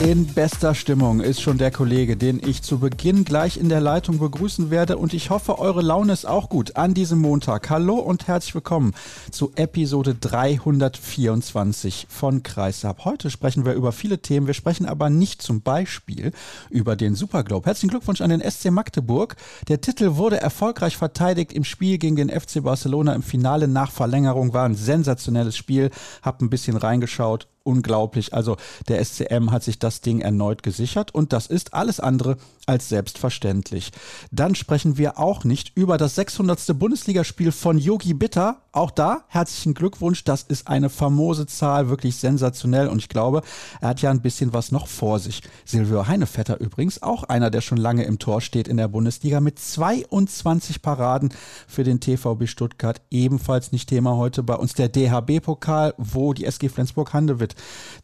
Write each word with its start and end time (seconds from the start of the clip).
In 0.00 0.24
bester 0.24 0.74
Stimmung 0.74 1.20
ist 1.20 1.42
schon 1.42 1.58
der 1.58 1.70
Kollege, 1.70 2.16
den 2.16 2.40
ich 2.42 2.62
zu 2.62 2.78
Beginn 2.78 3.22
gleich 3.22 3.58
in 3.58 3.68
der 3.68 3.82
Leitung 3.82 4.18
begrüßen 4.18 4.70
werde 4.70 4.96
und 4.96 5.12
ich 5.12 5.28
hoffe, 5.28 5.58
eure 5.58 5.82
Laune 5.82 6.14
ist 6.14 6.24
auch 6.24 6.48
gut 6.48 6.76
an 6.76 6.94
diesem 6.94 7.18
Montag. 7.18 7.68
Hallo 7.68 7.96
und 7.96 8.26
herzlich 8.26 8.54
willkommen 8.54 8.94
zu 9.30 9.52
Episode 9.56 10.14
324 10.14 12.06
von 12.08 12.42
Kreisab. 12.42 13.04
Heute 13.04 13.28
sprechen 13.28 13.66
wir 13.66 13.74
über 13.74 13.92
viele 13.92 14.22
Themen, 14.22 14.46
wir 14.46 14.54
sprechen 14.54 14.86
aber 14.86 15.10
nicht 15.10 15.42
zum 15.42 15.60
Beispiel 15.60 16.32
über 16.70 16.96
den 16.96 17.14
Superglobe. 17.14 17.66
Herzlichen 17.66 17.90
Glückwunsch 17.90 18.22
an 18.22 18.30
den 18.30 18.40
SC 18.40 18.70
Magdeburg. 18.70 19.36
Der 19.68 19.82
Titel 19.82 20.16
wurde 20.16 20.40
erfolgreich 20.40 20.96
verteidigt 20.96 21.52
im 21.52 21.64
Spiel 21.64 21.98
gegen 21.98 22.16
den 22.16 22.30
FC 22.30 22.62
Barcelona 22.62 23.12
im 23.14 23.22
Finale 23.22 23.68
nach 23.68 23.90
Verlängerung. 23.90 24.54
War 24.54 24.64
ein 24.64 24.76
sensationelles 24.76 25.58
Spiel, 25.58 25.90
hab 26.22 26.40
ein 26.40 26.48
bisschen 26.48 26.78
reingeschaut 26.78 27.48
unglaublich. 27.62 28.34
Also 28.34 28.56
der 28.88 29.04
SCM 29.04 29.50
hat 29.50 29.62
sich 29.62 29.78
das 29.78 30.00
Ding 30.00 30.20
erneut 30.20 30.62
gesichert 30.62 31.14
und 31.14 31.32
das 31.32 31.46
ist 31.46 31.74
alles 31.74 32.00
andere 32.00 32.36
als 32.70 32.88
selbstverständlich. 32.88 33.90
Dann 34.30 34.54
sprechen 34.54 34.96
wir 34.96 35.18
auch 35.18 35.42
nicht 35.42 35.72
über 35.74 35.98
das 35.98 36.14
600. 36.14 36.78
Bundesligaspiel 36.78 37.50
von 37.50 37.78
Yogi 37.78 38.14
Bitter. 38.14 38.62
Auch 38.70 38.92
da 38.92 39.24
herzlichen 39.26 39.74
Glückwunsch. 39.74 40.22
Das 40.22 40.44
ist 40.44 40.68
eine 40.68 40.88
famose 40.88 41.46
Zahl, 41.46 41.88
wirklich 41.88 42.14
sensationell 42.14 42.86
und 42.86 43.00
ich 43.00 43.08
glaube, 43.08 43.42
er 43.80 43.88
hat 43.88 44.02
ja 44.02 44.12
ein 44.12 44.22
bisschen 44.22 44.52
was 44.52 44.70
noch 44.70 44.86
vor 44.86 45.18
sich. 45.18 45.42
Silvio 45.64 46.06
Heinevetter 46.06 46.60
übrigens, 46.60 47.02
auch 47.02 47.24
einer, 47.24 47.50
der 47.50 47.60
schon 47.60 47.78
lange 47.78 48.04
im 48.04 48.20
Tor 48.20 48.40
steht 48.40 48.68
in 48.68 48.76
der 48.76 48.86
Bundesliga 48.86 49.40
mit 49.40 49.58
22 49.58 50.80
Paraden 50.80 51.30
für 51.66 51.82
den 51.82 51.98
TVB 51.98 52.46
Stuttgart. 52.46 53.02
Ebenfalls 53.10 53.72
nicht 53.72 53.88
Thema 53.88 54.16
heute 54.16 54.44
bei 54.44 54.54
uns 54.54 54.74
der 54.74 54.88
DHB-Pokal, 54.88 55.94
wo 55.98 56.34
die 56.34 56.44
SG 56.44 56.68
Flensburg-Handewitt 56.68 57.56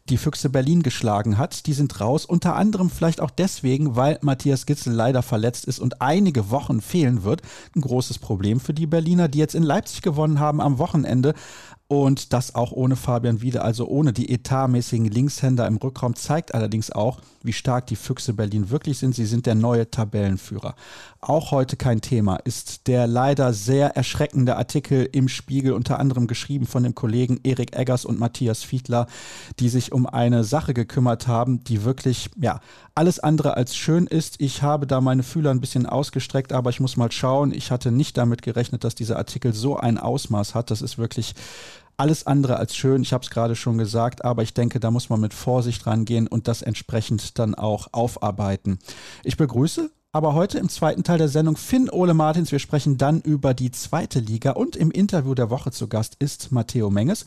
die 0.09 0.17
Füchse 0.17 0.49
Berlin 0.49 0.83
geschlagen 0.83 1.37
hat. 1.37 1.65
Die 1.67 1.73
sind 1.73 1.99
raus, 1.99 2.25
unter 2.25 2.55
anderem 2.55 2.89
vielleicht 2.89 3.21
auch 3.21 3.31
deswegen, 3.31 3.95
weil 3.95 4.17
Matthias 4.21 4.65
Gitzel 4.65 4.93
leider 4.93 5.21
verletzt 5.21 5.65
ist 5.65 5.79
und 5.79 6.01
einige 6.01 6.49
Wochen 6.49 6.81
fehlen 6.81 7.23
wird. 7.23 7.41
Ein 7.75 7.81
großes 7.81 8.19
Problem 8.19 8.59
für 8.59 8.73
die 8.73 8.87
Berliner, 8.87 9.27
die 9.27 9.39
jetzt 9.39 9.55
in 9.55 9.63
Leipzig 9.63 10.01
gewonnen 10.01 10.39
haben 10.39 10.61
am 10.61 10.77
Wochenende. 10.77 11.33
Und 11.89 12.33
das 12.33 12.53
auch 12.53 12.73
ohne 12.73 12.97
Fabian 12.97 13.41
Wiede, 13.41 13.61
also 13.61 13.87
ohne 13.87 14.11
die 14.11 14.29
etatmäßigen 14.33 15.05
Linkshänder 15.05 15.65
im 15.67 15.77
Rückraum, 15.77 16.15
zeigt 16.15 16.53
allerdings 16.53 16.91
auch, 16.91 17.21
wie 17.43 17.53
stark 17.53 17.87
die 17.87 17.95
Füchse 17.95 18.33
Berlin 18.33 18.69
wirklich 18.69 18.97
sind. 18.97 19.15
Sie 19.15 19.25
sind 19.25 19.45
der 19.45 19.55
neue 19.55 19.89
Tabellenführer. 19.89 20.75
Auch 21.19 21.49
heute 21.49 21.77
kein 21.77 22.01
Thema 22.01 22.35
ist 22.35 22.87
der 22.87 23.07
leider 23.07 23.51
sehr 23.51 23.95
erschreckende 23.95 24.55
Artikel 24.55 25.09
im 25.11 25.27
Spiegel, 25.27 25.73
unter 25.73 25.99
anderem 25.99 26.27
geschrieben 26.27 26.67
von 26.67 26.83
dem 26.83 26.93
Kollegen 26.93 27.39
Erik 27.43 27.75
Eggers 27.75 28.05
und 28.05 28.19
Matthias 28.19 28.63
Fiedler, 28.63 29.07
die 29.59 29.69
sich 29.69 29.91
um 29.91 30.05
eine 30.05 30.43
Sache 30.43 30.75
gekümmert 30.75 31.27
haben, 31.27 31.63
die 31.63 31.83
wirklich, 31.83 32.29
ja, 32.39 32.59
alles 32.93 33.19
andere 33.19 33.57
als 33.57 33.75
schön 33.75 34.05
ist. 34.05 34.39
Ich 34.39 34.61
habe 34.61 34.85
da 34.85 35.01
meine 35.01 35.23
Fühler 35.23 35.49
ein 35.49 35.59
bisschen 35.59 35.87
ausgestreckt, 35.87 36.53
aber 36.53 36.69
ich 36.69 36.79
muss 36.79 36.97
mal 36.97 37.11
schauen. 37.11 37.51
Ich 37.51 37.71
hatte 37.71 37.91
nicht 37.91 38.15
damit 38.15 38.43
gerechnet, 38.43 38.83
dass 38.83 38.93
dieser 38.93 39.17
Artikel 39.17 39.53
so 39.53 39.75
ein 39.75 39.97
Ausmaß 39.97 40.53
hat. 40.53 40.69
Das 40.69 40.83
ist 40.83 40.99
wirklich 40.99 41.33
alles 41.97 42.27
andere 42.27 42.57
als 42.57 42.75
schön. 42.75 43.01
Ich 43.01 43.11
habe 43.11 43.23
es 43.23 43.31
gerade 43.31 43.55
schon 43.55 43.79
gesagt, 43.79 44.23
aber 44.23 44.43
ich 44.43 44.53
denke, 44.53 44.79
da 44.79 44.91
muss 44.91 45.09
man 45.09 45.19
mit 45.19 45.33
Vorsicht 45.33 45.87
rangehen 45.87 46.27
und 46.27 46.47
das 46.47 46.61
entsprechend 46.61 47.39
dann 47.39 47.55
auch 47.55 47.87
aufarbeiten. 47.91 48.77
Ich 49.23 49.35
begrüße 49.35 49.89
aber 50.11 50.33
heute 50.33 50.57
im 50.57 50.69
zweiten 50.69 51.03
Teil 51.03 51.17
der 51.17 51.27
Sendung 51.27 51.57
Finn 51.57 51.89
Ole 51.89 52.13
Martins. 52.13 52.51
Wir 52.51 52.59
sprechen 52.59 52.97
dann 52.97 53.21
über 53.21 53.53
die 53.53 53.71
zweite 53.71 54.19
Liga 54.19 54.51
und 54.51 54.75
im 54.75 54.91
Interview 54.91 55.35
der 55.35 55.49
Woche 55.49 55.71
zu 55.71 55.87
Gast 55.87 56.15
ist 56.21 56.51
Matteo 56.51 56.89
Menges, 56.89 57.25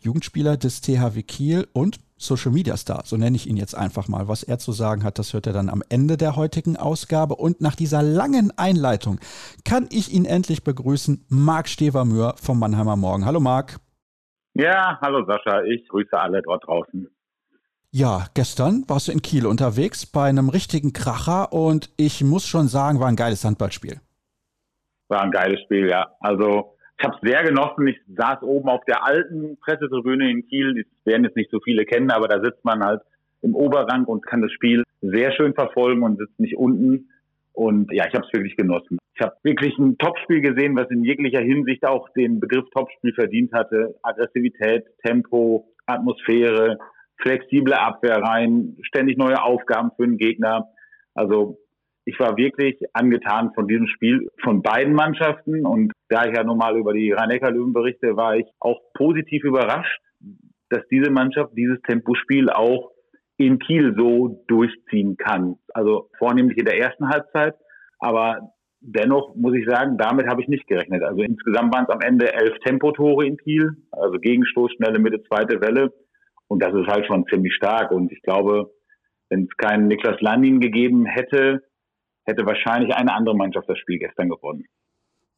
Jugendspieler 0.00 0.56
des 0.56 0.80
THW 0.80 1.22
Kiel 1.22 1.68
und 1.72 1.98
Social 2.16 2.52
Media 2.52 2.76
Star, 2.76 3.02
so 3.06 3.16
nenne 3.16 3.34
ich 3.34 3.48
ihn 3.48 3.56
jetzt 3.56 3.74
einfach 3.74 4.06
mal. 4.06 4.28
Was 4.28 4.42
er 4.42 4.58
zu 4.58 4.72
sagen 4.72 5.04
hat, 5.04 5.18
das 5.18 5.32
hört 5.32 5.46
er 5.46 5.54
dann 5.54 5.70
am 5.70 5.82
Ende 5.88 6.18
der 6.18 6.36
heutigen 6.36 6.76
Ausgabe. 6.76 7.34
Und 7.36 7.62
nach 7.62 7.74
dieser 7.74 8.02
langen 8.02 8.52
Einleitung 8.58 9.18
kann 9.64 9.88
ich 9.90 10.12
ihn 10.12 10.26
endlich 10.26 10.62
begrüßen, 10.62 11.24
Marc 11.30 11.66
Stevermühr 11.68 12.34
vom 12.40 12.58
Mannheimer 12.58 12.96
Morgen. 12.96 13.24
Hallo 13.24 13.40
Marc. 13.40 13.78
Ja, 14.52 14.98
hallo 15.00 15.24
Sascha, 15.24 15.62
ich 15.62 15.88
grüße 15.88 16.18
alle 16.18 16.42
dort 16.42 16.66
draußen. 16.66 17.08
Ja, 17.92 18.26
gestern 18.34 18.84
warst 18.86 19.08
du 19.08 19.12
in 19.12 19.20
Kiel 19.20 19.46
unterwegs 19.46 20.06
bei 20.06 20.28
einem 20.28 20.48
richtigen 20.48 20.92
Kracher 20.92 21.52
und 21.52 21.90
ich 21.96 22.22
muss 22.22 22.46
schon 22.46 22.68
sagen, 22.68 23.00
war 23.00 23.08
ein 23.08 23.16
geiles 23.16 23.44
Handballspiel. 23.44 24.00
War 25.08 25.22
ein 25.22 25.32
geiles 25.32 25.60
Spiel, 25.62 25.88
ja. 25.88 26.06
Also 26.20 26.76
ich 26.98 27.04
habe 27.04 27.16
es 27.20 27.28
sehr 27.28 27.42
genossen. 27.42 27.88
Ich 27.88 27.96
saß 28.16 28.42
oben 28.42 28.68
auf 28.68 28.84
der 28.84 29.04
alten 29.04 29.58
Pressetribüne 29.58 30.30
in 30.30 30.46
Kiel. 30.46 30.74
Das 30.74 31.12
werden 31.12 31.24
jetzt 31.24 31.36
nicht 31.36 31.50
so 31.50 31.58
viele 31.64 31.84
kennen, 31.84 32.12
aber 32.12 32.28
da 32.28 32.40
sitzt 32.40 32.64
man 32.64 32.84
halt 32.84 33.00
im 33.42 33.56
Oberrang 33.56 34.04
und 34.04 34.24
kann 34.24 34.42
das 34.42 34.52
Spiel 34.52 34.84
sehr 35.00 35.32
schön 35.32 35.52
verfolgen 35.54 36.04
und 36.04 36.16
sitzt 36.16 36.38
nicht 36.38 36.56
unten. 36.56 37.08
Und 37.52 37.90
ja, 37.92 38.06
ich 38.06 38.14
habe 38.14 38.24
es 38.24 38.32
wirklich 38.32 38.56
genossen. 38.56 38.98
Ich 39.16 39.20
habe 39.20 39.34
wirklich 39.42 39.76
ein 39.78 39.98
Topspiel 39.98 40.42
gesehen, 40.42 40.76
was 40.76 40.88
in 40.90 41.02
jeglicher 41.02 41.40
Hinsicht 41.40 41.84
auch 41.84 42.08
den 42.10 42.38
Begriff 42.38 42.66
Topspiel 42.70 43.12
verdient 43.14 43.52
hatte. 43.52 43.96
Aggressivität, 44.02 44.84
Tempo, 45.02 45.66
Atmosphäre, 45.86 46.78
flexible 47.22 47.74
Abwehrreihen, 47.74 48.78
ständig 48.82 49.18
neue 49.18 49.42
Aufgaben 49.42 49.90
für 49.96 50.06
den 50.06 50.18
Gegner. 50.18 50.68
Also 51.14 51.58
ich 52.04 52.18
war 52.18 52.36
wirklich 52.36 52.80
angetan 52.92 53.52
von 53.54 53.68
diesem 53.68 53.86
Spiel 53.86 54.28
von 54.42 54.62
beiden 54.62 54.94
Mannschaften 54.94 55.66
und 55.66 55.92
da 56.08 56.24
ich 56.24 56.36
ja 56.36 56.44
normal 56.44 56.76
über 56.76 56.92
die 56.92 57.12
Rhein-Neckar-Löwen 57.12 57.72
berichte, 57.72 58.16
war 58.16 58.36
ich 58.36 58.46
auch 58.58 58.80
positiv 58.94 59.44
überrascht, 59.44 60.00
dass 60.70 60.86
diese 60.90 61.10
Mannschaft 61.10 61.52
dieses 61.56 61.80
Tempospiel 61.82 62.50
auch 62.50 62.90
in 63.36 63.58
Kiel 63.58 63.94
so 63.96 64.42
durchziehen 64.48 65.16
kann. 65.16 65.56
Also 65.72 66.10
vornehmlich 66.18 66.58
in 66.58 66.64
der 66.64 66.78
ersten 66.78 67.08
Halbzeit, 67.08 67.54
aber 67.98 68.50
dennoch 68.80 69.34
muss 69.34 69.54
ich 69.54 69.66
sagen, 69.66 69.98
damit 69.98 70.26
habe 70.26 70.42
ich 70.42 70.48
nicht 70.48 70.66
gerechnet. 70.66 71.02
Also 71.02 71.22
insgesamt 71.22 71.74
waren 71.74 71.84
es 71.84 71.94
am 71.94 72.00
Ende 72.00 72.32
elf 72.32 72.58
Tempotore 72.64 73.26
in 73.26 73.36
Kiel, 73.36 73.72
also 73.92 74.18
Gegenstoß, 74.18 74.72
schnelle 74.72 74.98
Mitte, 74.98 75.22
zweite 75.22 75.60
Welle. 75.60 75.92
Und 76.50 76.60
das 76.60 76.74
ist 76.74 76.88
halt 76.88 77.06
schon 77.06 77.24
ziemlich 77.28 77.54
stark. 77.54 77.92
Und 77.92 78.10
ich 78.10 78.20
glaube, 78.22 78.72
wenn 79.28 79.44
es 79.44 79.56
keinen 79.56 79.86
Niklas 79.86 80.20
Landin 80.20 80.58
gegeben 80.58 81.06
hätte, 81.06 81.62
hätte 82.24 82.44
wahrscheinlich 82.44 82.92
eine 82.92 83.14
andere 83.14 83.36
Mannschaft 83.36 83.68
das 83.68 83.78
Spiel 83.78 84.00
gestern 84.00 84.28
gewonnen. 84.28 84.64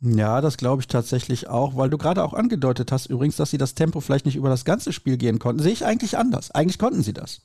Ja, 0.00 0.40
das 0.40 0.56
glaube 0.56 0.80
ich 0.80 0.88
tatsächlich 0.88 1.48
auch, 1.48 1.76
weil 1.76 1.90
du 1.90 1.98
gerade 1.98 2.24
auch 2.24 2.32
angedeutet 2.32 2.90
hast 2.90 3.06
übrigens, 3.06 3.36
dass 3.36 3.50
sie 3.50 3.58
das 3.58 3.74
Tempo 3.74 4.00
vielleicht 4.00 4.24
nicht 4.24 4.36
über 4.36 4.48
das 4.48 4.64
ganze 4.64 4.92
Spiel 4.92 5.18
gehen 5.18 5.38
konnten. 5.38 5.62
Sehe 5.62 5.74
ich 5.74 5.84
eigentlich 5.84 6.16
anders. 6.16 6.50
Eigentlich 6.50 6.78
konnten 6.78 7.02
sie 7.02 7.12
das. 7.12 7.44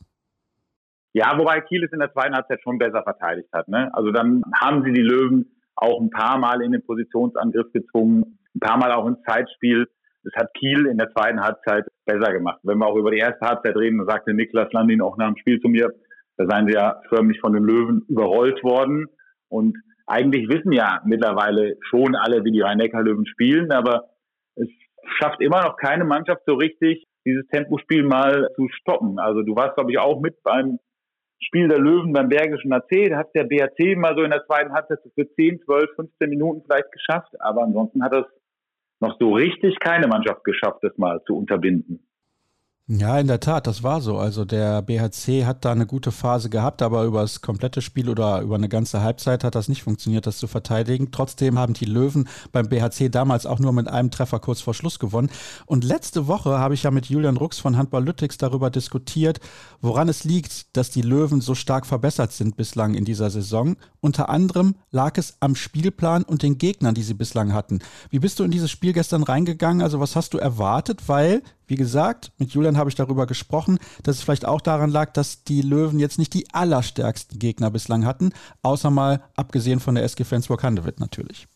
Ja, 1.11 1.37
wobei 1.37 1.59
Kiel 1.59 1.83
es 1.83 1.91
in 1.91 1.99
der 1.99 2.13
zweiten 2.13 2.35
Halbzeit 2.35 2.61
schon 2.63 2.77
besser 2.77 3.03
verteidigt 3.03 3.49
hat. 3.51 3.67
Ne? 3.67 3.93
Also 3.93 4.11
dann 4.11 4.43
haben 4.55 4.83
sie 4.83 4.93
die 4.93 5.01
Löwen 5.01 5.57
auch 5.75 5.99
ein 5.99 6.09
paar 6.09 6.37
Mal 6.37 6.63
in 6.63 6.71
den 6.71 6.85
Positionsangriff 6.85 7.71
gezwungen, 7.73 8.39
ein 8.55 8.59
paar 8.59 8.77
Mal 8.77 8.93
auch 8.93 9.05
ins 9.07 9.21
Zeitspiel. 9.23 9.87
Das 10.27 10.43
hat 10.43 10.53
Kiel 10.55 10.87
in 10.87 10.97
der 10.97 11.09
zweiten 11.11 11.41
Halbzeit 11.41 11.85
besser 12.05 12.33
gemacht. 12.33 12.59
Wenn 12.63 12.77
wir 12.79 12.87
auch 12.87 12.97
über 12.97 13.11
die 13.11 13.19
erste 13.19 13.47
Halbzeit 13.47 13.77
reden, 13.77 14.05
sagte 14.05 14.33
Niklas 14.33 14.73
Landin 14.73 15.01
auch 15.01 15.17
nach 15.17 15.27
dem 15.27 15.37
Spiel 15.37 15.59
zu 15.61 15.69
mir, 15.69 15.93
da 16.35 16.45
seien 16.47 16.67
sie 16.67 16.73
ja 16.73 17.01
förmlich 17.07 17.39
von 17.39 17.53
den 17.53 17.63
Löwen 17.63 18.05
überrollt 18.09 18.61
worden. 18.63 19.07
Und 19.47 19.77
eigentlich 20.05 20.49
wissen 20.49 20.73
ja 20.73 21.01
mittlerweile 21.05 21.77
schon 21.89 22.15
alle, 22.15 22.43
wie 22.43 22.51
die 22.51 22.61
Rhein-Neckar-Löwen 22.61 23.25
spielen, 23.25 23.71
aber 23.71 24.09
es 24.55 24.67
schafft 25.17 25.39
immer 25.41 25.63
noch 25.63 25.77
keine 25.77 26.03
Mannschaft 26.03 26.41
so 26.45 26.55
richtig, 26.55 27.05
dieses 27.25 27.47
Tempospiel 27.47 28.03
mal 28.03 28.49
zu 28.55 28.67
stoppen. 28.69 29.19
Also 29.19 29.43
du 29.43 29.55
warst, 29.55 29.75
glaube 29.75 29.91
ich, 29.91 29.97
auch 29.97 30.19
mit 30.19 30.41
beim 30.43 30.79
Spiel 31.39 31.69
der 31.69 31.79
Löwen 31.79 32.11
beim 32.11 32.29
Bergischen 32.29 32.73
AC. 32.73 33.09
Da 33.09 33.17
hat 33.17 33.33
der 33.33 33.45
BRC 33.45 33.95
mal 33.97 34.15
so 34.15 34.23
in 34.23 34.31
der 34.31 34.45
zweiten 34.45 34.73
Halbzeit 34.73 34.99
für 35.15 35.29
10, 35.35 35.61
12, 35.63 35.95
15 35.95 36.29
Minuten 36.29 36.63
vielleicht 36.65 36.91
geschafft, 36.91 37.33
aber 37.39 37.63
ansonsten 37.63 38.03
hat 38.03 38.13
es 38.13 38.25
noch 38.99 39.15
so 39.19 39.33
richtig 39.33 39.79
keine 39.79 40.07
Mannschaft 40.07 40.43
geschafft, 40.43 40.79
das 40.81 40.97
mal 40.97 41.21
zu 41.25 41.37
unterbinden. 41.37 42.07
Ja, 42.89 43.19
in 43.19 43.27
der 43.27 43.41
Tat, 43.41 43.67
das 43.67 43.83
war 43.83 43.99
so. 43.99 44.17
Also 44.17 44.45
der 44.45 44.81
BHC 44.81 45.43
hat 45.45 45.65
da 45.65 45.73
eine 45.73 45.85
gute 45.85 46.13
Phase 46.13 46.49
gehabt, 46.49 46.81
aber 46.81 47.03
über 47.03 47.19
das 47.19 47.41
komplette 47.41 47.81
Spiel 47.81 48.07
oder 48.07 48.39
über 48.39 48.55
eine 48.55 48.69
ganze 48.69 49.01
Halbzeit 49.03 49.43
hat 49.43 49.55
das 49.55 49.67
nicht 49.67 49.83
funktioniert, 49.83 50.25
das 50.25 50.37
zu 50.37 50.47
verteidigen. 50.47 51.11
Trotzdem 51.11 51.59
haben 51.59 51.73
die 51.73 51.83
Löwen 51.83 52.29
beim 52.53 52.69
BHC 52.69 53.09
damals 53.09 53.45
auch 53.45 53.59
nur 53.59 53.73
mit 53.73 53.89
einem 53.89 54.09
Treffer 54.09 54.39
kurz 54.39 54.61
vor 54.61 54.73
Schluss 54.73 54.99
gewonnen. 54.99 55.29
Und 55.65 55.83
letzte 55.83 56.27
Woche 56.27 56.59
habe 56.59 56.75
ich 56.75 56.83
ja 56.83 56.91
mit 56.91 57.07
Julian 57.07 57.35
Rux 57.35 57.59
von 57.59 57.75
Handball 57.75 58.05
Lüttix 58.05 58.37
darüber 58.37 58.69
diskutiert, 58.69 59.41
woran 59.81 60.07
es 60.07 60.23
liegt, 60.23 60.77
dass 60.77 60.89
die 60.89 61.01
Löwen 61.01 61.41
so 61.41 61.55
stark 61.55 61.85
verbessert 61.85 62.31
sind 62.31 62.55
bislang 62.55 62.93
in 62.93 63.03
dieser 63.03 63.29
Saison. 63.29 63.75
Unter 64.07 64.29
anderem 64.29 64.75
lag 64.89 65.17
es 65.17 65.37
am 65.41 65.53
Spielplan 65.53 66.23
und 66.23 66.41
den 66.41 66.57
Gegnern, 66.57 66.95
die 66.95 67.01
sie 67.01 67.13
bislang 67.13 67.53
hatten. 67.53 67.79
Wie 68.09 68.19
bist 68.19 68.39
du 68.39 68.45
in 68.45 68.51
dieses 68.51 68.71
Spiel 68.71 68.93
gestern 68.93 69.21
reingegangen? 69.21 69.81
Also 69.81 69.99
was 69.99 70.15
hast 70.15 70.33
du 70.33 70.37
erwartet? 70.37 71.09
Weil, 71.09 71.41
wie 71.67 71.75
gesagt, 71.75 72.31
mit 72.39 72.51
Julian 72.51 72.77
habe 72.77 72.89
ich 72.89 72.95
darüber 72.95 73.27
gesprochen, 73.27 73.79
dass 74.05 74.15
es 74.15 74.23
vielleicht 74.23 74.47
auch 74.47 74.61
daran 74.61 74.91
lag, 74.91 75.11
dass 75.11 75.43
die 75.43 75.61
Löwen 75.61 75.99
jetzt 75.99 76.19
nicht 76.19 76.33
die 76.33 76.45
allerstärksten 76.53 77.37
Gegner 77.37 77.69
bislang 77.69 78.05
hatten, 78.05 78.31
außer 78.63 78.91
mal 78.91 79.19
abgesehen 79.35 79.81
von 79.81 79.95
der 79.95 80.05
SG 80.05 80.23
Flensburg-Handewitt 80.23 81.01
natürlich. 81.01 81.47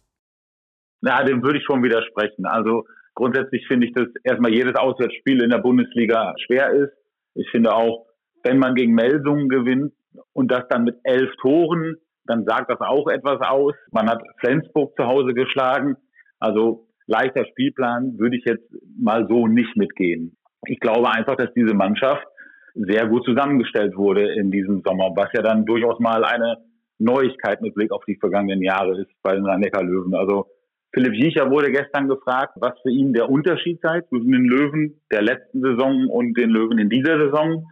Na, 0.99 1.23
dem 1.23 1.41
würde 1.41 1.59
ich 1.59 1.63
schon 1.63 1.81
widersprechen. 1.83 2.45
Also 2.45 2.83
grundsätzlich 3.15 3.65
finde 3.69 3.87
ich, 3.87 3.93
dass 3.93 4.07
erstmal 4.25 4.53
jedes 4.53 4.75
Auswärtsspiel 4.75 5.41
in 5.41 5.51
der 5.51 5.59
Bundesliga 5.59 6.33
schwer 6.45 6.69
ist. 6.71 6.91
Ich 7.33 7.49
finde 7.49 7.73
auch, 7.73 8.07
wenn 8.43 8.59
man 8.59 8.75
gegen 8.75 8.93
Melsungen 8.93 9.47
gewinnt 9.47 9.93
und 10.33 10.51
das 10.51 10.63
dann 10.69 10.83
mit 10.83 10.97
elf 11.05 11.29
Toren, 11.41 11.95
dann 12.25 12.45
sagt 12.45 12.69
das 12.69 12.79
auch 12.81 13.07
etwas 13.07 13.41
aus. 13.41 13.73
Man 13.91 14.09
hat 14.09 14.21
Flensburg 14.39 14.95
zu 14.95 15.05
Hause 15.05 15.33
geschlagen. 15.33 15.95
Also 16.39 16.87
leichter 17.07 17.45
Spielplan 17.45 18.17
würde 18.17 18.37
ich 18.37 18.45
jetzt 18.45 18.67
mal 18.97 19.27
so 19.27 19.47
nicht 19.47 19.75
mitgehen. 19.75 20.37
Ich 20.65 20.79
glaube 20.79 21.09
einfach, 21.11 21.35
dass 21.35 21.53
diese 21.53 21.73
Mannschaft 21.73 22.25
sehr 22.73 23.07
gut 23.07 23.25
zusammengestellt 23.25 23.95
wurde 23.97 24.33
in 24.33 24.51
diesem 24.51 24.81
Sommer, 24.85 25.11
was 25.15 25.29
ja 25.33 25.41
dann 25.41 25.65
durchaus 25.65 25.99
mal 25.99 26.23
eine 26.23 26.57
Neuigkeit 26.99 27.61
mit 27.61 27.73
Blick 27.73 27.91
auf 27.91 28.03
die 28.05 28.17
vergangenen 28.17 28.61
Jahre 28.61 29.01
ist 29.01 29.11
bei 29.23 29.33
den 29.33 29.45
Rhein-Neckar-Löwen. 29.45 30.13
Also 30.13 30.45
Philipp 30.93 31.13
Jiecher 31.13 31.49
wurde 31.49 31.71
gestern 31.71 32.07
gefragt, 32.07 32.53
was 32.57 32.73
für 32.81 32.91
ihn 32.91 33.13
der 33.13 33.29
Unterschied 33.29 33.79
sei 33.81 34.01
zwischen 34.01 34.31
den 34.31 34.45
Löwen 34.45 35.01
der 35.11 35.21
letzten 35.21 35.61
Saison 35.61 36.07
und 36.09 36.37
den 36.37 36.49
Löwen 36.49 36.77
in 36.77 36.89
dieser 36.89 37.17
Saison. 37.17 37.65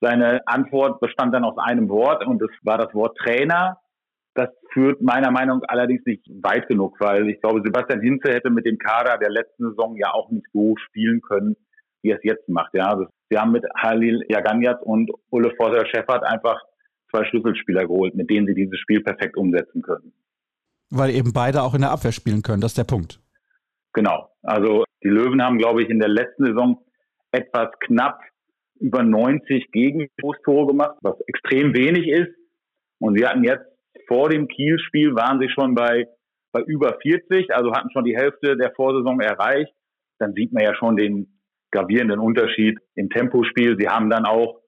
Seine 0.00 0.46
Antwort 0.46 1.00
bestand 1.00 1.34
dann 1.34 1.44
aus 1.44 1.56
einem 1.58 1.88
Wort 1.88 2.26
und 2.26 2.40
das 2.40 2.50
war 2.62 2.78
das 2.78 2.92
Wort 2.94 3.16
Trainer. 3.18 3.80
Das 4.34 4.50
führt 4.72 5.00
meiner 5.00 5.30
Meinung 5.30 5.60
nach 5.60 5.68
allerdings 5.68 6.04
nicht 6.04 6.26
weit 6.42 6.68
genug, 6.68 7.00
weil 7.00 7.28
ich 7.30 7.40
glaube, 7.40 7.62
Sebastian 7.64 8.02
Hinze 8.02 8.30
hätte 8.30 8.50
mit 8.50 8.66
dem 8.66 8.78
Kader 8.78 9.16
der 9.16 9.30
letzten 9.30 9.70
Saison 9.70 9.96
ja 9.96 10.12
auch 10.12 10.30
nicht 10.30 10.46
so 10.52 10.74
spielen 10.76 11.22
können, 11.22 11.56
wie 12.02 12.10
er 12.10 12.18
es 12.18 12.24
jetzt 12.24 12.48
macht. 12.48 12.74
Ja, 12.74 12.90
also 12.90 13.06
wir 13.30 13.40
haben 13.40 13.52
mit 13.52 13.64
Halil 13.76 14.22
Jaganjat 14.28 14.82
und 14.82 15.10
Ulle 15.30 15.54
Forser 15.56 15.86
Scheffert 15.86 16.22
einfach 16.24 16.60
zwei 17.10 17.24
Schlüsselspieler 17.24 17.86
geholt, 17.86 18.14
mit 18.14 18.28
denen 18.28 18.46
sie 18.46 18.54
dieses 18.54 18.78
Spiel 18.78 19.02
perfekt 19.02 19.36
umsetzen 19.36 19.80
können. 19.80 20.12
Weil 20.90 21.10
eben 21.10 21.32
beide 21.32 21.62
auch 21.62 21.74
in 21.74 21.80
der 21.80 21.90
Abwehr 21.90 22.12
spielen 22.12 22.42
können, 22.42 22.60
das 22.60 22.72
ist 22.72 22.78
der 22.78 22.84
Punkt. 22.84 23.20
Genau. 23.94 24.30
Also 24.42 24.84
die 25.02 25.08
Löwen 25.08 25.42
haben, 25.42 25.58
glaube 25.58 25.82
ich, 25.82 25.88
in 25.88 25.98
der 25.98 26.08
letzten 26.08 26.44
Saison 26.44 26.84
etwas 27.32 27.70
knapp 27.80 28.20
über 28.80 29.02
90 29.02 29.70
Gegentore 29.72 30.66
gemacht, 30.66 30.96
was 31.02 31.20
extrem 31.26 31.74
wenig 31.74 32.08
ist. 32.08 32.34
Und 32.98 33.18
sie 33.18 33.26
hatten 33.26 33.44
jetzt 33.44 33.66
vor 34.08 34.28
dem 34.28 34.48
Kiel-Spiel 34.48 35.14
waren 35.14 35.40
sie 35.40 35.48
schon 35.48 35.74
bei, 35.74 36.06
bei 36.52 36.60
über 36.62 36.96
40, 37.00 37.54
also 37.54 37.72
hatten 37.72 37.90
schon 37.92 38.04
die 38.04 38.16
Hälfte 38.16 38.56
der 38.56 38.72
Vorsaison 38.72 39.20
erreicht. 39.20 39.72
Dann 40.18 40.32
sieht 40.34 40.52
man 40.52 40.64
ja 40.64 40.74
schon 40.74 40.96
den 40.96 41.40
gravierenden 41.72 42.20
Unterschied 42.20 42.78
im 42.94 43.10
Tempospiel. 43.10 43.76
Sie 43.78 43.88
haben 43.88 44.08
dann 44.10 44.24
auch 44.24 44.60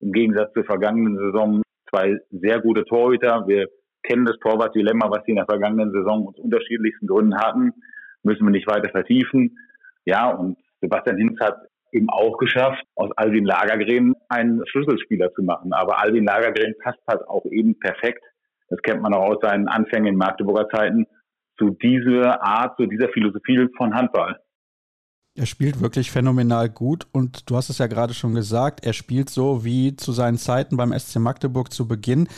im 0.00 0.12
Gegensatz 0.12 0.52
zur 0.52 0.64
vergangenen 0.64 1.16
Saison 1.16 1.62
zwei 1.90 2.16
sehr 2.30 2.60
gute 2.60 2.84
Torhüter. 2.84 3.44
Wir 3.46 3.68
kennen 4.02 4.26
das 4.26 4.38
Torwart-Dilemma, 4.38 5.10
was 5.10 5.24
sie 5.24 5.32
in 5.32 5.36
der 5.36 5.46
vergangenen 5.46 5.92
Saison 5.92 6.28
aus 6.28 6.38
unterschiedlichsten 6.38 7.06
Gründen 7.06 7.36
hatten. 7.38 7.72
Müssen 8.22 8.44
wir 8.44 8.50
nicht 8.50 8.68
weiter 8.68 8.88
vertiefen. 8.90 9.58
Ja, 10.04 10.30
und 10.30 10.56
Sebastian 10.80 11.18
Hinz 11.18 11.40
hat 11.40 11.56
eben 11.94 12.10
auch 12.10 12.36
geschafft, 12.38 12.82
aus 12.96 13.10
Alvin 13.16 13.44
Lagergren 13.44 14.14
einen 14.28 14.62
Schlüsselspieler 14.66 15.32
zu 15.34 15.42
machen. 15.42 15.72
Aber 15.72 16.00
Alvin 16.00 16.24
Lagergren 16.24 16.74
passt 16.82 17.00
halt 17.06 17.26
auch 17.28 17.44
eben 17.46 17.78
perfekt, 17.78 18.22
das 18.68 18.80
kennt 18.82 19.02
man 19.02 19.14
auch 19.14 19.34
aus 19.34 19.38
seinen 19.40 19.68
Anfängen 19.68 20.08
in 20.08 20.16
Magdeburger 20.16 20.68
Zeiten, 20.68 21.06
zu 21.58 21.70
dieser 21.70 22.42
Art, 22.42 22.76
zu 22.76 22.86
dieser 22.86 23.08
Philosophie 23.10 23.68
von 23.76 23.94
Handball. 23.94 24.38
Er 25.36 25.46
spielt 25.46 25.80
wirklich 25.80 26.10
phänomenal 26.10 26.68
gut 26.68 27.06
und 27.12 27.50
du 27.50 27.56
hast 27.56 27.68
es 27.68 27.78
ja 27.78 27.86
gerade 27.86 28.14
schon 28.14 28.34
gesagt, 28.34 28.84
er 28.84 28.92
spielt 28.92 29.30
so 29.30 29.64
wie 29.64 29.96
zu 29.96 30.12
seinen 30.12 30.38
Zeiten 30.38 30.76
beim 30.76 30.96
SC 30.96 31.16
Magdeburg 31.16 31.72
zu 31.72 31.88
Beginn. 31.88 32.28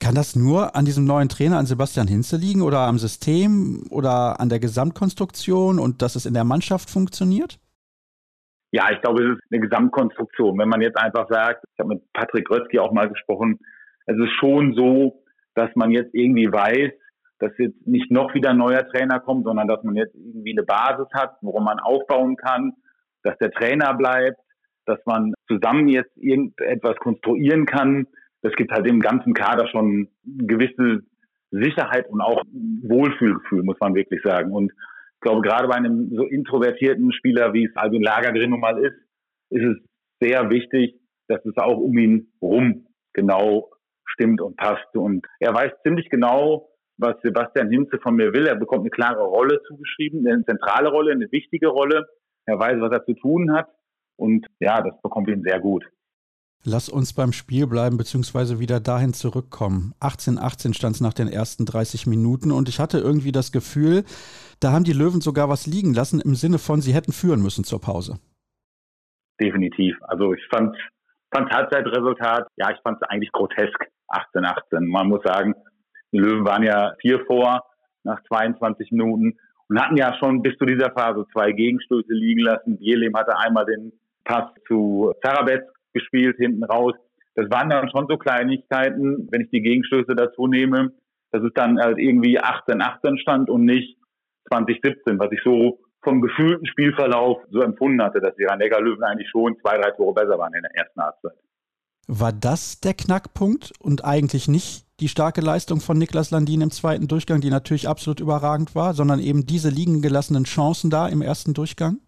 Kann 0.00 0.14
das 0.14 0.36
nur 0.36 0.76
an 0.76 0.84
diesem 0.84 1.04
neuen 1.04 1.28
Trainer, 1.28 1.58
an 1.58 1.66
Sebastian 1.66 2.06
Hinze 2.06 2.36
liegen 2.36 2.62
oder 2.62 2.80
am 2.80 2.98
System 2.98 3.84
oder 3.90 4.38
an 4.38 4.48
der 4.48 4.60
Gesamtkonstruktion 4.60 5.80
und 5.80 6.02
dass 6.02 6.14
es 6.14 6.26
in 6.26 6.34
der 6.34 6.44
Mannschaft 6.44 6.90
funktioniert? 6.90 7.58
Ja, 8.70 8.90
ich 8.92 9.00
glaube, 9.00 9.22
es 9.22 9.36
ist 9.36 9.42
eine 9.50 9.60
Gesamtkonstruktion. 9.60 10.58
Wenn 10.58 10.68
man 10.68 10.82
jetzt 10.82 10.98
einfach 10.98 11.28
sagt, 11.28 11.64
ich 11.72 11.78
habe 11.78 11.94
mit 11.94 12.12
Patrick 12.12 12.50
Rötzky 12.50 12.78
auch 12.78 12.92
mal 12.92 13.08
gesprochen, 13.08 13.58
es 14.06 14.16
ist 14.16 14.32
schon 14.38 14.74
so, 14.74 15.22
dass 15.54 15.70
man 15.74 15.90
jetzt 15.90 16.14
irgendwie 16.14 16.50
weiß, 16.52 16.92
dass 17.38 17.52
jetzt 17.58 17.86
nicht 17.86 18.10
noch 18.10 18.34
wieder 18.34 18.50
ein 18.50 18.58
neuer 18.58 18.86
Trainer 18.88 19.20
kommt, 19.20 19.44
sondern 19.44 19.68
dass 19.68 19.82
man 19.84 19.96
jetzt 19.96 20.14
irgendwie 20.14 20.52
eine 20.52 20.64
Basis 20.64 21.06
hat, 21.14 21.36
worum 21.40 21.64
man 21.64 21.78
aufbauen 21.78 22.36
kann, 22.36 22.72
dass 23.22 23.38
der 23.38 23.50
Trainer 23.52 23.94
bleibt, 23.94 24.38
dass 24.86 24.98
man 25.06 25.34
zusammen 25.46 25.88
jetzt 25.88 26.16
irgendetwas 26.16 26.96
konstruieren 26.96 27.66
kann, 27.66 28.06
das 28.42 28.52
gibt 28.54 28.72
halt 28.72 28.86
dem 28.86 29.00
ganzen 29.00 29.34
Kader 29.34 29.68
schon 29.68 30.08
gewisse 30.24 31.02
Sicherheit 31.50 32.08
und 32.08 32.20
auch 32.20 32.42
Wohlfühlgefühl, 32.82 33.62
muss 33.62 33.78
man 33.80 33.94
wirklich 33.94 34.22
sagen. 34.22 34.52
Und 34.52 34.72
ich 35.18 35.22
glaube, 35.22 35.42
gerade 35.42 35.66
bei 35.66 35.74
einem 35.74 36.14
so 36.14 36.22
introvertierten 36.22 37.12
Spieler, 37.12 37.52
wie 37.52 37.64
es 37.64 37.74
Albin 37.74 38.02
Lagergren 38.02 38.50
nun 38.50 38.60
mal 38.60 38.78
ist, 38.78 38.94
ist 39.50 39.64
es 39.64 39.76
sehr 40.20 40.48
wichtig, 40.48 40.94
dass 41.26 41.44
es 41.44 41.56
auch 41.56 41.76
um 41.76 41.98
ihn 41.98 42.32
rum 42.40 42.86
genau 43.14 43.68
stimmt 44.06 44.40
und 44.40 44.56
passt. 44.56 44.94
Und 44.94 45.26
er 45.40 45.52
weiß 45.52 45.72
ziemlich 45.82 46.08
genau, 46.08 46.70
was 46.98 47.16
Sebastian 47.24 47.68
Hinze 47.68 47.98
von 47.98 48.14
mir 48.14 48.32
will. 48.32 48.46
Er 48.46 48.54
bekommt 48.54 48.82
eine 48.82 48.90
klare 48.90 49.24
Rolle 49.24 49.60
zugeschrieben, 49.66 50.24
eine 50.24 50.44
zentrale 50.44 50.88
Rolle, 50.88 51.10
eine 51.10 51.30
wichtige 51.32 51.66
Rolle. 51.66 52.06
Er 52.46 52.60
weiß, 52.60 52.80
was 52.80 52.92
er 52.92 53.04
zu 53.04 53.14
tun 53.14 53.52
hat. 53.52 53.66
Und 54.16 54.46
ja, 54.60 54.80
das 54.82 55.00
bekommt 55.02 55.28
ihn 55.28 55.42
sehr 55.42 55.58
gut. 55.58 55.84
Lass 56.70 56.90
uns 56.90 57.14
beim 57.14 57.32
Spiel 57.32 57.66
bleiben, 57.66 57.96
beziehungsweise 57.96 58.60
wieder 58.60 58.78
dahin 58.78 59.14
zurückkommen. 59.14 59.94
18-18 60.00 60.74
stand 60.74 60.96
es 60.96 61.00
nach 61.00 61.14
den 61.14 61.26
ersten 61.26 61.64
30 61.64 62.06
Minuten 62.06 62.52
und 62.52 62.68
ich 62.68 62.78
hatte 62.78 62.98
irgendwie 62.98 63.32
das 63.32 63.52
Gefühl, 63.52 64.04
da 64.60 64.72
haben 64.72 64.84
die 64.84 64.92
Löwen 64.92 65.22
sogar 65.22 65.48
was 65.48 65.66
liegen 65.66 65.94
lassen, 65.94 66.20
im 66.20 66.34
Sinne 66.34 66.58
von, 66.58 66.82
sie 66.82 66.92
hätten 66.92 67.12
führen 67.12 67.40
müssen 67.40 67.64
zur 67.64 67.80
Pause. 67.80 68.18
Definitiv. 69.40 69.96
Also 70.02 70.34
ich 70.34 70.46
fand, 70.50 70.76
fand 71.34 71.50
Halbzeitresultat, 71.50 72.48
ja, 72.56 72.70
ich 72.70 72.80
fand 72.82 72.98
es 73.00 73.08
eigentlich 73.08 73.32
grotesk, 73.32 73.86
18-18. 74.34 74.80
Man 74.80 75.08
muss 75.08 75.22
sagen, 75.24 75.54
die 76.12 76.18
Löwen 76.18 76.44
waren 76.44 76.64
ja 76.64 76.92
vier 77.00 77.24
vor 77.24 77.64
nach 78.04 78.22
22 78.28 78.90
Minuten 78.90 79.38
und 79.68 79.80
hatten 79.80 79.96
ja 79.96 80.14
schon 80.18 80.42
bis 80.42 80.54
zu 80.58 80.66
dieser 80.66 80.90
Phase 80.90 81.24
zwei 81.32 81.52
Gegenstöße 81.52 82.12
liegen 82.12 82.40
lassen. 82.40 82.78
Bierlehm 82.78 83.16
hatte 83.16 83.38
einmal 83.38 83.64
den 83.64 83.92
Pass 84.24 84.50
zu 84.66 85.14
Zarabetz 85.22 85.64
gespielt 85.98 86.36
hinten 86.38 86.64
raus. 86.64 86.94
Das 87.34 87.50
waren 87.50 87.70
dann 87.70 87.90
schon 87.90 88.06
so 88.08 88.16
Kleinigkeiten, 88.16 89.28
wenn 89.30 89.42
ich 89.42 89.50
die 89.50 89.62
Gegenstöße 89.62 90.14
dazu 90.14 90.46
nehme, 90.46 90.92
dass 91.30 91.42
es 91.42 91.52
dann 91.54 91.78
halt 91.78 91.98
irgendwie 91.98 92.40
18-18 92.40 93.18
stand 93.20 93.50
und 93.50 93.64
nicht 93.64 93.98
2017, 94.48 95.18
was 95.18 95.30
ich 95.32 95.40
so 95.44 95.78
vom 96.02 96.20
gefühlten 96.20 96.66
Spielverlauf 96.66 97.38
so 97.50 97.60
empfunden 97.60 98.02
hatte, 98.02 98.20
dass 98.20 98.34
die 98.36 98.44
rhein 98.44 98.60
löwen 98.60 99.02
eigentlich 99.02 99.28
schon 99.30 99.56
zwei, 99.60 99.76
drei 99.78 99.90
Tore 99.92 100.14
besser 100.14 100.38
waren 100.38 100.54
in 100.54 100.62
der 100.62 100.74
ersten 100.74 101.00
Halbzeit. 101.00 101.36
War 102.06 102.32
das 102.32 102.80
der 102.80 102.94
Knackpunkt 102.94 103.72
und 103.80 104.04
eigentlich 104.04 104.48
nicht 104.48 104.86
die 105.00 105.08
starke 105.08 105.42
Leistung 105.42 105.80
von 105.80 105.98
Niklas 105.98 106.30
Landin 106.30 106.62
im 106.62 106.70
zweiten 106.70 107.06
Durchgang, 107.06 107.40
die 107.40 107.50
natürlich 107.50 107.86
absolut 107.86 108.20
überragend 108.20 108.74
war, 108.74 108.94
sondern 108.94 109.20
eben 109.20 109.44
diese 109.46 109.68
liegen 109.68 110.00
gelassenen 110.00 110.44
Chancen 110.44 110.90
da 110.90 111.06
im 111.06 111.20
ersten 111.20 111.52
Durchgang? 111.52 111.98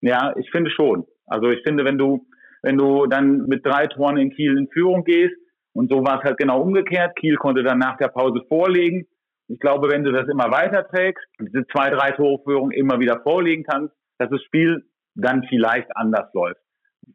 Ja, 0.00 0.34
ich 0.38 0.50
finde 0.50 0.70
schon. 0.70 1.04
Also 1.26 1.50
ich 1.50 1.62
finde, 1.62 1.84
wenn 1.84 1.98
du 1.98 2.26
wenn 2.62 2.78
du 2.78 3.06
dann 3.06 3.46
mit 3.46 3.66
drei 3.66 3.86
Toren 3.86 4.16
in 4.16 4.30
Kiel 4.30 4.56
in 4.56 4.68
Führung 4.68 5.04
gehst. 5.04 5.34
Und 5.74 5.90
so 5.90 6.04
war 6.04 6.18
es 6.18 6.24
halt 6.24 6.38
genau 6.38 6.60
umgekehrt. 6.60 7.16
Kiel 7.16 7.36
konnte 7.36 7.62
dann 7.62 7.78
nach 7.78 7.96
der 7.96 8.08
Pause 8.08 8.42
vorlegen. 8.48 9.06
Ich 9.48 9.58
glaube, 9.58 9.90
wenn 9.90 10.04
du 10.04 10.12
das 10.12 10.28
immer 10.28 10.50
weiterträgst, 10.50 11.24
diese 11.40 11.66
zwei, 11.66 11.90
drei 11.90 12.12
Tore 12.12 12.42
Führung 12.44 12.70
immer 12.70 13.00
wieder 13.00 13.20
vorlegen 13.22 13.64
kannst, 13.64 13.94
dass 14.18 14.30
das 14.30 14.42
Spiel 14.42 14.84
dann 15.14 15.44
vielleicht 15.48 15.94
anders 15.96 16.32
läuft. 16.32 16.60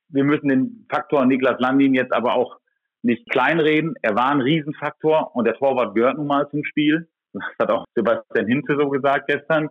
Wir 0.09 0.23
müssen 0.23 0.49
den 0.49 0.85
Faktor 0.89 1.25
Niklas 1.25 1.59
Landin 1.59 1.93
jetzt 1.93 2.13
aber 2.13 2.33
auch 2.35 2.57
nicht 3.01 3.29
kleinreden. 3.29 3.95
Er 4.01 4.15
war 4.15 4.31
ein 4.31 4.41
Riesenfaktor 4.41 5.35
und 5.35 5.45
der 5.45 5.55
Torwart 5.55 5.95
gehört 5.95 6.17
nun 6.17 6.27
mal 6.27 6.49
zum 6.49 6.63
Spiel. 6.65 7.07
Das 7.33 7.43
hat 7.59 7.71
auch 7.71 7.85
Sebastian 7.95 8.47
Hinze 8.47 8.75
so 8.79 8.89
gesagt 8.89 9.27
gestern. 9.27 9.69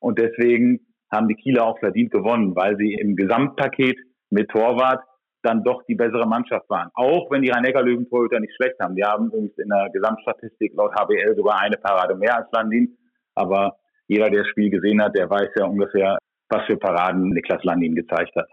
Und 0.00 0.18
deswegen 0.18 0.80
haben 1.10 1.28
die 1.28 1.34
Kieler 1.34 1.64
auch 1.64 1.78
verdient 1.78 2.12
gewonnen, 2.12 2.54
weil 2.54 2.76
sie 2.76 2.94
im 2.94 3.16
Gesamtpaket 3.16 3.98
mit 4.30 4.50
Torwart 4.50 5.02
dann 5.46 5.62
doch 5.62 5.82
die 5.84 5.94
bessere 5.94 6.26
Mannschaft 6.26 6.68
waren. 6.68 6.90
Auch 6.94 7.30
wenn 7.30 7.42
die 7.42 7.50
Rhein-Neckar-Löwen 7.50 8.08
Torhüter 8.08 8.40
nicht 8.40 8.54
schlecht 8.56 8.78
haben. 8.80 8.96
Die 8.96 9.04
haben 9.04 9.26
übrigens 9.26 9.56
in 9.58 9.68
der 9.68 9.88
Gesamtstatistik 9.90 10.74
laut 10.74 10.92
HBL 10.94 11.36
sogar 11.36 11.60
eine 11.60 11.76
Parade 11.76 12.16
mehr 12.16 12.36
als 12.36 12.48
Landin. 12.52 12.96
Aber 13.34 13.76
jeder, 14.08 14.30
der 14.30 14.42
das 14.42 14.50
Spiel 14.50 14.70
gesehen 14.70 15.00
hat, 15.02 15.16
der 15.16 15.30
weiß 15.30 15.50
ja 15.58 15.66
ungefähr, 15.66 16.18
was 16.48 16.64
für 16.66 16.76
Paraden 16.76 17.30
Niklas 17.30 17.62
Landin 17.64 17.94
gezeigt 17.94 18.34
hat. 18.36 18.48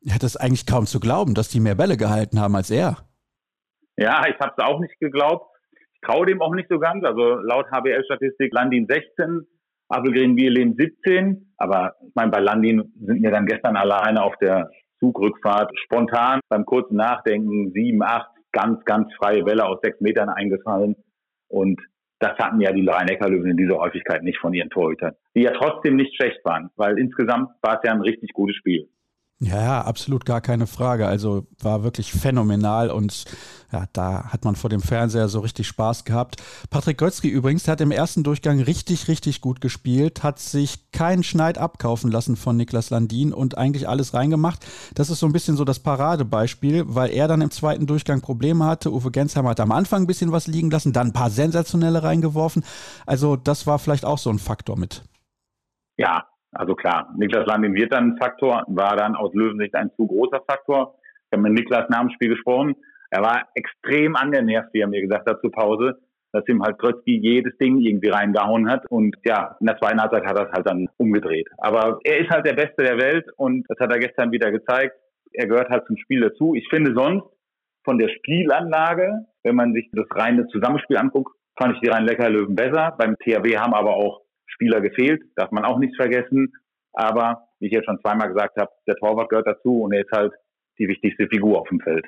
Ja, 0.00 0.14
das 0.14 0.34
ist 0.34 0.36
eigentlich 0.36 0.66
kaum 0.66 0.86
zu 0.86 1.00
glauben, 1.00 1.34
dass 1.34 1.48
die 1.48 1.60
mehr 1.60 1.76
Bälle 1.76 1.96
gehalten 1.96 2.40
haben 2.40 2.56
als 2.56 2.70
er. 2.70 2.98
Ja, 3.96 4.22
ich 4.26 4.38
habe 4.40 4.52
es 4.56 4.64
auch 4.64 4.80
nicht 4.80 4.98
geglaubt. 4.98 5.46
Ich 5.94 6.00
traue 6.00 6.26
dem 6.26 6.42
auch 6.42 6.54
nicht 6.54 6.68
so 6.68 6.78
ganz. 6.78 7.04
Also 7.04 7.36
laut 7.36 7.66
HBL-Statistik 7.70 8.52
Landin 8.52 8.86
16, 8.88 9.46
Appelgren 9.88 10.34
Bierlehm 10.34 10.74
17. 10.76 11.54
Aber 11.56 11.94
ich 12.06 12.14
meine, 12.14 12.30
bei 12.30 12.40
Landin 12.40 12.92
sind 13.00 13.20
mir 13.20 13.30
dann 13.30 13.46
gestern 13.46 13.76
alleine 13.76 14.22
auf 14.22 14.34
der 14.38 14.70
Zugrückfahrt 15.02 15.72
spontan 15.84 16.40
beim 16.48 16.64
kurzen 16.64 16.94
Nachdenken 16.96 17.72
sieben, 17.72 18.02
acht 18.04 18.30
ganz, 18.52 18.84
ganz 18.84 19.12
freie 19.14 19.42
Bälle 19.42 19.66
aus 19.66 19.80
sechs 19.82 20.00
Metern 20.00 20.28
eingefallen. 20.28 20.94
Und 21.48 21.80
das 22.20 22.38
hatten 22.38 22.60
ja 22.60 22.70
die 22.72 22.86
Rhein-Neckar-Löwen 22.86 23.50
in 23.50 23.56
dieser 23.56 23.78
Häufigkeit 23.78 24.22
nicht 24.22 24.38
von 24.38 24.54
ihren 24.54 24.70
Torhütern, 24.70 25.14
die 25.34 25.42
ja 25.42 25.50
trotzdem 25.52 25.96
nicht 25.96 26.14
schlecht 26.14 26.38
waren, 26.44 26.70
weil 26.76 26.96
insgesamt 26.98 27.50
war 27.62 27.78
es 27.78 27.80
ja 27.84 27.92
ein 27.92 28.00
richtig 28.00 28.32
gutes 28.32 28.54
Spiel. 28.56 28.88
Ja, 29.44 29.82
absolut 29.82 30.24
gar 30.24 30.40
keine 30.40 30.68
Frage. 30.68 31.08
Also 31.08 31.48
war 31.60 31.82
wirklich 31.82 32.12
phänomenal 32.12 32.92
und 32.92 33.24
ja, 33.72 33.86
da 33.92 34.26
hat 34.28 34.44
man 34.44 34.54
vor 34.54 34.70
dem 34.70 34.80
Fernseher 34.80 35.28
so 35.28 35.40
richtig 35.40 35.66
Spaß 35.66 36.04
gehabt. 36.04 36.40
Patrick 36.70 36.98
Götzky 36.98 37.26
übrigens, 37.28 37.64
der 37.64 37.72
hat 37.72 37.80
im 37.80 37.90
ersten 37.90 38.22
Durchgang 38.22 38.60
richtig, 38.60 39.08
richtig 39.08 39.40
gut 39.40 39.60
gespielt, 39.60 40.22
hat 40.22 40.38
sich 40.38 40.92
keinen 40.92 41.24
Schneid 41.24 41.58
abkaufen 41.58 42.08
lassen 42.12 42.36
von 42.36 42.56
Niklas 42.56 42.90
Landin 42.90 43.32
und 43.32 43.58
eigentlich 43.58 43.88
alles 43.88 44.14
reingemacht. 44.14 44.64
Das 44.94 45.10
ist 45.10 45.18
so 45.18 45.26
ein 45.26 45.32
bisschen 45.32 45.56
so 45.56 45.64
das 45.64 45.80
Paradebeispiel, 45.80 46.84
weil 46.86 47.10
er 47.10 47.26
dann 47.26 47.40
im 47.40 47.50
zweiten 47.50 47.88
Durchgang 47.88 48.20
Probleme 48.20 48.64
hatte. 48.64 48.92
Uwe 48.92 49.10
Gensheimer 49.10 49.50
hat 49.50 49.60
am 49.60 49.72
Anfang 49.72 50.04
ein 50.04 50.06
bisschen 50.06 50.30
was 50.30 50.46
liegen 50.46 50.70
lassen, 50.70 50.92
dann 50.92 51.08
ein 51.08 51.12
paar 51.12 51.30
sensationelle 51.30 52.04
reingeworfen. 52.04 52.62
Also 53.06 53.34
das 53.34 53.66
war 53.66 53.80
vielleicht 53.80 54.04
auch 54.04 54.18
so 54.18 54.30
ein 54.30 54.38
Faktor 54.38 54.78
mit. 54.78 55.02
Ja, 55.96 56.26
also 56.52 56.74
klar, 56.74 57.12
Niklas 57.16 57.46
Landin 57.46 57.74
wird 57.74 57.92
dann 57.92 58.12
ein 58.12 58.18
Faktor, 58.18 58.64
war 58.68 58.96
dann 58.96 59.14
aus 59.16 59.32
Löwensicht 59.34 59.74
ein 59.74 59.90
zu 59.96 60.06
großer 60.06 60.42
Faktor. 60.46 60.94
Ich 61.26 61.32
habe 61.32 61.42
mit 61.42 61.52
Niklas 61.52 61.88
nach 61.88 62.00
dem 62.00 62.10
Spiel 62.10 62.28
gesprochen. 62.28 62.76
Er 63.10 63.22
war 63.22 63.48
extrem 63.54 64.16
angenervt, 64.16 64.68
wie 64.72 64.80
er 64.80 64.88
mir 64.88 65.00
gesagt 65.00 65.28
hat 65.28 65.40
zur 65.40 65.50
Pause, 65.50 65.98
dass 66.32 66.46
ihm 66.48 66.62
halt 66.62 66.78
Krötzky 66.78 67.18
jedes 67.18 67.56
Ding 67.58 67.78
irgendwie 67.78 68.08
reingehauen 68.08 68.70
hat. 68.70 68.84
Und 68.90 69.16
ja, 69.24 69.56
in 69.60 69.66
der 69.66 69.78
zweiten 69.78 70.00
Halbzeit 70.00 70.26
hat 70.26 70.38
er 70.38 70.46
es 70.46 70.52
halt 70.52 70.66
dann 70.66 70.88
umgedreht. 70.98 71.48
Aber 71.58 72.00
er 72.04 72.18
ist 72.18 72.30
halt 72.30 72.46
der 72.46 72.54
Beste 72.54 72.82
der 72.82 72.98
Welt 72.98 73.26
und 73.36 73.64
das 73.68 73.78
hat 73.78 73.92
er 73.92 73.98
gestern 73.98 74.30
wieder 74.30 74.50
gezeigt. 74.50 74.94
Er 75.32 75.46
gehört 75.46 75.70
halt 75.70 75.86
zum 75.86 75.96
Spiel 75.96 76.20
dazu. 76.20 76.54
Ich 76.54 76.68
finde 76.68 76.94
sonst 76.94 77.26
von 77.84 77.98
der 77.98 78.08
Spielanlage, 78.08 79.26
wenn 79.42 79.56
man 79.56 79.72
sich 79.72 79.90
das 79.92 80.06
reine 80.10 80.46
Zusammenspiel 80.48 80.98
anguckt, 80.98 81.34
fand 81.58 81.74
ich 81.74 81.80
die 81.80 81.88
Rhein-Lecker-Löwen 81.88 82.54
besser. 82.54 82.94
Beim 82.98 83.16
THW 83.18 83.56
haben 83.56 83.74
aber 83.74 83.96
auch 83.96 84.21
Spieler 84.62 84.80
gefehlt, 84.80 85.22
darf 85.34 85.50
man 85.50 85.64
auch 85.64 85.78
nicht 85.78 85.96
vergessen. 85.96 86.52
Aber 86.92 87.48
wie 87.58 87.66
ich 87.66 87.72
jetzt 87.72 87.86
schon 87.86 87.98
zweimal 88.00 88.28
gesagt 88.28 88.56
habe, 88.56 88.70
der 88.86 88.94
Torwart 88.96 89.28
gehört 89.28 89.46
dazu 89.46 89.82
und 89.82 89.92
er 89.92 90.02
ist 90.02 90.12
halt 90.12 90.32
die 90.78 90.86
wichtigste 90.88 91.26
Figur 91.26 91.60
auf 91.60 91.68
dem 91.68 91.80
Feld. 91.80 92.06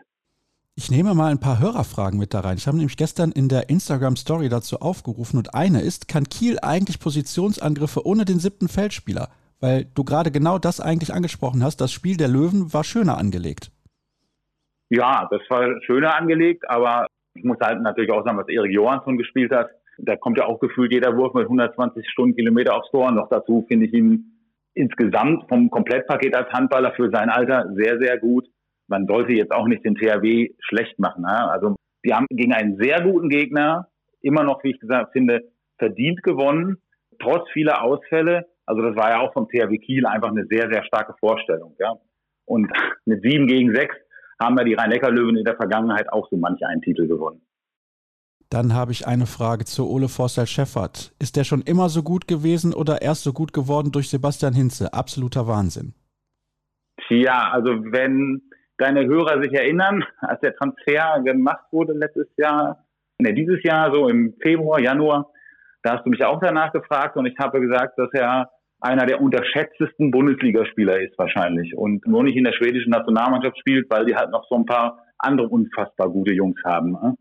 Ich 0.77 0.91
nehme 0.91 1.15
mal 1.15 1.31
ein 1.31 1.41
paar 1.41 1.61
Hörerfragen 1.61 2.19
mit 2.19 2.35
da 2.35 2.41
rein. 2.41 2.57
Ich 2.57 2.67
habe 2.67 2.77
nämlich 2.77 2.97
gestern 2.97 3.31
in 3.33 3.49
der 3.49 3.69
Instagram 3.71 4.17
Story 4.17 4.49
dazu 4.49 4.81
aufgerufen 4.81 5.39
und 5.39 5.55
eine 5.55 5.81
ist, 5.81 6.09
kann 6.09 6.25
Kiel 6.25 6.59
eigentlich 6.61 7.01
Positionsangriffe 7.01 8.07
ohne 8.07 8.25
den 8.25 8.39
siebten 8.39 8.69
Feldspieler? 8.69 9.29
Weil 9.61 9.87
du 9.95 10.05
gerade 10.05 10.31
genau 10.31 10.59
das 10.59 10.81
eigentlich 10.81 11.13
angesprochen 11.13 11.63
hast, 11.63 11.81
das 11.81 11.93
Spiel 11.93 12.17
der 12.17 12.29
Löwen 12.29 12.73
war 12.73 12.85
schöner 12.85 13.19
angelegt. 13.19 13.71
Ja, 14.91 15.29
das 15.31 15.41
war 15.49 15.81
schöner 15.83 16.17
angelegt, 16.17 16.69
aber 16.69 17.07
ich 17.35 17.45
muss 17.45 17.59
halt 17.61 17.81
natürlich 17.81 18.11
auch 18.11 18.25
sagen, 18.25 18.39
was 18.39 18.49
Erik 18.49 18.73
Johansson 18.73 19.17
gespielt 19.17 19.53
hat. 19.53 19.71
Da 19.99 20.17
kommt 20.17 20.39
ja 20.39 20.47
auch 20.47 20.61
gefühlt 20.61 20.93
jeder 20.93 21.17
Wurf 21.17 21.35
mit 21.35 21.45
120 21.45 22.09
Stundenkilometer 22.11 22.75
aufs 22.77 22.91
Tor. 22.91 23.11
Noch 23.13 23.29
dazu 23.29 23.65
finde 23.69 23.87
ich 23.87 23.93
ihn 23.93 24.35
insgesamt 24.75 25.49
vom 25.49 25.71
Komplettpaket 25.71 26.35
als 26.35 26.51
Handballer 26.53 26.93
für 26.93 27.11
sein 27.11 27.31
Alter 27.31 27.73
sehr, 27.75 27.99
sehr 27.99 28.19
gut. 28.19 28.47
Man 28.89 29.07
sollte 29.07 29.33
jetzt 29.33 29.53
auch 29.53 29.67
nicht 29.67 29.85
den 29.85 29.95
THW 29.95 30.51
schlecht 30.61 30.99
machen. 30.99 31.23
Ne? 31.23 31.51
Also 31.51 31.77
die 32.05 32.13
haben 32.13 32.27
gegen 32.31 32.53
einen 32.53 32.77
sehr 32.77 33.01
guten 33.03 33.29
Gegner 33.29 33.89
immer 34.21 34.43
noch, 34.43 34.63
wie 34.65 34.71
ich 34.71 34.81
gesagt 34.81 35.13
finde, 35.13 35.43
verdient 35.79 36.23
gewonnen, 36.23 36.79
trotz 37.21 37.49
vieler 37.53 37.83
Ausfälle. 37.83 38.47
Also 38.67 38.83
das 38.83 38.97
war 38.97 39.11
ja 39.11 39.21
auch 39.21 39.33
vom 39.33 39.49
THW 39.49 39.79
Kiel 39.79 40.07
einfach 40.07 40.31
eine 40.31 40.47
sehr, 40.47 40.71
sehr 40.71 40.85
starke 40.85 41.15
Vorstellung. 41.19 41.77
Ja? 41.79 41.95
Und 42.47 42.71
mit 43.05 43.23
sieben 43.23 43.47
gegen 43.47 43.75
sechs 43.75 43.95
haben 44.41 44.57
ja 44.59 44.65
die 44.65 44.75
Rhein-Neckar-Löwen 44.75 45.37
in 45.37 45.45
der 45.45 45.57
Vergangenheit 45.57 46.13
auch 46.13 46.29
so 46.31 46.37
manch 46.37 46.65
einen 46.67 46.83
Titel 46.83 47.07
gewonnen. 47.07 47.41
Dann 48.55 48.73
habe 48.73 48.93
ich 48.93 49.05
eine 49.09 49.27
Frage 49.27 49.65
zu 49.65 49.91
Ole 49.91 50.07
Forstel-Scheffert. 50.07 51.13
Ist 51.19 51.35
der 51.37 51.43
schon 51.43 51.63
immer 51.63 51.89
so 51.89 52.05
gut 52.05 52.29
gewesen 52.29 52.73
oder 52.73 53.03
erst 53.03 53.25
so 53.25 53.33
gut 53.33 53.53
geworden 53.53 53.91
durch 53.91 54.09
Sebastian 54.09 54.55
Hinze? 54.55 54.95
Absoluter 54.95 55.49
Wahnsinn. 55.49 55.93
Ja, 57.09 57.51
also 57.51 57.71
wenn 57.71 58.43
deine 58.79 59.07
Hörer 59.07 59.43
sich 59.43 59.53
erinnern, 59.53 60.05
als 60.21 60.41
der 60.41 60.55
Transfer 60.55 61.21
gemacht 61.25 61.65
wurde 61.73 61.95
letztes 61.95 62.29
Jahr, 62.37 62.85
ne, 63.19 63.35
dieses 63.35 63.61
Jahr, 63.65 63.93
so 63.93 64.09
im 64.09 64.35
Februar, 64.41 64.79
Januar, 64.79 65.33
da 65.83 65.97
hast 65.97 66.07
du 66.07 66.11
mich 66.11 66.25
auch 66.25 66.39
danach 66.39 66.73
gefragt 66.73 67.17
und 67.17 67.27
ich 67.27 67.37
habe 67.41 67.61
gesagt, 67.61 67.99
dass 67.99 68.11
er 68.13 68.51
einer 68.79 69.05
der 69.07 69.21
unterschätztesten 69.21 70.13
Bundesligaspieler 70.13 71.01
ist 71.01 71.19
wahrscheinlich 71.19 71.77
und 71.77 72.07
nur 72.07 72.23
nicht 72.23 72.37
in 72.37 72.45
der 72.45 72.53
schwedischen 72.53 72.91
Nationalmannschaft 72.91 73.59
spielt, 73.59 73.91
weil 73.91 74.07
die 74.07 74.15
halt 74.15 74.31
noch 74.31 74.47
so 74.49 74.55
ein 74.55 74.65
paar 74.65 75.01
andere 75.19 75.49
unfassbar 75.49 76.09
gute 76.09 76.33
Jungs 76.33 76.61
haben. 76.65 77.17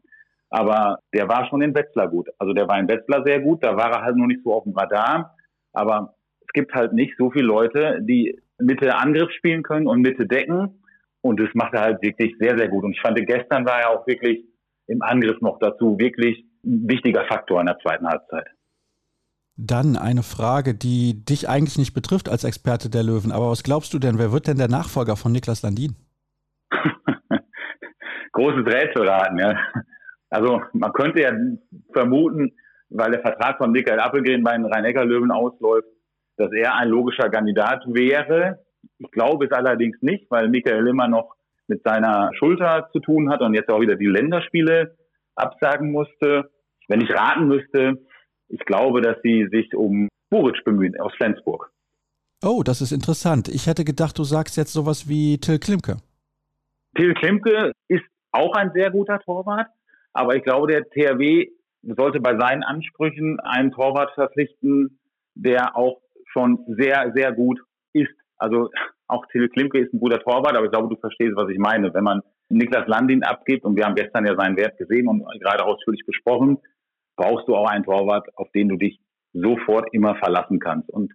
Aber 0.54 1.00
der 1.16 1.28
war 1.28 1.48
schon 1.50 1.64
in 1.64 1.74
Wetzlar 1.74 2.08
gut. 2.08 2.30
Also 2.38 2.54
der 2.54 2.68
war 2.68 2.80
in 2.80 2.88
Wetzlar 2.88 3.24
sehr 3.26 3.40
gut, 3.40 3.64
da 3.64 3.76
war 3.76 3.92
er 3.92 4.04
halt 4.04 4.16
nur 4.16 4.28
nicht 4.28 4.42
so 4.44 4.54
auf 4.54 4.66
dem 4.66 4.74
Radar. 4.74 5.36
Aber 5.74 6.14
es 6.42 6.54
gibt 6.54 6.76
halt 6.76 6.94
nicht 6.94 7.16
so 7.18 7.32
viele 7.32 7.48
Leute, 7.48 7.98
die 8.02 8.40
Mitte 8.60 8.96
Angriff 8.96 9.32
spielen 9.32 9.64
können 9.64 9.88
und 9.88 10.02
Mitte 10.02 10.28
decken. 10.28 10.84
Und 11.22 11.40
das 11.40 11.50
macht 11.56 11.74
er 11.74 11.82
halt 11.82 12.04
wirklich 12.04 12.36
sehr, 12.40 12.56
sehr 12.56 12.68
gut. 12.68 12.84
Und 12.84 12.92
ich 12.92 13.02
fand, 13.02 13.18
gestern 13.26 13.66
war 13.66 13.80
er 13.82 13.90
auch 13.90 14.06
wirklich 14.06 14.46
im 14.86 15.02
Angriff 15.02 15.42
noch 15.42 15.58
dazu 15.58 15.98
wirklich 15.98 16.46
ein 16.64 16.88
wichtiger 16.88 17.26
Faktor 17.26 17.60
in 17.60 17.66
der 17.66 17.80
zweiten 17.80 18.08
Halbzeit. 18.08 18.46
Dann 19.56 19.98
eine 19.98 20.22
Frage, 20.22 20.76
die 20.76 21.26
dich 21.26 21.50
eigentlich 21.50 21.80
nicht 21.80 21.96
betrifft 21.96 22.30
als 22.30 22.44
Experte 22.44 22.92
der 22.92 23.02
Löwen. 23.02 23.32
Aber 23.32 23.50
was 23.50 23.64
glaubst 23.64 23.92
du 23.96 23.98
denn, 23.98 24.20
wer 24.20 24.32
wird 24.32 24.48
denn 24.48 24.58
der 24.60 24.70
Nachfolger 24.70 25.16
von 25.16 25.32
Niklas 25.32 25.64
Landin? 25.64 25.96
Großes 28.34 28.68
Rätselraten, 28.68 29.40
ja. 29.40 29.58
Also 30.34 30.64
man 30.74 30.92
könnte 30.94 31.22
ja 31.22 31.32
vermuten, 31.92 32.54
weil 32.90 33.12
der 33.12 33.22
Vertrag 33.22 33.60
von 33.60 33.72
Michael 33.72 34.00
Appelgren 34.00 34.44
bei 34.44 34.54
den 34.54 34.66
Rhein-Neckar-Löwen 34.66 35.30
ausläuft, 35.30 35.88
dass 36.38 36.52
er 36.52 36.76
ein 36.76 36.90
logischer 36.90 37.30
Kandidat 37.30 37.84
wäre. 37.86 38.66
Ich 38.98 39.12
glaube 39.12 39.46
es 39.46 39.52
allerdings 39.52 39.96
nicht, 40.02 40.26
weil 40.32 40.50
Michael 40.50 40.88
immer 40.88 41.08
noch 41.08 41.36
mit 41.68 41.84
seiner 41.84 42.32
Schulter 42.34 42.90
zu 42.92 43.00
tun 43.00 43.30
hat 43.30 43.42
und 43.42 43.54
jetzt 43.54 43.70
auch 43.70 43.80
wieder 43.80 43.96
die 43.96 44.08
Länderspiele 44.08 44.98
absagen 45.36 45.92
musste. 45.92 46.50
Wenn 46.88 47.02
ich 47.02 47.12
raten 47.12 47.48
müsste, 47.48 48.02
ich 48.50 48.66
glaube, 48.66 49.02
dass 49.02 49.18
sie 49.22 49.48
sich 49.52 49.76
um 49.76 50.10
Buric 50.32 50.64
bemühen 50.66 51.00
aus 51.00 51.14
Flensburg. 51.16 51.72
Oh, 52.44 52.64
das 52.64 52.82
ist 52.82 52.92
interessant. 52.92 53.50
Ich 53.50 53.68
hätte 53.68 53.86
gedacht, 53.86 54.18
du 54.18 54.24
sagst 54.24 54.58
jetzt 54.58 54.74
sowas 54.74 55.08
wie 55.08 55.38
Till 55.38 55.60
Klimke. 55.60 55.98
Till 56.96 57.14
Klimke 57.14 57.72
ist 57.88 58.04
auch 58.32 58.56
ein 58.56 58.72
sehr 58.74 58.90
guter 58.90 59.20
Torwart, 59.20 59.68
aber 60.14 60.36
ich 60.36 60.44
glaube, 60.44 60.68
der 60.68 60.90
THW 60.90 61.48
sollte 61.82 62.20
bei 62.20 62.38
seinen 62.38 62.64
Ansprüchen 62.64 63.40
einen 63.42 63.72
Torwart 63.72 64.14
verpflichten, 64.14 65.00
der 65.36 65.76
auch 65.76 66.00
schon 66.32 66.60
sehr, 66.68 67.12
sehr 67.16 67.32
gut 67.32 67.60
ist. 67.94 68.14
Also 68.38 68.70
auch 69.08 69.26
Till 69.28 69.50
Klimke 69.50 69.80
ist 69.80 69.94
ein 69.94 70.00
guter 70.00 70.20
Torwart, 70.20 70.56
aber 70.56 70.66
ich 70.66 70.72
glaube, 70.72 70.94
du 70.94 71.00
verstehst, 71.00 71.36
was 71.36 71.50
ich 71.50 71.58
meine. 71.58 71.94
Wenn 71.94 72.04
man 72.04 72.22
Niklas 72.50 72.88
Landin 72.88 73.24
abgibt, 73.24 73.66
und 73.66 73.76
wir 73.76 73.86
haben 73.86 73.96
gestern 73.96 74.26
ja 74.26 74.36
seinen 74.36 74.58
Wert 74.58 74.78
gesehen 74.78 75.08
und 75.08 75.26
gerade 75.40 75.66
ausführlich 75.66 76.06
besprochen, 76.06 76.58
brauchst 77.16 77.48
du 77.48 77.56
auch 77.56 77.70
einen 77.70 77.84
Torwart, 77.84 78.28
auf 78.38 78.50
den 78.52 78.70
du 78.70 78.78
dich 78.78 79.00
sofort 79.34 79.88
immer 79.94 80.16
verlassen 80.16 80.60
kannst. 80.60 80.90
Und 80.90 81.12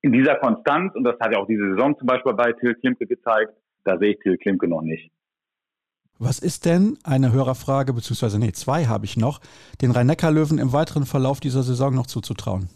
in 0.00 0.12
dieser 0.12 0.36
Konstanz, 0.36 0.94
und 0.94 1.04
das 1.04 1.18
hat 1.20 1.32
ja 1.32 1.38
auch 1.38 1.46
diese 1.46 1.70
Saison 1.70 1.96
zum 1.98 2.06
Beispiel 2.06 2.32
bei 2.32 2.52
Till 2.52 2.74
Klimke 2.74 3.06
gezeigt, 3.06 3.52
da 3.84 3.98
sehe 3.98 4.12
ich 4.12 4.18
Till 4.20 4.38
Klimke 4.38 4.68
noch 4.68 4.82
nicht. 4.82 5.10
Was 6.20 6.40
ist 6.40 6.66
denn, 6.66 6.98
eine 7.04 7.32
Hörerfrage, 7.32 7.92
beziehungsweise 7.92 8.40
nee, 8.40 8.50
zwei 8.50 8.86
habe 8.86 9.04
ich 9.04 9.16
noch, 9.16 9.40
den 9.80 9.92
Rhein-Neckar-Löwen 9.92 10.58
im 10.58 10.72
weiteren 10.72 11.04
Verlauf 11.04 11.38
dieser 11.38 11.62
Saison 11.62 11.94
noch 11.94 12.08
zuzutrauen? 12.08 12.68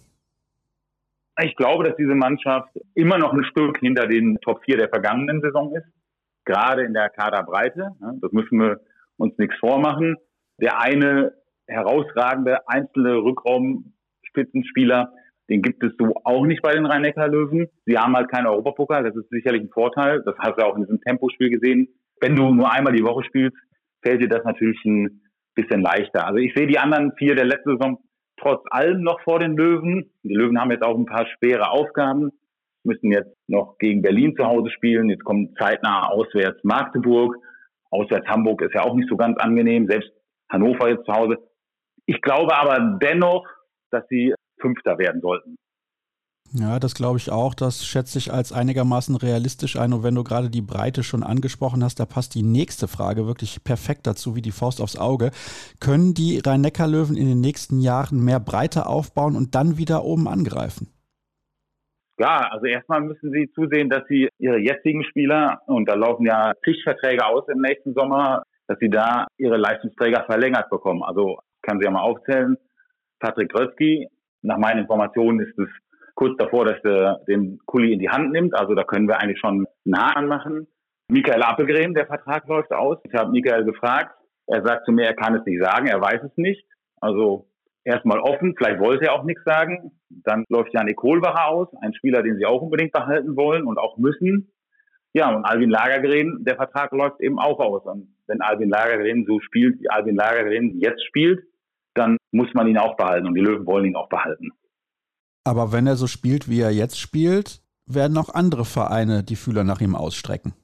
Ich 1.43 1.57
glaube, 1.57 1.83
dass 1.83 1.97
diese 1.97 2.15
Mannschaft 2.15 2.71
immer 2.95 3.19
noch 3.19 3.33
ein 3.33 3.43
Stück 3.43 3.79
hinter 3.79 4.07
den 4.07 4.39
Top 4.43 4.63
4 4.65 4.77
der 4.77 4.89
vergangenen 4.91 5.41
Saison 5.41 5.75
ist. 5.75 5.87
Gerade 6.45 6.85
in 6.85 6.95
der 6.95 7.09
Kaderbreite. 7.09 7.91
Das 8.21 8.31
müssen 8.31 8.61
wir 8.61 8.81
uns 9.17 9.37
nichts 9.39 9.57
vormachen. 9.59 10.17
Der 10.61 10.81
eine 10.81 11.33
herausragende 11.67 12.69
einzelne 12.69 13.17
Rückraumspitzenspieler, 13.17 15.13
den 15.49 15.63
gibt 15.63 15.83
es 15.83 15.93
so 15.99 16.15
auch 16.23 16.47
nicht 16.47 16.63
bei 16.63 16.75
den 16.75 16.87
Rhein-Neckar-Löwen. 16.87 17.67
Sie 17.87 17.99
haben 17.99 18.15
halt 18.15 18.31
keinen 18.31 18.47
Europapokal. 18.47 19.03
Das 19.03 19.17
ist 19.17 19.31
sicherlich 19.31 19.63
ein 19.63 19.71
Vorteil. 19.71 20.23
Das 20.25 20.37
hast 20.39 20.61
du 20.61 20.65
auch 20.65 20.77
in 20.77 20.83
diesem 20.83 21.01
Tempospiel 21.01 21.51
gesehen 21.51 21.89
wenn 22.23 22.37
du 22.37 22.55
nur 22.55 22.73
einmal 22.73 22.93
die 22.93 23.05
Woche 23.05 23.25
spielst, 23.25 23.57
fällt 24.03 24.23
dir 24.23 24.29
das 24.29 24.45
natürlich 24.45 24.83
ein 24.85 25.21
bisschen 25.55 25.83
leichter. 25.83 26.27
Also 26.27 26.39
ich 26.39 26.55
sehe 26.55 26.67
die 26.67 26.79
anderen 26.79 27.13
vier 27.19 27.35
der 27.35 27.45
letzten 27.45 27.77
Saison 27.77 27.99
trotz 28.41 28.63
allem 28.71 29.03
noch 29.03 29.21
vor 29.23 29.41
den 29.41 29.57
Löwen. 29.57 30.11
Die 30.23 30.35
Löwen 30.35 30.59
haben 30.59 30.71
jetzt 30.71 30.85
auch 30.85 30.97
ein 30.97 31.07
paar 31.07 31.27
schwere 31.27 31.71
Aufgaben, 31.71 32.31
müssen 32.85 33.11
jetzt 33.11 33.37
noch 33.49 33.77
gegen 33.79 34.03
Berlin 34.03 34.35
zu 34.37 34.47
Hause 34.47 34.71
spielen. 34.71 35.11
Jetzt 35.11 35.25
kommt 35.25 35.59
zeitnah 35.59 36.09
auswärts 36.09 36.63
Magdeburg. 36.65 37.37
Auswärts 37.91 38.27
Hamburg 38.29 38.63
ist 38.63 38.75
ja 38.75 38.83
auch 38.83 38.95
nicht 38.95 39.09
so 39.09 39.17
ganz 39.17 39.39
angenehm. 39.39 39.87
Selbst 39.89 40.11
Hannover 40.49 40.89
jetzt 40.89 41.05
zu 41.05 41.13
Hause. 41.13 41.37
Ich 42.07 42.21
glaube 42.21 42.55
aber 42.57 42.99
dennoch, 43.03 43.47
dass 43.91 44.07
sie 44.09 44.35
Fünfter 44.61 44.99
werden 44.99 45.21
sollten. 45.21 45.57
Ja, 46.55 46.79
das 46.79 46.95
glaube 46.95 47.17
ich 47.17 47.33
auch. 47.33 47.55
Das 47.55 47.87
schätze 47.87 48.19
ich 48.19 48.31
als 48.31 48.53
einigermaßen 48.53 49.17
realistisch 49.17 49.77
ein. 49.77 49.95
Und 49.95 50.03
wenn 50.03 50.15
du 50.15 50.23
gerade 50.23 50.51
die 50.51 50.61
Breite 50.61 51.03
schon 51.03 51.23
angesprochen 51.23 51.83
hast, 51.83 51.99
da 51.99 52.05
passt 52.05 52.35
die 52.35 52.43
nächste 52.43 52.89
Frage 52.89 53.27
wirklich 53.27 53.65
perfekt 53.65 54.07
dazu, 54.07 54.37
wie 54.37 54.43
die 54.43 54.51
Faust 54.51 54.83
aufs 54.83 54.99
Auge. 54.99 55.31
Können 55.81 56.13
die 56.13 56.43
Rhein-Neckar-Löwen 56.45 57.17
in 57.17 57.27
den 57.27 57.41
nächsten 57.41 57.81
Jahren 57.81 58.23
mehr 58.23 58.39
Breite 58.39 58.85
aufbauen 58.87 59.35
und 59.35 59.55
dann 59.55 59.79
wieder 59.79 60.05
oben 60.05 60.29
angreifen? 60.29 60.89
Ja, 62.19 62.49
also 62.51 62.67
erstmal 62.67 63.01
müssen 63.01 63.33
sie 63.33 63.51
zusehen, 63.55 63.89
dass 63.89 64.03
sie 64.09 64.29
ihre 64.39 64.59
jetzigen 64.59 65.03
Spieler, 65.05 65.63
und 65.67 65.89
da 65.89 65.95
laufen 65.95 66.27
ja 66.27 66.53
zig 66.65 66.83
Verträge 66.85 67.25
aus 67.25 67.49
im 67.49 67.63
nächsten 67.63 67.95
Sommer, 67.95 68.43
dass 68.69 68.79
sie 68.79 68.91
da 68.91 69.27
ihre 69.39 69.57
Leistungsträger 69.57 70.25
verlängert 70.27 70.69
bekommen. 70.69 71.03
Also 71.03 71.39
kann 71.63 71.79
sie 71.79 71.87
ja 71.87 71.91
mal 71.91 72.03
aufzählen. 72.03 72.59
Patrick 73.21 73.55
Rötzky, 73.55 74.07
nach 74.43 74.59
meinen 74.59 74.81
Informationen 74.81 75.41
ist 75.41 75.59
es 75.59 75.69
kurz 76.23 76.39
davor, 76.39 76.65
dass 76.65 76.79
er 76.85 77.21
den 77.27 77.59
Kuli 77.67 77.93
in 77.93 77.99
die 77.99 78.09
Hand 78.09 78.31
nimmt. 78.31 78.55
Also 78.55 78.77
da 78.77 78.85
können 78.85 79.09
wir 79.09 79.19
eigentlich 79.19 79.41
schon 79.41 79.67
nah 79.85 80.13
anmachen. 80.13 80.69
Michael 81.09 81.43
Appelgren, 81.43 81.95
der 81.95 82.07
Vertrag 82.07 82.47
läuft 82.47 82.71
aus. 82.71 82.99
Ich 83.03 83.13
habe 83.15 83.33
Michael 83.33 83.65
gefragt. 83.65 84.15
Er 84.47 84.63
sagt 84.63 84.85
zu 84.85 84.93
mir, 84.93 85.05
er 85.05 85.15
kann 85.15 85.35
es 85.35 85.45
nicht 85.45 85.61
sagen, 85.61 85.89
er 85.89 86.01
weiß 86.01 86.23
es 86.23 86.37
nicht. 86.37 86.65
Also 87.01 87.49
erstmal 87.83 88.21
offen, 88.21 88.55
vielleicht 88.57 88.79
wollte 88.79 89.07
er 89.07 89.15
auch 89.15 89.25
nichts 89.25 89.43
sagen. 89.45 89.99
Dann 90.11 90.45
läuft 90.49 90.73
Janik 90.73 90.97
Kohlbacher 90.97 91.49
aus, 91.49 91.69
ein 91.81 91.93
Spieler, 91.95 92.23
den 92.23 92.37
sie 92.37 92.47
auch 92.47 92.63
unbedingt 92.63 92.93
behalten 92.93 93.35
wollen 93.35 93.67
und 93.67 93.79
auch 93.79 93.97
müssen. 93.97 94.53
Ja, 95.15 95.35
und 95.35 95.45
Alvin 95.45 95.71
Lagergren, 95.71 96.45
der 96.45 96.55
Vertrag 96.55 96.93
läuft 96.93 97.21
eben 97.21 97.41
auch 97.41 97.59
aus. 97.59 97.85
Und 97.85 98.15
wenn 98.29 98.41
Alvin 98.43 98.71
Lagergren 98.71 99.25
so 99.27 99.41
spielt, 99.41 99.81
wie 99.81 99.91
Alvin 99.91 100.15
Lagergren 100.15 100.79
jetzt 100.79 101.05
spielt, 101.05 101.43
dann 101.95 102.17
muss 102.31 102.55
man 102.55 102.69
ihn 102.69 102.79
auch 102.79 102.97
behalten 102.97 103.27
und 103.27 103.35
die 103.35 103.43
Löwen 103.43 103.67
wollen 103.67 103.87
ihn 103.87 103.97
auch 103.97 104.09
behalten. 104.09 104.53
Aber 105.45 105.73
wenn 105.73 105.87
er 105.87 105.97
so 105.97 106.07
spielt, 106.07 106.49
wie 106.49 106.61
er 106.61 106.71
jetzt 106.71 107.01
spielt, 107.01 107.61
werden 107.87 108.17
auch 108.17 108.33
andere 108.35 108.65
Vereine 108.65 109.23
die 109.23 109.37
Fühler 109.37 109.65
nach 109.65 109.81
ihm 109.81 109.97
ausstrecken. 109.97 110.55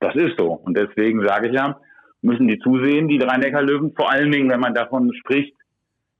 Das 0.00 0.14
ist 0.14 0.38
so. 0.38 0.52
Und 0.52 0.76
deswegen 0.76 1.26
sage 1.26 1.48
ich 1.48 1.54
ja, 1.54 1.80
müssen 2.22 2.46
die 2.46 2.58
zusehen, 2.60 3.08
die 3.08 3.18
Rhein-Neckar-Löwen, 3.18 3.94
vor 3.94 4.10
allen 4.10 4.30
Dingen, 4.30 4.48
wenn 4.50 4.60
man 4.60 4.74
davon 4.74 5.12
spricht, 5.14 5.54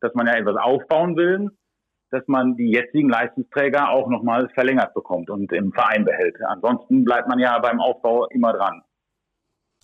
dass 0.01 0.15
man 0.15 0.27
ja 0.27 0.35
etwas 0.35 0.57
aufbauen 0.57 1.17
will, 1.17 1.51
dass 2.11 2.23
man 2.27 2.57
die 2.57 2.71
jetzigen 2.71 3.09
Leistungsträger 3.09 3.91
auch 3.91 4.09
nochmal 4.09 4.49
verlängert 4.55 4.95
bekommt 4.95 5.31
und 5.31 5.53
im 5.53 5.73
Verein 5.73 6.05
behält. 6.05 6.37
Ansonsten 6.47 7.05
bleibt 7.05 7.29
man 7.29 7.39
ja 7.39 7.59
beim 7.59 7.81
Aufbau 7.81 8.27
immer 8.27 8.53
dran. 8.53 8.83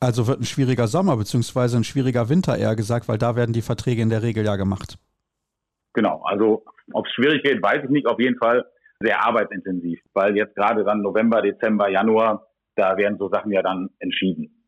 Also 0.00 0.26
wird 0.26 0.40
ein 0.40 0.44
schwieriger 0.44 0.86
Sommer 0.86 1.16
beziehungsweise 1.16 1.76
ein 1.76 1.84
schwieriger 1.84 2.28
Winter 2.28 2.56
eher 2.56 2.74
gesagt, 2.76 3.08
weil 3.08 3.18
da 3.18 3.36
werden 3.36 3.52
die 3.52 3.62
Verträge 3.62 4.02
in 4.02 4.10
der 4.10 4.22
Regel 4.22 4.44
ja 4.44 4.56
gemacht. 4.56 4.98
Genau, 5.92 6.22
also 6.24 6.64
ob 6.93 7.07
es 7.07 7.12
schwierig 7.12 7.43
geht, 7.43 7.62
weiß 7.62 7.85
ich 7.85 7.91
nicht. 7.91 8.07
Auf 8.07 8.21
jeden 8.21 8.38
Fall 8.38 8.64
sehr 9.00 9.25
arbeitsintensiv, 9.25 10.00
weil 10.12 10.37
jetzt 10.37 10.55
gerade 10.55 10.85
dann 10.85 11.03
November, 11.03 11.43
Dezember, 11.43 11.88
Januar, 11.88 12.47
da 12.76 12.97
werden 12.97 13.19
so 13.19 13.29
Sachen 13.29 13.53
ja 13.53 13.62
dann 13.62 13.91
entschieden. 13.99 14.64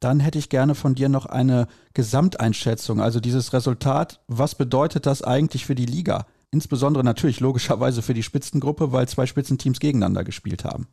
Dann 0.00 0.20
hätte 0.20 0.38
ich 0.38 0.48
gerne 0.48 0.74
von 0.74 0.94
dir 0.94 1.08
noch 1.08 1.26
eine 1.26 1.66
Gesamteinschätzung, 1.94 3.00
also 3.00 3.18
dieses 3.20 3.52
Resultat. 3.52 4.20
Was 4.28 4.54
bedeutet 4.54 5.06
das 5.06 5.22
eigentlich 5.22 5.66
für 5.66 5.74
die 5.74 5.86
Liga? 5.86 6.26
Insbesondere 6.52 7.04
natürlich 7.04 7.40
logischerweise 7.40 8.02
für 8.02 8.14
die 8.14 8.22
Spitzengruppe, 8.22 8.92
weil 8.92 9.08
zwei 9.08 9.26
Spitzenteams 9.26 9.80
gegeneinander 9.80 10.24
gespielt 10.24 10.64
haben. 10.64 10.86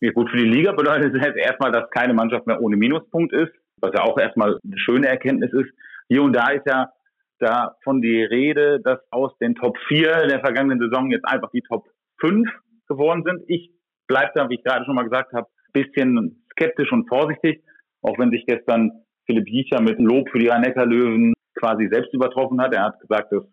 Ja, 0.00 0.12
gut, 0.12 0.30
für 0.30 0.36
die 0.36 0.48
Liga 0.48 0.72
bedeutet 0.72 1.14
es 1.14 1.24
jetzt 1.24 1.38
erstmal, 1.38 1.72
dass 1.72 1.90
keine 1.90 2.12
Mannschaft 2.12 2.46
mehr 2.46 2.60
ohne 2.60 2.76
Minuspunkt 2.76 3.32
ist, 3.32 3.52
was 3.80 3.92
ja 3.94 4.02
auch 4.02 4.18
erstmal 4.18 4.58
eine 4.64 4.78
schöne 4.78 5.08
Erkenntnis 5.08 5.52
ist. 5.52 5.70
Hier 6.08 6.22
und 6.22 6.32
da 6.32 6.48
ist 6.50 6.66
ja 6.66 6.90
davon 7.38 8.00
die 8.02 8.22
Rede, 8.22 8.80
dass 8.80 9.00
aus 9.10 9.36
den 9.38 9.54
Top 9.54 9.76
4 9.88 10.26
der 10.28 10.40
vergangenen 10.40 10.80
Saison 10.80 11.10
jetzt 11.10 11.24
einfach 11.24 11.50
die 11.50 11.62
Top 11.62 11.86
5 12.20 12.48
geworden 12.88 13.22
sind. 13.24 13.42
Ich 13.48 13.70
bleibe 14.06 14.32
da, 14.34 14.48
wie 14.48 14.56
ich 14.56 14.64
gerade 14.64 14.84
schon 14.84 14.94
mal 14.94 15.04
gesagt 15.04 15.32
habe, 15.32 15.48
bisschen 15.72 16.44
skeptisch 16.52 16.90
und 16.92 17.08
vorsichtig, 17.08 17.62
auch 18.02 18.18
wenn 18.18 18.30
sich 18.30 18.44
gestern 18.46 18.90
Philipp 19.26 19.48
Jiecher 19.48 19.80
mit 19.82 19.98
Lob 19.98 20.28
für 20.30 20.38
die 20.38 20.48
Rhein-Neckar-Löwen 20.48 21.34
quasi 21.58 21.88
selbst 21.90 22.12
übertroffen 22.14 22.60
hat. 22.60 22.74
Er 22.74 22.84
hat 22.84 23.00
gesagt, 23.00 23.32
dass 23.32 23.44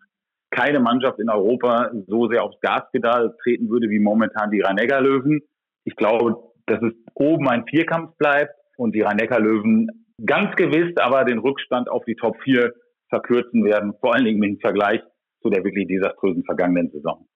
keine 0.50 0.80
Mannschaft 0.80 1.18
in 1.18 1.28
Europa 1.28 1.90
so 2.06 2.28
sehr 2.28 2.42
aufs 2.42 2.60
Gaspedal 2.60 3.34
treten 3.42 3.68
würde 3.68 3.90
wie 3.90 3.98
momentan 3.98 4.50
die 4.50 4.60
Rhein-Neckar-Löwen. 4.60 5.42
Ich 5.84 5.96
glaube, 5.96 6.36
dass 6.66 6.80
es 6.82 6.94
oben 7.14 7.48
ein 7.48 7.66
Vierkampf 7.66 8.16
bleibt 8.16 8.54
und 8.76 8.94
die 8.94 9.02
Rhein-Neckar-Löwen 9.02 10.06
ganz 10.24 10.56
gewiss 10.56 10.96
aber 10.96 11.24
den 11.24 11.38
Rückstand 11.38 11.90
auf 11.90 12.04
die 12.06 12.14
Top 12.14 12.40
4 12.42 12.72
verkürzen 13.16 13.64
werden, 13.64 13.94
vor 14.00 14.14
allen 14.14 14.24
Dingen 14.24 14.42
im 14.42 14.58
Vergleich 14.58 15.00
zu 15.42 15.50
der 15.50 15.64
wirklich 15.64 15.88
desaströsen 15.88 16.44
vergangenen 16.44 16.90
Saison. 16.90 17.26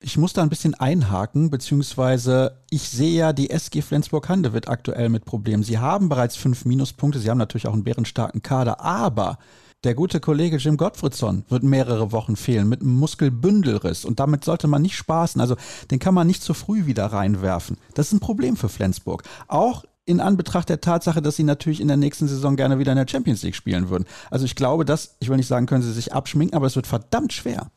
Ich 0.00 0.18
muss 0.18 0.32
da 0.32 0.42
ein 0.42 0.50
bisschen 0.50 0.74
einhaken, 0.74 1.50
beziehungsweise 1.50 2.62
ich 2.70 2.82
sehe 2.82 3.18
ja 3.18 3.32
die 3.32 3.50
SG 3.50 3.80
Flensburg-Handewitt 3.80 4.68
aktuell 4.68 5.08
mit 5.08 5.24
Problemen. 5.24 5.62
Sie 5.62 5.78
haben 5.78 6.08
bereits 6.08 6.36
fünf 6.36 6.64
Minuspunkte, 6.64 7.18
sie 7.18 7.30
haben 7.30 7.38
natürlich 7.38 7.66
auch 7.66 7.72
einen 7.72 7.84
bärenstarken 7.84 8.42
Kader, 8.42 8.80
aber 8.80 9.38
der 9.82 9.94
gute 9.94 10.20
Kollege 10.20 10.56
Jim 10.56 10.76
Gottfriedson 10.76 11.44
wird 11.48 11.62
mehrere 11.62 12.12
Wochen 12.12 12.36
fehlen 12.36 12.68
mit 12.68 12.80
einem 12.80 12.94
Muskelbündelriss 12.94 14.04
und 14.04 14.20
damit 14.20 14.44
sollte 14.44 14.66
man 14.66 14.82
nicht 14.82 14.96
spaßen. 14.96 15.40
Also 15.40 15.56
den 15.90 15.98
kann 15.98 16.14
man 16.14 16.26
nicht 16.26 16.42
zu 16.42 16.54
früh 16.54 16.86
wieder 16.86 17.06
reinwerfen. 17.06 17.76
Das 17.94 18.06
ist 18.06 18.14
ein 18.14 18.20
Problem 18.20 18.56
für 18.56 18.68
Flensburg. 18.70 19.22
Auch 19.46 19.84
in 20.06 20.20
Anbetracht 20.20 20.68
der 20.68 20.80
Tatsache, 20.80 21.22
dass 21.22 21.36
sie 21.36 21.44
natürlich 21.44 21.80
in 21.80 21.88
der 21.88 21.96
nächsten 21.96 22.26
Saison 22.26 22.56
gerne 22.56 22.78
wieder 22.78 22.92
in 22.92 22.98
der 22.98 23.08
Champions 23.08 23.42
League 23.42 23.54
spielen 23.54 23.88
würden. 23.88 24.04
Also 24.30 24.44
ich 24.44 24.54
glaube, 24.54 24.84
dass, 24.84 25.16
ich 25.20 25.28
will 25.28 25.36
nicht 25.36 25.46
sagen, 25.46 25.66
können 25.66 25.82
sie 25.82 25.92
sich 25.92 26.12
abschminken, 26.12 26.56
aber 26.56 26.66
es 26.66 26.76
wird 26.76 26.86
verdammt 26.86 27.32
schwer. 27.32 27.70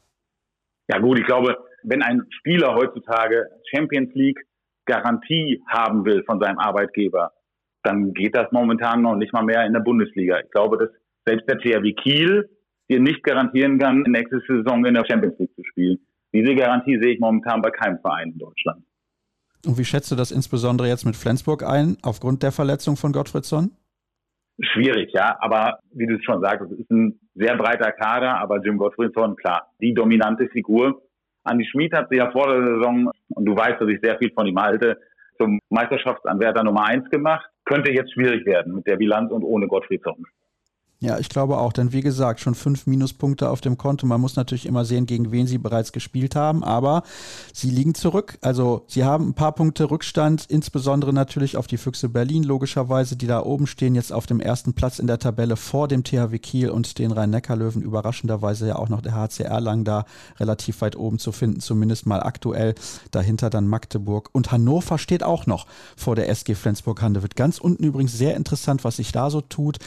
Ja 0.90 1.00
gut, 1.00 1.20
ich 1.20 1.26
glaube, 1.26 1.58
wenn 1.84 2.02
ein 2.02 2.24
Spieler 2.30 2.76
heutzutage 2.76 3.46
Champions 3.74 4.14
League 4.14 4.40
Garantie 4.86 5.62
haben 5.68 6.06
will 6.06 6.24
von 6.26 6.40
seinem 6.40 6.60
Arbeitgeber, 6.60 7.32
dann 7.84 8.14
geht 8.14 8.36
das 8.36 8.52
momentan 8.52 9.02
noch 9.02 9.16
nicht 9.16 9.34
mal 9.34 9.44
mehr 9.44 9.66
in 9.66 9.74
der 9.74 9.82
Bundesliga. 9.82 10.40
Ich 10.40 10.52
glaube, 10.52 10.78
dass 10.78 10.90
selbst 11.26 11.48
der 11.48 11.60
THW 11.60 11.94
Kiel 11.94 12.50
dir 12.90 13.00
nicht 13.00 13.24
garantieren 13.24 13.80
kann, 13.80 14.02
nächste 14.04 14.42
Saison 14.48 14.86
in 14.86 14.94
der 14.94 15.06
Champions 15.10 15.38
League 15.40 15.54
zu 15.56 15.64
spielen. 15.64 15.98
Diese 16.34 16.56
Garantie 16.56 17.00
sehe 17.02 17.14
ich 17.14 17.20
momentan 17.20 17.62
bei 17.62 17.70
keinem 17.70 18.00
Verein 18.00 18.32
in 18.32 18.38
Deutschland. 18.38 18.84
Und 19.66 19.78
wie 19.78 19.86
schätzt 19.86 20.12
du 20.12 20.16
das 20.16 20.32
insbesondere 20.32 20.88
jetzt 20.88 21.06
mit 21.06 21.16
Flensburg 21.16 21.64
ein, 21.64 21.98
aufgrund 22.02 22.44
der 22.44 22.52
Verletzung 22.52 22.96
von 22.96 23.12
Gottfriedsson? 23.12 23.72
Schwierig, 24.60 25.12
ja. 25.14 25.38
Aber 25.40 25.80
wie 25.92 26.08
du 26.08 26.16
es 26.16 26.24
schon 26.24 26.42
sagst, 26.42 26.72
es 26.72 26.80
ist 26.80 26.90
ein 26.90 27.20
sehr 27.36 27.56
breiter 27.56 27.92
Kader, 27.92 28.40
aber 28.40 28.64
Jim 28.64 28.78
Gottfriedson, 28.78 29.36
klar, 29.36 29.72
die 29.80 29.94
dominante 29.94 30.48
Figur. 30.50 31.02
Andi 31.44 31.66
Schmid 31.66 31.94
hat 31.94 32.10
sie 32.10 32.18
ja 32.18 32.32
vor 32.32 32.48
der 32.48 32.66
Saison, 32.66 33.12
und 33.30 33.46
du 33.46 33.56
weißt, 33.56 33.80
dass 33.80 33.90
ich 33.90 34.00
sehr 34.02 34.18
viel 34.18 34.32
von 34.34 34.48
ihm 34.48 34.60
halte, 34.60 35.00
zum 35.38 35.60
Meisterschaftsanwärter 35.70 36.64
Nummer 36.64 36.86
eins 36.86 37.10
gemacht. 37.10 37.48
Könnte 37.66 37.92
jetzt 37.92 38.14
schwierig 38.14 38.46
werden 38.46 38.76
mit 38.76 38.88
der 38.88 38.98
Bilanz 38.98 39.32
und 39.32 39.44
ohne 39.44 39.68
Gottfriedson. 39.68 40.26
Ja, 41.00 41.20
ich 41.20 41.30
glaube 41.30 41.60
auch, 41.60 41.74
denn 41.74 41.94
wie 41.94 42.02
gesagt, 42.02 42.40
schon 42.40 42.56
fünf 42.56 42.88
Minuspunkte 42.88 43.52
auf 43.52 43.62
dem 43.62 43.78
Konto. 43.78 44.08
Man 44.08 44.20
muss 44.20 44.36
natürlich 44.36 44.66
immer 44.66 44.84
sehen, 44.84 45.06
gegen 45.06 45.32
wen 45.32 45.46
sie 45.46 45.60
bereits 45.60 45.92
gespielt 45.92 46.36
haben, 46.36 46.64
aber 46.64 47.04
sie 47.54 47.70
liegen 47.70 47.94
zurück. 47.94 48.40
Also 48.42 48.84
sie 48.88 49.04
haben 49.04 49.30
ein 49.30 49.34
paar 49.36 49.52
Punkte 49.52 49.92
Rückstand, 49.92 50.48
insbesondere 50.50 51.14
natürlich 51.14 51.56
auf 51.56 51.68
die 51.68 51.78
Füchse 51.78 52.10
Berlin, 52.10 52.42
logischerweise, 52.42 53.16
die 53.16 53.28
da 53.28 53.44
oben 53.44 53.68
stehen, 53.68 53.94
jetzt 53.94 54.12
auf 54.12 54.26
dem 54.26 54.40
ersten 54.40 54.74
Platz 54.74 54.98
in 54.98 55.06
der 55.06 55.20
Tabelle 55.20 55.56
vor 55.56 55.88
dem 55.88 56.04
THW 56.04 56.40
Kiel 56.40 56.72
und 56.72 56.98
den 56.98 57.12
Rhein-Neckar-Löwen. 57.12 57.84
Überraschenderweise 57.84 58.68
ja 58.68 58.78
auch 58.78 58.90
noch 58.90 59.02
der 59.02 59.14
HCR 59.14 59.62
lang 59.62 59.84
da 59.84 60.06
relativ 60.40 60.82
weit 60.82 60.96
oben 60.96 61.20
zu 61.20 61.32
finden, 61.32 61.60
zumindest 61.60 62.08
mal 62.08 62.24
aktuell. 62.24 62.74
Dahinter 63.12 63.52
dann 63.52 63.68
Magdeburg 63.68 64.30
und 64.32 64.52
Hannover 64.52 64.98
steht 64.98 65.22
auch 65.22 65.46
noch 65.46 65.68
vor 65.96 66.16
der 66.16 66.28
SG 66.28 66.56
Flensburg-Handewitt. 66.56 67.36
Ganz 67.36 67.60
unten 67.60 67.84
übrigens 67.84 68.18
sehr 68.18 68.36
interessant, 68.36 68.84
was 68.84 68.96
sich 68.96 69.12
da 69.12 69.30
so 69.30 69.42
tut. 69.42 69.78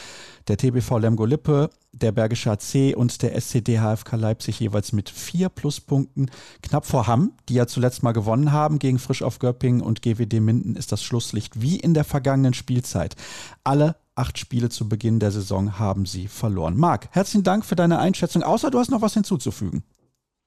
Der 0.47 0.57
TBV 0.57 0.97
Lemgo-Lippe, 0.97 1.69
der 1.91 2.11
Bergische 2.11 2.51
AC 2.51 2.95
und 2.95 3.21
der 3.21 3.35
SCD 3.35 3.79
HFK 3.79 4.15
Leipzig 4.15 4.59
jeweils 4.59 4.93
mit 4.93 5.09
vier 5.09 5.49
Pluspunkten. 5.49 6.31
Knapp 6.61 6.85
vor 6.85 7.07
Hamm, 7.07 7.33
die 7.49 7.55
ja 7.55 7.67
zuletzt 7.67 8.03
mal 8.03 8.13
gewonnen 8.13 8.51
haben 8.51 8.79
gegen 8.79 8.99
Frisch 8.99 9.23
auf 9.23 9.39
Göppingen 9.39 9.81
und 9.81 10.01
GWD 10.01 10.39
Minden, 10.39 10.75
ist 10.75 10.91
das 10.91 11.03
Schlusslicht 11.03 11.61
wie 11.61 11.79
in 11.79 11.93
der 11.93 12.03
vergangenen 12.03 12.53
Spielzeit. 12.53 13.15
Alle 13.63 13.95
acht 14.15 14.37
Spiele 14.37 14.69
zu 14.69 14.87
Beginn 14.89 15.19
der 15.19 15.31
Saison 15.31 15.79
haben 15.79 16.05
sie 16.05 16.27
verloren. 16.27 16.77
Marc, 16.77 17.09
herzlichen 17.11 17.43
Dank 17.43 17.65
für 17.65 17.75
deine 17.75 17.99
Einschätzung, 17.99 18.43
außer 18.43 18.71
du 18.71 18.79
hast 18.79 18.91
noch 18.91 19.01
was 19.01 19.13
hinzuzufügen. 19.13 19.83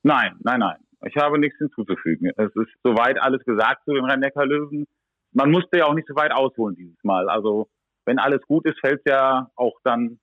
Nein, 0.02 0.36
nein, 0.40 0.60
nein. 0.60 0.76
Ich 1.06 1.16
habe 1.16 1.38
nichts 1.38 1.58
hinzuzufügen. 1.58 2.30
Es 2.36 2.54
ist 2.54 2.70
soweit 2.82 3.20
alles 3.20 3.44
gesagt 3.44 3.84
zu 3.84 3.92
den 3.92 4.04
Rhein-Neckar-Löwen. 4.04 4.86
Man 5.32 5.50
musste 5.50 5.78
ja 5.78 5.86
auch 5.86 5.94
nicht 5.94 6.08
so 6.08 6.14
weit 6.14 6.32
ausholen 6.32 6.76
dieses 6.76 7.02
Mal. 7.02 7.28
Also 7.28 7.68
wenn 8.06 8.18
alles 8.18 8.42
gut 8.46 8.66
ist, 8.66 8.78
fällt 8.80 9.00
es 9.04 9.12
ja 9.12 9.50
auch 9.56 9.74
dann 9.84 10.18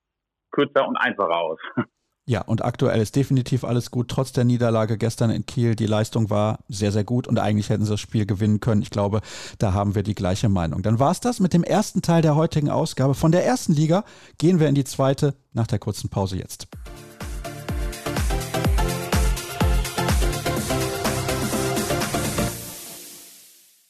kürzer 0.51 0.87
und 0.87 0.97
einfacher 0.97 1.37
aus. 1.37 1.59
Ja, 2.27 2.41
und 2.43 2.63
aktuell 2.63 3.01
ist 3.01 3.15
definitiv 3.15 3.63
alles 3.63 3.89
gut, 3.89 4.07
trotz 4.07 4.31
der 4.31 4.43
Niederlage 4.43 4.97
gestern 4.97 5.31
in 5.31 5.47
Kiel. 5.47 5.75
Die 5.75 5.87
Leistung 5.87 6.29
war 6.29 6.59
sehr, 6.69 6.91
sehr 6.91 7.03
gut 7.03 7.27
und 7.27 7.39
eigentlich 7.39 7.69
hätten 7.69 7.83
sie 7.83 7.91
das 7.91 7.99
Spiel 7.99 8.27
gewinnen 8.27 8.59
können. 8.59 8.83
Ich 8.83 8.91
glaube, 8.91 9.21
da 9.57 9.73
haben 9.73 9.95
wir 9.95 10.03
die 10.03 10.13
gleiche 10.13 10.47
Meinung. 10.47 10.83
Dann 10.83 10.99
war 10.99 11.11
es 11.11 11.19
das 11.19 11.39
mit 11.39 11.51
dem 11.51 11.63
ersten 11.63 12.03
Teil 12.03 12.21
der 12.21 12.35
heutigen 12.35 12.69
Ausgabe. 12.69 13.15
Von 13.15 13.31
der 13.31 13.43
ersten 13.43 13.73
Liga 13.73 14.05
gehen 14.37 14.59
wir 14.59 14.69
in 14.69 14.75
die 14.75 14.83
zweite 14.83 15.33
nach 15.51 15.65
der 15.65 15.79
kurzen 15.79 16.09
Pause 16.09 16.37
jetzt. 16.37 16.67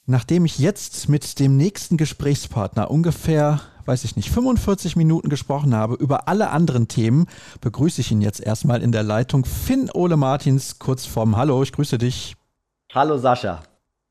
Nachdem 0.05 0.45
ich 0.45 0.57
jetzt 0.57 1.09
mit 1.09 1.39
dem 1.39 1.57
nächsten 1.57 1.97
Gesprächspartner 1.97 2.89
ungefähr 2.89 3.61
weiß 3.85 4.03
ich 4.03 4.15
nicht, 4.15 4.29
45 4.31 4.95
Minuten 4.95 5.29
gesprochen 5.29 5.75
habe 5.75 5.95
über 5.95 6.27
alle 6.27 6.49
anderen 6.49 6.87
Themen, 6.87 7.27
begrüße 7.61 8.01
ich 8.01 8.11
ihn 8.11 8.21
jetzt 8.21 8.41
erstmal 8.41 8.81
in 8.81 8.91
der 8.91 9.03
Leitung. 9.03 9.45
Finn 9.45 9.89
Ole 9.93 10.17
Martins, 10.17 10.79
kurz 10.79 11.05
vorm 11.05 11.37
Hallo, 11.37 11.61
ich 11.63 11.71
grüße 11.71 11.97
dich. 11.97 12.35
Hallo 12.93 13.17
Sascha. 13.17 13.63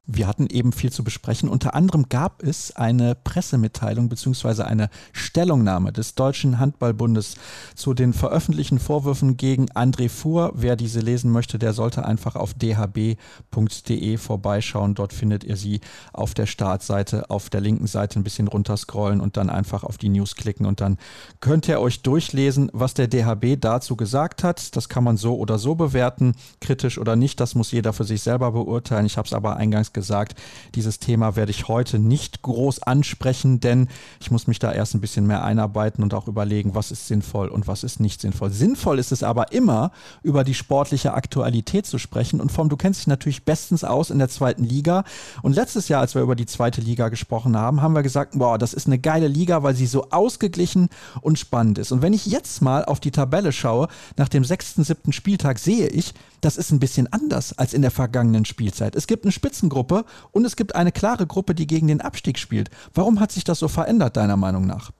Wir 0.07 0.27
hatten 0.27 0.49
eben 0.49 0.73
viel 0.73 0.91
zu 0.91 1.05
besprechen. 1.05 1.49
Unter 1.49 1.75
anderem 1.75 2.09
gab 2.09 2.43
es 2.43 2.75
eine 2.75 3.15
Pressemitteilung 3.15 4.09
bzw. 4.09 4.63
eine 4.63 4.91
Stellungnahme 5.13 5.93
des 5.93 6.17
Deutschen 6.17 6.59
Handballbundes 6.59 7.37
zu 7.77 7.95
den 7.95 8.13
veröffentlichten 8.13 8.81
Vorwürfen 8.81 9.37
gegen 9.37 9.71
André 9.71 10.09
Fuhr. 10.09 10.53
Wer 10.55 10.75
diese 10.75 11.01
lesen 11.01 11.31
möchte, 11.31 11.61
der 11.61 11.75
sollte 11.75 12.05
einfach 12.05 12.35
auf 12.35 12.55
dhb.de 12.55 14.17
vorbeischauen. 14.17 14.95
Dort 14.95 15.13
findet 15.13 15.45
ihr 15.45 15.57
sie 15.57 15.81
auf 16.13 16.35
der 16.35 16.47
Startseite, 16.47 17.31
auf 17.31 17.49
der 17.49 17.61
linken 17.61 17.87
Seite 17.87 18.19
ein 18.19 18.25
bisschen 18.25 18.49
runterscrollen 18.49 19.21
und 19.21 19.37
dann 19.37 19.49
einfach 19.49 19.85
auf 19.85 19.97
die 19.97 20.09
News 20.09 20.35
klicken 20.35 20.67
und 20.67 20.81
dann 20.81 20.99
könnt 21.41 21.69
ihr 21.69 21.81
euch 21.81 22.03
durchlesen, 22.03 22.71
was 22.73 22.95
der 22.95 23.07
DHB 23.07 23.61
dazu 23.61 23.97
gesagt 23.97 24.43
hat. 24.43 24.75
Das 24.75 24.89
kann 24.89 25.05
man 25.05 25.19
so 25.19 25.37
oder 25.37 25.59
so 25.59 25.77
bewerten, 25.77 26.35
kritisch 26.61 26.99
oder 26.99 27.15
nicht. 27.17 27.39
Das 27.39 27.55
muss 27.55 27.71
jeder 27.71 27.93
für 27.93 28.05
sich 28.05 28.23
selber 28.23 28.51
beurteilen. 28.51 29.07
Ich 29.07 29.17
habe 29.17 29.27
es 29.27 29.33
aber 29.33 29.57
eingangs 29.57 29.90
gesagt 29.95 30.21
gesagt, 30.21 30.35
dieses 30.75 30.99
Thema 30.99 31.37
werde 31.37 31.51
ich 31.51 31.69
heute 31.69 31.99
nicht 31.99 32.43
groß 32.43 32.83
ansprechen, 32.83 33.61
denn 33.61 33.89
ich 34.21 34.31
muss 34.31 34.47
mich 34.47 34.59
da 34.59 34.73
erst 34.73 34.95
ein 34.95 35.01
bisschen 35.01 35.27
mehr 35.27 35.45
einarbeiten 35.45 36.03
und 36.03 36.15
auch 36.15 36.29
überlegen, 36.29 36.75
was 36.75 36.91
ist 36.91 37.07
sinnvoll 37.07 37.49
und 37.49 37.67
was 37.69 37.85
ist 37.85 38.01
nicht 38.01 38.21
sinnvoll. 38.21 38.51
Sinnvoll 38.51 38.99
ist 38.99 39.13
es 39.13 39.23
aber 39.23 39.53
immer, 39.53 39.93
über 40.23 40.45
die 40.45 40.55
sportliche 40.55 41.15
Aktualität 41.15 41.87
zu 41.87 41.99
sprechen. 41.99 42.41
Und 42.41 42.51
vom, 42.51 42.69
du 42.69 42.77
kennst 42.77 43.01
dich 43.01 43.07
natürlich 43.07 43.45
bestens 43.45 43.85
aus 43.85 44.11
in 44.11 44.19
der 44.19 44.29
zweiten 44.29 44.65
Liga. 44.65 45.05
Und 45.43 45.55
letztes 45.55 45.89
Jahr, 45.89 46.01
als 46.01 46.15
wir 46.15 46.23
über 46.23 46.37
die 46.37 46.47
zweite 46.47 46.81
Liga 46.81 47.09
gesprochen 47.09 47.57
haben, 47.57 47.81
haben 47.81 47.95
wir 47.95 48.03
gesagt, 48.03 48.39
boah, 48.39 48.59
das 48.59 48.75
ist 48.75 48.87
eine 48.87 48.99
geile 48.99 49.29
Liga, 49.29 49.63
weil 49.63 49.75
sie 49.75 49.87
so 49.87 50.11
ausgeglichen 50.11 50.89
und 51.21 51.39
spannend 51.39 51.79
ist. 51.79 51.93
Und 51.93 52.03
wenn 52.03 52.13
ich 52.13 52.27
jetzt 52.27 52.63
mal 52.63 52.85
auf 52.85 53.01
die 53.01 53.11
Tabelle 53.11 53.53
schaue, 53.53 53.89
nach 54.17 54.29
dem 54.29 54.45
sechsten, 54.45 54.85
siebten 54.85 55.13
Spieltag 55.13 55.59
sehe 55.59 55.89
ich, 55.89 56.15
das 56.41 56.57
ist 56.57 56.71
ein 56.71 56.81
bisschen 56.81 57.13
anders 57.13 57.57
als 57.59 57.75
in 57.75 57.83
der 57.83 57.91
vergangenen 57.91 58.45
Spielzeit. 58.45 58.97
Es 58.97 59.07
gibt 59.07 59.25
eine 59.25 59.33
Spitzengruppe 59.33 60.05
und 60.33 60.45
es 60.45 60.57
gibt 60.57 60.75
eine 60.75 60.93
klare 60.93 61.27
Gruppe, 61.27 61.55
die 61.55 61.67
gegen 61.67 61.89
den 61.89 62.01
Abstieg 62.01 62.39
spielt. 62.39 62.71
Warum 62.95 63.21
hat 63.21 63.33
sich 63.33 63.45
das 63.45 63.59
so 63.59 63.69
verändert, 63.69 64.17
deiner 64.17 64.37
Meinung 64.37 64.67
nach? 64.67 64.91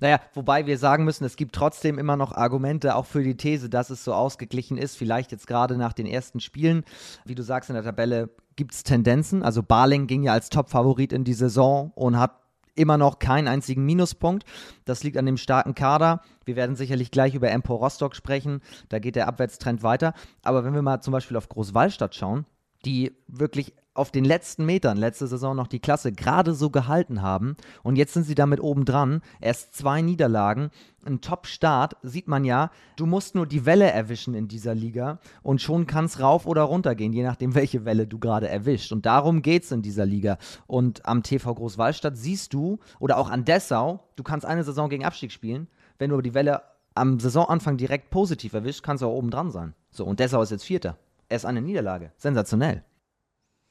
Naja, 0.00 0.18
wobei 0.32 0.66
wir 0.66 0.78
sagen 0.78 1.04
müssen, 1.04 1.24
es 1.24 1.36
gibt 1.36 1.54
trotzdem 1.54 1.98
immer 1.98 2.16
noch 2.16 2.32
Argumente 2.32 2.96
auch 2.96 3.04
für 3.04 3.22
die 3.22 3.36
These, 3.36 3.68
dass 3.68 3.90
es 3.90 4.02
so 4.02 4.14
ausgeglichen 4.14 4.78
ist. 4.78 4.96
Vielleicht 4.96 5.30
jetzt 5.30 5.46
gerade 5.46 5.76
nach 5.76 5.92
den 5.92 6.06
ersten 6.06 6.40
Spielen. 6.40 6.84
Wie 7.26 7.34
du 7.34 7.42
sagst 7.42 7.68
in 7.68 7.74
der 7.74 7.84
Tabelle, 7.84 8.30
gibt 8.56 8.72
es 8.72 8.82
Tendenzen. 8.82 9.42
Also 9.42 9.62
Barling 9.62 10.06
ging 10.06 10.22
ja 10.22 10.32
als 10.32 10.48
Top-Favorit 10.48 11.12
in 11.12 11.24
die 11.24 11.34
Saison 11.34 11.92
und 11.94 12.18
hat 12.18 12.39
immer 12.74 12.98
noch 12.98 13.18
keinen 13.18 13.48
einzigen 13.48 13.84
Minuspunkt. 13.84 14.44
Das 14.84 15.02
liegt 15.02 15.16
an 15.16 15.26
dem 15.26 15.36
starken 15.36 15.74
Kader. 15.74 16.22
Wir 16.44 16.56
werden 16.56 16.76
sicherlich 16.76 17.10
gleich 17.10 17.34
über 17.34 17.50
Empor 17.50 17.78
Rostock 17.78 18.16
sprechen. 18.16 18.60
Da 18.88 18.98
geht 18.98 19.16
der 19.16 19.28
Abwärtstrend 19.28 19.82
weiter. 19.82 20.14
Aber 20.42 20.64
wenn 20.64 20.74
wir 20.74 20.82
mal 20.82 21.00
zum 21.00 21.12
Beispiel 21.12 21.36
auf 21.36 21.48
Großwallstadt 21.48 22.14
schauen, 22.14 22.46
die 22.84 23.16
wirklich 23.26 23.74
auf 23.94 24.10
den 24.10 24.24
letzten 24.24 24.64
Metern 24.66 24.96
letzte 24.96 25.26
Saison 25.26 25.56
noch 25.56 25.66
die 25.66 25.80
Klasse 25.80 26.12
gerade 26.12 26.54
so 26.54 26.70
gehalten 26.70 27.22
haben 27.22 27.56
und 27.82 27.96
jetzt 27.96 28.14
sind 28.14 28.24
sie 28.24 28.34
damit 28.34 28.60
oben 28.60 28.84
dran. 28.84 29.20
Erst 29.40 29.74
zwei 29.74 30.00
Niederlagen, 30.00 30.70
ein 31.04 31.20
Top-Start, 31.20 31.96
sieht 32.02 32.28
man 32.28 32.44
ja. 32.44 32.70
Du 32.96 33.06
musst 33.06 33.34
nur 33.34 33.46
die 33.46 33.66
Welle 33.66 33.90
erwischen 33.90 34.34
in 34.34 34.46
dieser 34.46 34.74
Liga 34.74 35.18
und 35.42 35.60
schon 35.60 35.86
kann 35.86 36.04
es 36.04 36.20
rauf 36.20 36.46
oder 36.46 36.62
runter 36.62 36.94
gehen, 36.94 37.12
je 37.12 37.24
nachdem, 37.24 37.54
welche 37.56 37.84
Welle 37.84 38.06
du 38.06 38.18
gerade 38.18 38.48
erwischt. 38.48 38.92
Und 38.92 39.06
darum 39.06 39.42
geht 39.42 39.64
es 39.64 39.72
in 39.72 39.82
dieser 39.82 40.06
Liga. 40.06 40.38
Und 40.66 41.04
am 41.06 41.22
TV 41.22 41.54
Großwallstadt 41.54 42.16
siehst 42.16 42.54
du, 42.54 42.78
oder 43.00 43.18
auch 43.18 43.28
an 43.28 43.44
Dessau, 43.44 44.04
du 44.16 44.22
kannst 44.22 44.46
eine 44.46 44.62
Saison 44.62 44.88
gegen 44.88 45.04
Abstieg 45.04 45.32
spielen. 45.32 45.68
Wenn 45.98 46.10
du 46.10 46.20
die 46.20 46.34
Welle 46.34 46.62
am 46.94 47.18
Saisonanfang 47.18 47.76
direkt 47.76 48.10
positiv 48.10 48.52
erwischt, 48.52 48.82
kannst 48.82 49.02
du 49.02 49.06
auch 49.06 49.14
oben 49.14 49.30
dran 49.30 49.50
sein. 49.50 49.74
So, 49.90 50.04
und 50.04 50.20
Dessau 50.20 50.42
ist 50.42 50.50
jetzt 50.50 50.64
Vierter. 50.64 50.96
Er 51.28 51.36
ist 51.36 51.44
eine 51.44 51.62
Niederlage. 51.62 52.12
Sensationell. 52.16 52.84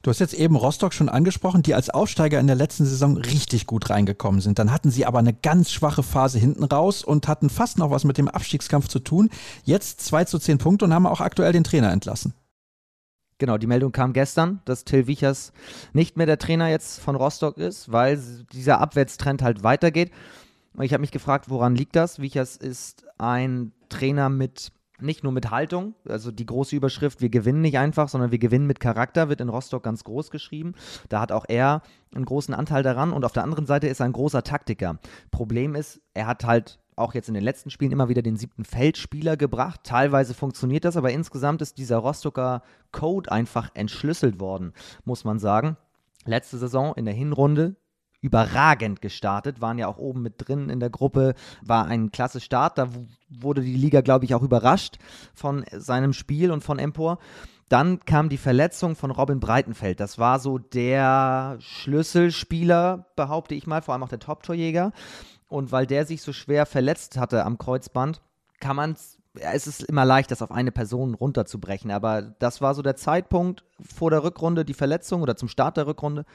Du 0.01 0.09
hast 0.09 0.19
jetzt 0.19 0.33
eben 0.33 0.55
Rostock 0.55 0.93
schon 0.93 1.09
angesprochen, 1.09 1.62
die 1.62 1.75
als 1.75 1.89
Aufsteiger 1.89 2.39
in 2.39 2.47
der 2.47 2.55
letzten 2.55 2.85
Saison 2.85 3.17
richtig 3.17 3.67
gut 3.67 3.89
reingekommen 3.89 4.39
sind. 4.39 4.57
Dann 4.57 4.71
hatten 4.71 4.91
sie 4.91 5.05
aber 5.05 5.19
eine 5.19 5.33
ganz 5.33 5.71
schwache 5.71 6.03
Phase 6.03 6.39
hinten 6.39 6.63
raus 6.63 7.03
und 7.03 7.27
hatten 7.27 7.49
fast 7.49 7.77
noch 7.77 7.91
was 7.91 8.05
mit 8.05 8.17
dem 8.17 8.29
Abstiegskampf 8.29 8.88
zu 8.88 8.99
tun. 8.99 9.29
Jetzt 9.65 9.99
2 10.01 10.23
zu 10.23 10.39
10 10.39 10.57
Punkte 10.57 10.85
und 10.85 10.93
haben 10.93 11.05
auch 11.05 11.19
aktuell 11.19 11.51
den 11.51 11.65
Trainer 11.65 11.91
entlassen. 11.91 12.33
Genau, 13.39 13.57
die 13.57 13.67
Meldung 13.67 13.91
kam 13.91 14.13
gestern, 14.13 14.62
dass 14.63 14.85
Till 14.85 15.07
Wichers 15.07 15.51
nicht 15.91 16.15
mehr 16.15 16.25
der 16.25 16.39
Trainer 16.39 16.69
jetzt 16.69 17.01
von 17.01 17.17
Rostock 17.17 17.57
ist, 17.57 17.91
weil 17.91 18.21
dieser 18.53 18.79
Abwärtstrend 18.79 19.41
halt 19.41 19.63
weitergeht. 19.63 20.12
Und 20.73 20.85
ich 20.85 20.93
habe 20.93 21.01
mich 21.01 21.12
gefragt, 21.12 21.49
woran 21.49 21.75
liegt 21.75 21.97
das? 21.97 22.19
Wichers 22.19 22.55
ist 22.55 23.05
ein 23.17 23.73
Trainer 23.89 24.29
mit 24.29 24.71
nicht 25.01 25.23
nur 25.23 25.31
mit 25.31 25.51
Haltung, 25.51 25.95
also 26.07 26.31
die 26.31 26.45
große 26.45 26.75
Überschrift, 26.75 27.21
wir 27.21 27.29
gewinnen 27.29 27.62
nicht 27.62 27.77
einfach, 27.77 28.09
sondern 28.09 28.31
wir 28.31 28.39
gewinnen 28.39 28.67
mit 28.67 28.79
Charakter, 28.79 29.29
wird 29.29 29.41
in 29.41 29.49
Rostock 29.49 29.83
ganz 29.83 30.03
groß 30.03 30.31
geschrieben. 30.31 30.73
Da 31.09 31.21
hat 31.21 31.31
auch 31.31 31.45
er 31.47 31.81
einen 32.13 32.25
großen 32.25 32.53
Anteil 32.53 32.83
daran 32.83 33.13
und 33.13 33.25
auf 33.25 33.31
der 33.31 33.43
anderen 33.43 33.65
Seite 33.65 33.88
ist 33.88 33.99
er 33.99 34.05
ein 34.05 34.13
großer 34.13 34.43
Taktiker. 34.43 34.99
Problem 35.31 35.75
ist, 35.75 36.01
er 36.13 36.27
hat 36.27 36.45
halt 36.45 36.79
auch 36.95 37.13
jetzt 37.13 37.29
in 37.29 37.33
den 37.33 37.43
letzten 37.43 37.69
Spielen 37.69 37.91
immer 37.91 38.09
wieder 38.09 38.21
den 38.21 38.35
siebten 38.35 38.65
Feldspieler 38.65 39.38
gebracht. 39.38 39.81
Teilweise 39.83 40.33
funktioniert 40.33 40.85
das, 40.85 40.97
aber 40.97 41.12
insgesamt 41.12 41.62
ist 41.62 41.77
dieser 41.77 41.97
Rostocker 41.97 42.62
Code 42.91 43.31
einfach 43.31 43.71
entschlüsselt 43.73 44.39
worden, 44.39 44.73
muss 45.05 45.23
man 45.23 45.39
sagen. 45.39 45.77
Letzte 46.25 46.57
Saison 46.57 46.93
in 46.95 47.05
der 47.05 47.13
Hinrunde 47.13 47.75
überragend 48.21 49.01
gestartet, 49.01 49.62
waren 49.62 49.77
ja 49.77 49.88
auch 49.88 49.97
oben 49.97 50.21
mit 50.21 50.36
drin 50.38 50.69
in 50.69 50.79
der 50.79 50.89
Gruppe, 50.89 51.36
war 51.62 51.86
ein 51.86 52.12
klasse 52.12 52.41
Start, 52.41 52.77
da 52.77 52.89
wurde 53.29 53.62
die 53.62 53.75
Liga, 53.75 54.01
glaube 54.01 54.25
ich, 54.25 54.36
auch 54.36 54.43
überrascht 54.43 54.97
von 55.34 55.65
seinem 55.71 56.13
Spiel 56.13 56.51
und 56.51 56.63
von 56.63 56.79
Empor. 56.79 57.19
Dann 57.69 57.99
kam 57.99 58.29
die 58.29 58.38
Verletzung 58.38 58.95
von 58.95 59.12
Robin 59.12 59.39
Breitenfeld. 59.39 59.99
Das 59.99 60.17
war 60.17 60.39
so 60.39 60.58
der 60.58 61.58
Schlüsselspieler, 61.60 63.05
behaupte 63.15 63.53
ich 63.53 63.67
mal, 63.67 63.84
vor 63.84 63.93
allem 63.93 64.03
auch 64.03 64.10
der 64.10 64.19
Top-Torjäger. 64.19 64.91
Und 65.47 65.71
weil 65.71 65.86
der 65.86 66.05
sich 66.05 66.23
so 66.23 66.34
schwer 66.34 66.65
verletzt 66.65 67.17
hatte 67.17 67.45
am 67.45 67.60
Kreuzband, 67.60 68.21
kann 68.60 68.75
man 68.75 68.95
es 69.41 69.67
ist 69.67 69.84
immer 69.84 70.05
leicht, 70.05 70.32
das 70.32 70.41
auf 70.41 70.51
eine 70.51 70.71
Person 70.71 71.13
runterzubrechen, 71.13 71.91
aber 71.91 72.21
das 72.21 72.62
war 72.62 72.73
so 72.73 72.82
der 72.82 72.95
Zeitpunkt 72.95 73.63
vor 73.79 74.10
der 74.10 74.23
Rückrunde, 74.23 74.65
die 74.65 74.73
Verletzung 74.73 75.21
oder 75.21 75.36
zum 75.36 75.47
Start 75.47 75.77
der 75.77 75.88
Rückrunde 75.88 76.25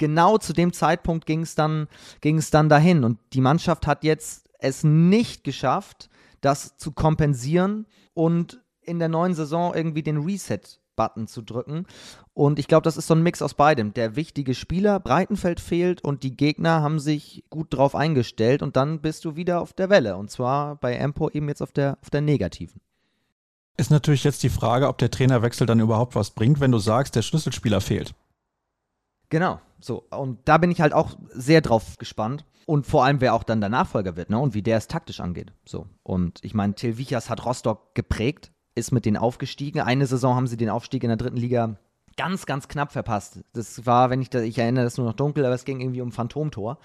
genau 0.00 0.38
zu 0.38 0.52
dem 0.52 0.72
Zeitpunkt 0.72 1.26
ging 1.26 1.42
es 1.42 1.54
dann, 1.54 1.86
dann 2.22 2.68
dahin. 2.68 3.04
Und 3.04 3.18
die 3.34 3.42
Mannschaft 3.42 3.86
hat 3.86 4.02
jetzt 4.02 4.48
es 4.58 4.82
nicht 4.82 5.44
geschafft, 5.44 6.08
das 6.40 6.76
zu 6.78 6.90
kompensieren 6.90 7.86
und 8.14 8.60
in 8.80 8.98
der 8.98 9.08
neuen 9.08 9.34
Saison 9.34 9.74
irgendwie 9.74 10.02
den 10.02 10.16
Reset-Button 10.16 11.28
zu 11.28 11.42
drücken. 11.42 11.86
Und 12.32 12.58
ich 12.58 12.66
glaube, 12.66 12.82
das 12.82 12.96
ist 12.96 13.08
so 13.08 13.14
ein 13.14 13.22
Mix 13.22 13.42
aus 13.42 13.52
beidem. 13.52 13.92
Der 13.92 14.16
wichtige 14.16 14.54
Spieler, 14.54 14.98
Breitenfeld 15.00 15.60
fehlt 15.60 16.02
und 16.02 16.22
die 16.22 16.34
Gegner 16.34 16.80
haben 16.80 16.98
sich 16.98 17.44
gut 17.50 17.74
drauf 17.74 17.94
eingestellt 17.94 18.62
und 18.62 18.76
dann 18.76 19.02
bist 19.02 19.26
du 19.26 19.36
wieder 19.36 19.60
auf 19.60 19.74
der 19.74 19.90
Welle. 19.90 20.16
Und 20.16 20.30
zwar 20.30 20.76
bei 20.76 20.94
Empo 20.94 21.28
eben 21.28 21.48
jetzt 21.48 21.60
auf 21.60 21.72
der, 21.72 21.98
auf 22.00 22.08
der 22.08 22.22
negativen. 22.22 22.80
Ist 23.76 23.90
natürlich 23.90 24.24
jetzt 24.24 24.42
die 24.42 24.48
Frage, 24.48 24.88
ob 24.88 24.96
der 24.96 25.10
Trainerwechsel 25.10 25.66
dann 25.66 25.80
überhaupt 25.80 26.14
was 26.14 26.30
bringt, 26.30 26.60
wenn 26.60 26.72
du 26.72 26.78
sagst, 26.78 27.16
der 27.16 27.22
Schlüsselspieler 27.22 27.82
fehlt. 27.82 28.14
Genau, 29.28 29.60
so. 29.80 30.04
Und 30.10 30.38
da 30.44 30.58
bin 30.58 30.70
ich 30.70 30.80
halt 30.80 30.92
auch 30.92 31.16
sehr 31.32 31.60
drauf 31.60 31.98
gespannt. 31.98 32.44
Und 32.66 32.86
vor 32.86 33.04
allem, 33.04 33.20
wer 33.20 33.34
auch 33.34 33.42
dann 33.42 33.60
der 33.60 33.70
Nachfolger 33.70 34.16
wird, 34.16 34.30
ne? 34.30 34.38
Und 34.38 34.54
wie 34.54 34.62
der 34.62 34.76
es 34.76 34.86
taktisch 34.86 35.20
angeht. 35.20 35.52
So. 35.64 35.86
Und 36.02 36.38
ich 36.42 36.54
meine, 36.54 36.74
Till 36.74 36.98
Wichers 36.98 37.28
hat 37.28 37.44
Rostock 37.44 37.94
geprägt, 37.94 38.52
ist 38.74 38.92
mit 38.92 39.06
denen 39.06 39.16
aufgestiegen. 39.16 39.80
Eine 39.80 40.06
Saison 40.06 40.36
haben 40.36 40.46
sie 40.46 40.56
den 40.56 40.70
Aufstieg 40.70 41.02
in 41.02 41.08
der 41.08 41.16
dritten 41.16 41.36
Liga 41.36 41.78
ganz, 42.16 42.44
ganz 42.46 42.68
knapp 42.68 42.92
verpasst. 42.92 43.40
Das 43.54 43.86
war, 43.86 44.10
wenn 44.10 44.20
ich 44.20 44.30
da, 44.30 44.40
ich 44.40 44.58
erinnere 44.58 44.84
das 44.84 44.98
nur 44.98 45.06
noch 45.06 45.14
dunkel, 45.14 45.44
aber 45.44 45.54
es 45.54 45.64
ging 45.64 45.80
irgendwie 45.80 46.02
um 46.02 46.12
Phantomtor. 46.12 46.78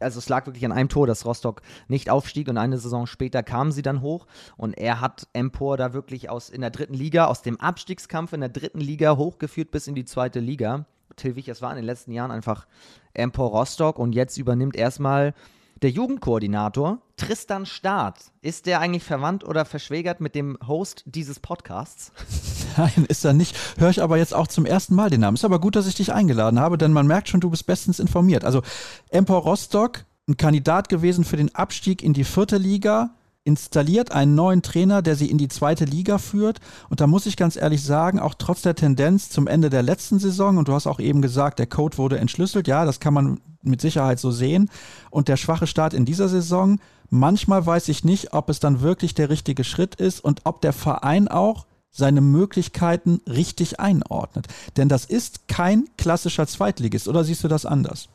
Also 0.00 0.18
es 0.18 0.28
lag 0.28 0.46
wirklich 0.46 0.64
an 0.64 0.72
einem 0.72 0.90
Tor, 0.90 1.06
dass 1.06 1.24
Rostock 1.24 1.62
nicht 1.88 2.10
aufstieg 2.10 2.48
und 2.48 2.58
eine 2.58 2.78
Saison 2.78 3.06
später 3.06 3.42
kamen 3.42 3.72
sie 3.72 3.82
dann 3.82 4.02
hoch 4.02 4.26
und 4.56 4.74
er 4.74 5.00
hat 5.00 5.28
Empor 5.32 5.76
da 5.76 5.94
wirklich 5.94 6.30
aus 6.30 6.50
in 6.50 6.60
der 6.60 6.70
dritten 6.70 6.94
Liga, 6.94 7.26
aus 7.26 7.40
dem 7.42 7.58
Abstiegskampf 7.58 8.32
in 8.32 8.40
der 8.40 8.50
dritten 8.50 8.80
Liga 8.80 9.16
hochgeführt 9.16 9.70
bis 9.70 9.86
in 9.86 9.94
die 9.94 10.04
zweite 10.04 10.40
Liga. 10.40 10.84
Till 11.16 11.36
Wichers 11.36 11.62
war 11.62 11.70
in 11.70 11.76
den 11.76 11.84
letzten 11.84 12.12
Jahren 12.12 12.30
einfach 12.30 12.66
Empor 13.14 13.50
Rostock 13.50 13.98
und 13.98 14.12
jetzt 14.14 14.38
übernimmt 14.38 14.76
erstmal 14.76 15.34
Der 15.82 15.90
Jugendkoordinator 15.90 16.98
Tristan 17.16 17.66
Staat, 17.66 18.32
ist 18.40 18.66
der 18.66 18.80
eigentlich 18.80 19.04
verwandt 19.04 19.44
oder 19.44 19.64
verschwägert 19.64 20.20
mit 20.20 20.34
dem 20.34 20.58
Host 20.66 21.04
dieses 21.06 21.38
Podcasts? 21.38 22.12
Nein, 22.76 23.06
ist 23.08 23.24
er 23.24 23.32
nicht. 23.32 23.56
Höre 23.78 23.90
ich 23.90 24.02
aber 24.02 24.16
jetzt 24.16 24.34
auch 24.34 24.48
zum 24.48 24.66
ersten 24.66 24.94
Mal 24.94 25.10
den 25.10 25.20
Namen. 25.20 25.36
Ist 25.36 25.44
aber 25.44 25.60
gut, 25.60 25.76
dass 25.76 25.86
ich 25.86 25.94
dich 25.94 26.12
eingeladen 26.12 26.58
habe, 26.58 26.78
denn 26.78 26.92
man 26.92 27.06
merkt 27.06 27.28
schon, 27.28 27.40
du 27.40 27.50
bist 27.50 27.66
bestens 27.66 28.00
informiert. 28.00 28.44
Also 28.44 28.62
Empor 29.10 29.42
Rostock, 29.42 30.04
ein 30.28 30.36
Kandidat 30.36 30.88
gewesen 30.88 31.24
für 31.24 31.36
den 31.36 31.54
Abstieg 31.54 32.02
in 32.02 32.12
die 32.12 32.24
vierte 32.24 32.56
Liga, 32.56 33.10
installiert 33.44 34.12
einen 34.12 34.34
neuen 34.34 34.62
Trainer, 34.62 35.02
der 35.02 35.16
sie 35.16 35.30
in 35.30 35.38
die 35.38 35.48
zweite 35.48 35.84
Liga 35.84 36.18
führt. 36.18 36.60
Und 36.88 37.00
da 37.00 37.06
muss 37.06 37.26
ich 37.26 37.36
ganz 37.36 37.56
ehrlich 37.56 37.82
sagen, 37.82 38.18
auch 38.18 38.34
trotz 38.34 38.62
der 38.62 38.74
Tendenz 38.74 39.30
zum 39.30 39.46
Ende 39.46 39.70
der 39.70 39.82
letzten 39.82 40.18
Saison, 40.18 40.58
und 40.58 40.68
du 40.68 40.72
hast 40.72 40.86
auch 40.86 41.00
eben 41.00 41.22
gesagt, 41.22 41.58
der 41.58 41.66
Code 41.66 41.98
wurde 41.98 42.18
entschlüsselt, 42.18 42.68
ja, 42.68 42.84
das 42.84 43.00
kann 43.00 43.14
man 43.14 43.40
mit 43.62 43.80
Sicherheit 43.80 44.20
so 44.20 44.30
sehen. 44.30 44.70
Und 45.10 45.28
der 45.28 45.36
schwache 45.36 45.66
Start 45.66 45.94
in 45.94 46.04
dieser 46.04 46.28
Saison, 46.28 46.78
manchmal 47.10 47.64
weiß 47.64 47.88
ich 47.88 48.04
nicht, 48.04 48.32
ob 48.32 48.48
es 48.48 48.60
dann 48.60 48.80
wirklich 48.80 49.14
der 49.14 49.28
richtige 49.28 49.64
Schritt 49.64 49.96
ist 49.96 50.20
und 50.20 50.42
ob 50.44 50.60
der 50.60 50.72
Verein 50.72 51.28
auch 51.28 51.66
seine 51.90 52.20
Möglichkeiten 52.20 53.20
richtig 53.28 53.80
einordnet. 53.80 54.46
Denn 54.76 54.88
das 54.88 55.04
ist 55.04 55.46
kein 55.48 55.84
klassischer 55.98 56.46
Zweitligist, 56.46 57.08
oder 57.08 57.24
siehst 57.24 57.44
du 57.44 57.48
das 57.48 57.66
anders? 57.66 58.08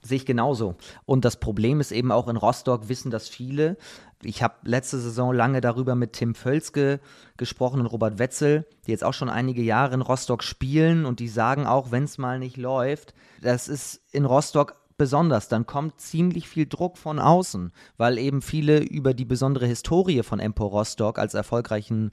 Sehe 0.00 0.16
ich 0.16 0.26
genauso. 0.26 0.76
Und 1.06 1.24
das 1.24 1.38
Problem 1.40 1.80
ist 1.80 1.90
eben 1.90 2.12
auch 2.12 2.28
in 2.28 2.36
Rostock, 2.36 2.88
wissen 2.88 3.10
das 3.10 3.28
viele. 3.28 3.76
Ich 4.22 4.42
habe 4.42 4.54
letzte 4.62 4.98
Saison 4.98 5.32
lange 5.32 5.60
darüber 5.60 5.94
mit 5.94 6.12
Tim 6.12 6.34
Völzke 6.34 7.00
gesprochen 7.36 7.80
und 7.80 7.86
Robert 7.86 8.18
Wetzel, 8.18 8.66
die 8.86 8.92
jetzt 8.92 9.04
auch 9.04 9.14
schon 9.14 9.28
einige 9.28 9.62
Jahre 9.62 9.94
in 9.94 10.00
Rostock 10.00 10.42
spielen 10.42 11.04
und 11.04 11.20
die 11.20 11.28
sagen 11.28 11.66
auch, 11.66 11.90
wenn 11.90 12.04
es 12.04 12.18
mal 12.18 12.38
nicht 12.38 12.56
läuft, 12.56 13.14
das 13.40 13.68
ist 13.68 14.00
in 14.12 14.24
Rostock 14.24 14.76
besonders, 14.96 15.48
dann 15.48 15.66
kommt 15.66 16.00
ziemlich 16.00 16.48
viel 16.48 16.66
Druck 16.66 16.98
von 16.98 17.18
außen, 17.20 17.72
weil 17.96 18.18
eben 18.18 18.42
viele 18.42 18.80
über 18.80 19.14
die 19.14 19.24
besondere 19.24 19.66
Historie 19.66 20.22
von 20.22 20.40
Empo 20.40 20.66
Rostock 20.66 21.18
als 21.18 21.34
erfolgreichen 21.34 22.10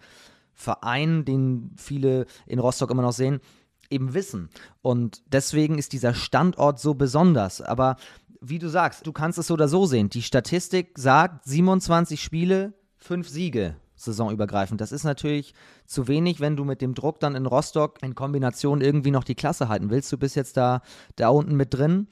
Verein, 0.54 1.26
den 1.26 1.72
viele 1.76 2.28
in 2.46 2.60
Rostock 2.60 2.92
immer 2.92 3.02
noch 3.02 3.12
sehen, 3.12 3.42
eben 3.90 4.14
wissen. 4.14 4.50
Und 4.82 5.22
deswegen 5.28 5.78
ist 5.78 5.94
dieser 5.94 6.14
Standort 6.14 6.80
so 6.80 6.94
besonders. 6.94 7.62
Aber 7.62 7.98
wie 8.42 8.60
du 8.60 8.70
sagst, 8.70 9.06
du 9.08 9.12
kannst 9.12 9.38
es 9.38 9.48
so 9.48 9.54
oder 9.54 9.68
so 9.68 9.86
sehen. 9.86 10.10
Die 10.10 10.22
Statistik 10.22 10.98
sagt 10.98 11.46
27 11.46 12.22
Spiele, 12.22 12.74
5 12.98 13.28
Siege 13.28 13.76
saisonübergreifend. 13.96 14.82
Das 14.82 14.92
ist 14.92 15.04
natürlich 15.04 15.54
zu 15.86 16.08
wenig, 16.08 16.40
wenn 16.40 16.56
du 16.56 16.66
mit 16.66 16.82
dem 16.82 16.94
Druck 16.94 17.20
dann 17.20 17.36
in 17.36 17.46
Rostock 17.46 18.02
in 18.04 18.16
Kombination 18.16 18.82
irgendwie 18.82 19.12
noch 19.12 19.24
die 19.24 19.36
Klasse 19.36 19.70
halten 19.70 19.90
willst. 19.90 20.12
Du 20.12 20.18
bist 20.18 20.36
jetzt 20.36 20.58
da, 20.58 20.82
da 21.16 21.30
unten 21.30 21.56
mit 21.56 21.74
drin. 21.74 22.08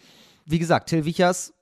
Wie 0.46 0.60
gesagt, 0.60 0.90
Till 0.90 1.06
Wichers 1.06 1.54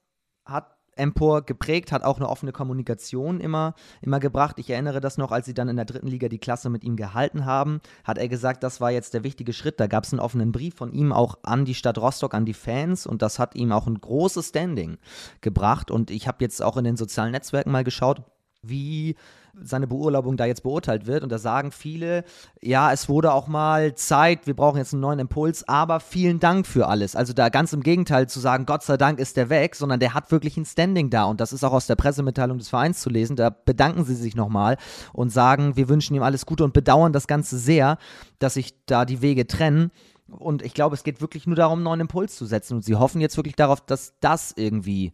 hat 0.45 0.78
Empor 1.01 1.41
geprägt, 1.41 1.91
hat 1.91 2.03
auch 2.03 2.17
eine 2.17 2.29
offene 2.29 2.51
Kommunikation 2.51 3.39
immer, 3.41 3.73
immer 4.01 4.19
gebracht. 4.19 4.59
Ich 4.59 4.69
erinnere 4.69 5.01
das 5.01 5.17
noch, 5.17 5.31
als 5.31 5.45
sie 5.45 5.53
dann 5.53 5.67
in 5.67 5.75
der 5.75 5.85
dritten 5.85 6.07
Liga 6.07 6.29
die 6.29 6.37
Klasse 6.37 6.69
mit 6.69 6.83
ihm 6.83 6.95
gehalten 6.95 7.45
haben, 7.45 7.81
hat 8.03 8.17
er 8.17 8.27
gesagt, 8.27 8.63
das 8.63 8.79
war 8.79 8.91
jetzt 8.91 9.13
der 9.13 9.23
wichtige 9.23 9.51
Schritt. 9.51 9.79
Da 9.79 9.87
gab 9.87 10.03
es 10.03 10.13
einen 10.13 10.19
offenen 10.19 10.51
Brief 10.51 10.75
von 10.75 10.93
ihm 10.93 11.11
auch 11.11 11.39
an 11.43 11.65
die 11.65 11.75
Stadt 11.75 11.97
Rostock, 11.97 12.33
an 12.33 12.45
die 12.45 12.53
Fans 12.53 13.05
und 13.05 13.21
das 13.21 13.39
hat 13.39 13.55
ihm 13.55 13.71
auch 13.71 13.87
ein 13.87 13.99
großes 13.99 14.49
Standing 14.49 14.97
gebracht. 15.41 15.91
Und 15.91 16.11
ich 16.11 16.27
habe 16.27 16.37
jetzt 16.41 16.61
auch 16.61 16.77
in 16.77 16.83
den 16.83 16.97
sozialen 16.97 17.31
Netzwerken 17.31 17.71
mal 17.71 17.83
geschaut, 17.83 18.21
wie 18.61 19.15
seine 19.61 19.87
Beurlaubung 19.87 20.37
da 20.37 20.45
jetzt 20.45 20.63
beurteilt 20.63 21.07
wird. 21.07 21.23
Und 21.23 21.31
da 21.31 21.37
sagen 21.37 21.71
viele, 21.71 22.23
ja, 22.61 22.91
es 22.91 23.09
wurde 23.09 23.33
auch 23.33 23.47
mal 23.47 23.95
Zeit, 23.95 24.47
wir 24.47 24.55
brauchen 24.55 24.77
jetzt 24.77 24.93
einen 24.93 25.01
neuen 25.01 25.19
Impuls, 25.19 25.67
aber 25.67 25.99
vielen 25.99 26.39
Dank 26.39 26.65
für 26.67 26.87
alles. 26.87 27.15
Also 27.15 27.33
da 27.33 27.49
ganz 27.49 27.73
im 27.73 27.83
Gegenteil 27.83 28.27
zu 28.27 28.39
sagen, 28.39 28.65
Gott 28.65 28.83
sei 28.83 28.97
Dank 28.97 29.19
ist 29.19 29.37
der 29.37 29.49
weg, 29.49 29.75
sondern 29.75 29.99
der 29.99 30.13
hat 30.13 30.31
wirklich 30.31 30.57
ein 30.57 30.65
Standing 30.65 31.09
da. 31.09 31.25
Und 31.25 31.41
das 31.41 31.53
ist 31.53 31.63
auch 31.63 31.73
aus 31.73 31.87
der 31.87 31.95
Pressemitteilung 31.95 32.57
des 32.57 32.69
Vereins 32.69 33.01
zu 33.01 33.09
lesen. 33.09 33.35
Da 33.35 33.49
bedanken 33.49 34.05
sie 34.05 34.15
sich 34.15 34.35
nochmal 34.35 34.77
und 35.13 35.29
sagen, 35.29 35.75
wir 35.75 35.89
wünschen 35.89 36.15
ihm 36.15 36.23
alles 36.23 36.45
Gute 36.45 36.63
und 36.63 36.73
bedauern 36.73 37.13
das 37.13 37.27
Ganze 37.27 37.57
sehr, 37.57 37.97
dass 38.39 38.55
sich 38.55 38.73
da 38.85 39.05
die 39.05 39.21
Wege 39.21 39.47
trennen. 39.47 39.91
Und 40.29 40.61
ich 40.61 40.73
glaube, 40.73 40.95
es 40.95 41.03
geht 41.03 41.21
wirklich 41.21 41.45
nur 41.45 41.55
darum, 41.55 41.79
einen 41.79 41.83
neuen 41.83 41.99
Impuls 42.01 42.35
zu 42.35 42.45
setzen. 42.45 42.75
Und 42.75 42.85
sie 42.85 42.95
hoffen 42.95 43.21
jetzt 43.21 43.37
wirklich 43.37 43.55
darauf, 43.55 43.81
dass 43.81 44.13
das 44.21 44.53
irgendwie 44.55 45.13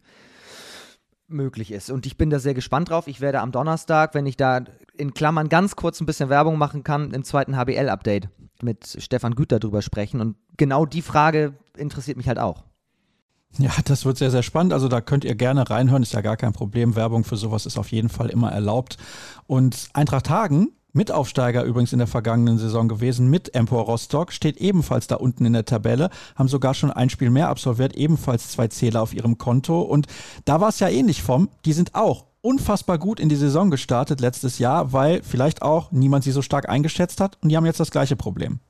möglich 1.28 1.70
ist. 1.70 1.90
Und 1.90 2.06
ich 2.06 2.16
bin 2.16 2.30
da 2.30 2.38
sehr 2.38 2.54
gespannt 2.54 2.90
drauf. 2.90 3.06
Ich 3.06 3.20
werde 3.20 3.40
am 3.40 3.52
Donnerstag, 3.52 4.14
wenn 4.14 4.26
ich 4.26 4.36
da 4.36 4.62
in 4.96 5.14
Klammern 5.14 5.48
ganz 5.48 5.76
kurz 5.76 6.00
ein 6.00 6.06
bisschen 6.06 6.28
Werbung 6.28 6.58
machen 6.58 6.82
kann, 6.82 7.12
im 7.12 7.24
zweiten 7.24 7.56
HBL-Update 7.56 8.28
mit 8.62 8.96
Stefan 8.98 9.34
Güter 9.34 9.60
drüber 9.60 9.82
sprechen. 9.82 10.20
Und 10.20 10.36
genau 10.56 10.86
die 10.86 11.02
Frage 11.02 11.54
interessiert 11.76 12.16
mich 12.16 12.28
halt 12.28 12.38
auch. 12.38 12.64
Ja, 13.56 13.70
das 13.84 14.04
wird 14.04 14.18
sehr, 14.18 14.30
sehr 14.30 14.42
spannend. 14.42 14.72
Also 14.72 14.88
da 14.88 15.00
könnt 15.00 15.24
ihr 15.24 15.34
gerne 15.34 15.68
reinhören, 15.68 16.02
ist 16.02 16.12
ja 16.12 16.20
gar 16.20 16.36
kein 16.36 16.52
Problem. 16.52 16.96
Werbung 16.96 17.24
für 17.24 17.36
sowas 17.36 17.66
ist 17.66 17.78
auf 17.78 17.92
jeden 17.92 18.08
Fall 18.08 18.28
immer 18.28 18.50
erlaubt. 18.50 18.98
Und 19.46 19.88
Eintracht 19.94 20.28
Hagen 20.28 20.72
Mitaufsteiger 20.92 21.64
übrigens 21.64 21.92
in 21.92 21.98
der 21.98 22.08
vergangenen 22.08 22.58
Saison 22.58 22.88
gewesen 22.88 23.28
mit 23.28 23.54
Empor 23.54 23.84
Rostock, 23.84 24.32
steht 24.32 24.56
ebenfalls 24.56 25.06
da 25.06 25.16
unten 25.16 25.44
in 25.44 25.52
der 25.52 25.66
Tabelle, 25.66 26.10
haben 26.34 26.48
sogar 26.48 26.74
schon 26.74 26.90
ein 26.90 27.10
Spiel 27.10 27.30
mehr 27.30 27.50
absolviert, 27.50 27.94
ebenfalls 27.94 28.50
zwei 28.50 28.68
Zähler 28.68 29.02
auf 29.02 29.12
ihrem 29.12 29.36
Konto. 29.36 29.82
Und 29.82 30.06
da 30.44 30.60
war 30.60 30.70
es 30.70 30.80
ja 30.80 30.88
ähnlich 30.88 31.22
vom, 31.22 31.50
die 31.64 31.74
sind 31.74 31.94
auch 31.94 32.24
unfassbar 32.40 32.98
gut 32.98 33.20
in 33.20 33.28
die 33.28 33.36
Saison 33.36 33.70
gestartet 33.70 34.20
letztes 34.20 34.58
Jahr, 34.58 34.92
weil 34.92 35.22
vielleicht 35.22 35.62
auch 35.62 35.92
niemand 35.92 36.24
sie 36.24 36.32
so 36.32 36.42
stark 36.42 36.68
eingeschätzt 36.68 37.20
hat 37.20 37.36
und 37.42 37.50
die 37.50 37.56
haben 37.56 37.66
jetzt 37.66 37.80
das 37.80 37.90
gleiche 37.90 38.16
Problem. 38.16 38.60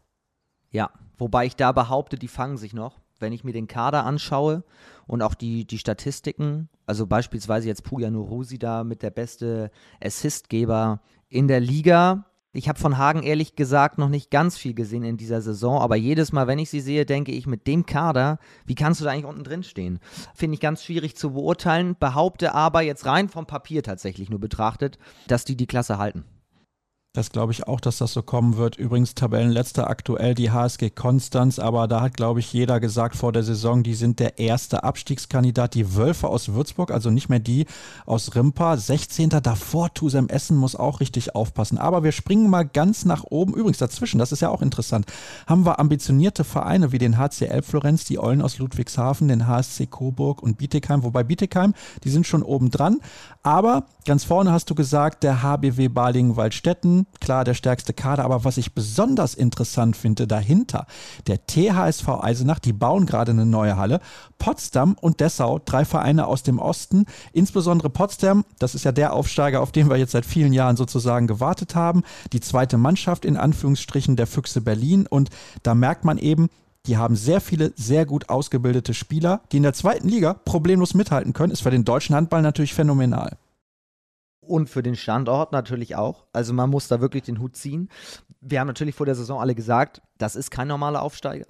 Ja, 0.71 0.91
wobei 1.17 1.47
ich 1.47 1.57
da 1.57 1.73
behaupte, 1.73 2.19
die 2.19 2.29
fangen 2.29 2.57
sich 2.57 2.73
noch. 2.73 2.99
Wenn 3.21 3.33
ich 3.33 3.43
mir 3.43 3.53
den 3.53 3.67
Kader 3.67 4.05
anschaue 4.05 4.63
und 5.07 5.23
auch 5.23 5.35
die, 5.35 5.65
die 5.65 5.79
Statistiken, 5.79 6.69
also 6.87 7.07
beispielsweise 7.07 7.67
jetzt 7.67 7.83
Puja 7.83 8.11
Nurusi 8.11 8.59
da 8.59 8.85
mit 8.85 9.03
der 9.03 9.11
beste 9.11 9.71
Assistgeber 10.01 11.01
in 11.29 11.49
der 11.49 11.61
Liga. 11.61 12.25
Ich 12.53 12.69
habe 12.69 12.79
von 12.79 12.97
Hagen 12.97 13.23
ehrlich 13.23 13.57
gesagt 13.57 13.99
noch 13.99 14.09
nicht 14.09 14.31
ganz 14.31 14.57
viel 14.57 14.75
gesehen 14.75 15.05
in 15.05 15.17
dieser 15.17 15.43
Saison, 15.43 15.81
aber 15.81 15.97
jedes 15.97 16.33
Mal, 16.33 16.47
wenn 16.47 16.59
ich 16.59 16.71
sie 16.71 16.81
sehe, 16.81 17.05
denke 17.05 17.31
ich, 17.31 17.47
mit 17.47 17.67
dem 17.67 17.85
Kader, 17.85 18.39
wie 18.65 18.75
kannst 18.75 19.01
du 19.01 19.05
da 19.05 19.11
eigentlich 19.11 19.27
unten 19.27 19.45
drin 19.45 19.63
stehen? 19.63 20.01
Finde 20.35 20.55
ich 20.55 20.61
ganz 20.61 20.83
schwierig 20.83 21.15
zu 21.15 21.33
beurteilen, 21.33 21.95
behaupte 22.01 22.55
aber 22.55 22.83
jetzt 22.83 23.05
rein 23.05 23.29
vom 23.29 23.47
Papier 23.47 23.83
tatsächlich 23.83 24.31
nur 24.31 24.41
betrachtet, 24.41 24.99
dass 25.29 25.45
die 25.45 25.57
die 25.57 25.67
Klasse 25.67 25.99
halten. 25.99 26.25
Das 27.15 27.33
glaube 27.33 27.53
ich 27.53 27.67
auch, 27.67 27.81
dass 27.81 27.99
das 27.99 28.13
so 28.13 28.23
kommen 28.23 28.59
wird. 28.59 28.77
Übrigens 28.77 29.15
Tabellenletzter 29.15 29.89
aktuell 29.89 30.35
die 30.35 30.51
HSG 30.51 30.91
Konstanz, 30.91 31.59
aber 31.59 31.89
da 31.89 32.03
hat, 32.03 32.15
glaube 32.15 32.41
ich, 32.41 32.53
jeder 32.53 32.81
gesagt 32.81 33.17
vor 33.17 33.33
der 33.33 33.43
Saison, 33.43 33.83
die 33.83 33.95
sind 33.95 34.21
der 34.21 34.39
erste 34.39 34.85
Abstiegskandidat. 34.85 35.75
Die 35.75 35.97
Wölfe 35.97 36.29
aus 36.29 36.53
Würzburg, 36.53 36.91
also 36.91 37.11
nicht 37.11 37.31
mehr 37.31 37.39
die 37.39 37.65
aus 38.05 38.35
Rimpa. 38.35 38.77
16. 38.77 39.31
davor 39.43 39.93
Tusem 39.95 40.29
Essen 40.29 40.57
muss 40.59 40.77
auch 40.77 41.01
richtig 41.01 41.35
aufpassen. 41.35 41.79
Aber 41.79 42.05
wir 42.05 42.13
springen 42.13 42.51
mal 42.51 42.67
ganz 42.67 43.07
nach 43.07 43.25
oben. 43.25 43.55
Übrigens 43.55 43.79
dazwischen, 43.79 44.19
das 44.19 44.31
ist 44.31 44.41
ja 44.41 44.51
auch 44.51 44.61
interessant, 44.61 45.07
haben 45.47 45.65
wir 45.65 45.81
ambitionierte 45.81 46.45
Vereine 46.45 46.93
wie 46.93 46.99
den 46.99 47.17
HCL 47.17 47.63
Florenz, 47.63 48.05
die 48.05 48.19
Eulen 48.19 48.43
aus 48.43 48.59
Ludwigshafen, 48.59 49.29
den 49.29 49.47
HSC 49.47 49.87
Coburg 49.87 50.43
und 50.43 50.59
Bietigheim. 50.59 51.03
Wobei 51.03 51.25
Bietigheim, 51.25 51.73
die 52.05 52.11
sind 52.11 52.27
schon 52.27 52.43
oben 52.43 52.71
dran. 52.71 52.99
Aber 53.43 53.87
ganz 54.05 54.25
vorne 54.25 54.53
hast 54.53 54.69
du 54.69 54.75
gesagt, 54.75 55.23
der 55.23 55.43
HBW 55.43 55.89
Balingen-Waldstätten 55.89 56.98
klar 57.21 57.45
der 57.45 57.55
stärkste 57.55 57.93
Kader, 57.93 58.25
aber 58.25 58.45
was 58.45 58.57
ich 58.57 58.75
besonders 58.75 59.35
interessant 59.35 59.97
finde 59.97 60.27
dahinter, 60.27 60.87
der 61.27 61.47
THSV 61.47 62.09
Eisenach, 62.23 62.59
die 62.59 62.73
bauen 62.73 63.07
gerade 63.07 63.33
eine 63.33 63.47
neue 63.47 63.77
Halle, 63.77 64.01
Potsdam 64.39 64.97
und 65.01 65.21
Dessau, 65.21 65.61
drei 65.65 65.85
Vereine 65.85 66.27
aus 66.27 66.43
dem 66.43 66.59
Osten, 66.59 67.07
insbesondere 67.33 67.91
Potsdam, 67.91 68.45
das 68.59 68.75
ist 68.75 68.85
ja 68.85 68.93
der 68.93 69.13
Aufsteiger, 69.13 69.61
auf 69.61 69.73
den 69.73 69.91
wir 69.91 69.97
jetzt 69.97 70.13
seit 70.13 70.27
vielen 70.27 70.53
Jahren 70.53 70.77
sozusagen 70.77 71.27
gewartet 71.27 71.75
haben, 71.75 72.03
die 72.33 72.41
zweite 72.41 72.79
Mannschaft 72.79 73.25
in 73.25 73.37
Anführungsstrichen 73.37 74.17
der 74.17 74.27
Füchse 74.27 74.61
Berlin. 74.61 75.07
Und 75.07 75.31
da 75.63 75.75
merkt 75.75 76.05
man 76.05 76.19
eben, 76.19 76.49
die 76.87 76.97
haben 76.97 77.17
sehr 77.17 77.41
viele 77.41 77.73
sehr 77.77 78.07
gut 78.07 78.29
ausgebildete 78.31 78.95
Spieler, 78.95 79.43
die 79.53 79.59
in 79.59 79.63
der 79.63 79.75
zweiten 79.75 80.09
Liga 80.09 80.35
problemlos 80.35 80.95
mithalten 80.95 81.33
können. 81.33 81.53
Ist 81.53 81.63
für 81.63 81.71
den 81.71 81.85
deutschen 81.85 82.15
Handball 82.15 82.43
natürlich 82.43 82.75
phänomenal 82.75 83.37
und 84.49 84.69
für 84.69 84.83
den 84.83 84.97
Standort 84.97 85.53
natürlich 85.53 85.97
auch. 85.97 86.27
Also 86.33 86.53
man 86.53 86.71
muss 86.71 86.89
da 86.89 87.01
wirklich 87.01 87.25
den 87.25 87.41
Hut 87.41 87.57
ziehen. 87.57 87.89
Wir 88.41 88.61
haben 88.61 88.67
natürlich 88.69 88.95
vor 88.95 89.07
der 89.07 89.15
Saison 89.15 89.41
alle 89.41 89.55
gesagt, 89.55 90.01
das 90.17 90.37
ist 90.37 90.51
kein 90.51 90.69
normaler 90.69 91.03
Aufsteiger. 91.03 91.47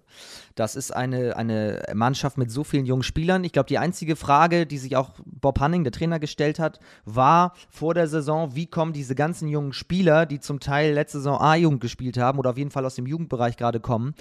Das 0.55 0.75
ist 0.75 0.91
eine, 0.91 1.37
eine 1.37 1.83
Mannschaft 1.95 2.39
mit 2.39 2.51
so 2.51 2.65
vielen 2.65 2.87
jungen 2.87 3.03
Spielern. 3.03 3.45
Ich 3.45 3.53
glaube, 3.53 3.69
die 3.69 3.79
einzige 3.79 4.17
Frage, 4.17 4.67
die 4.67 4.79
sich 4.79 4.97
auch 4.97 5.11
Bob 5.25 5.61
Hanning, 5.61 5.85
der 5.85 5.93
Trainer, 5.93 6.19
gestellt 6.19 6.59
hat, 6.59 6.81
war 7.05 7.53
vor 7.69 7.95
der 7.95 8.09
Saison, 8.09 8.55
wie 8.55 8.67
kommen 8.67 8.93
diese 8.93 9.15
ganzen 9.15 9.49
jungen 9.49 9.73
Spieler, 9.73 10.27
die 10.27 10.41
zum 10.41 10.61
Teil 10.61 10.95
letzte 10.95 11.19
Saison 11.19 11.41
A-Jugend 11.41 11.81
gespielt 11.81 12.17
haben 12.17 12.39
oder 12.39 12.51
auf 12.51 12.59
jeden 12.59 12.71
Fall 12.71 12.87
aus 12.87 12.95
dem 12.95 13.07
Jugendbereich 13.07 13.57
gerade 13.57 13.81
kommen, 13.81 14.15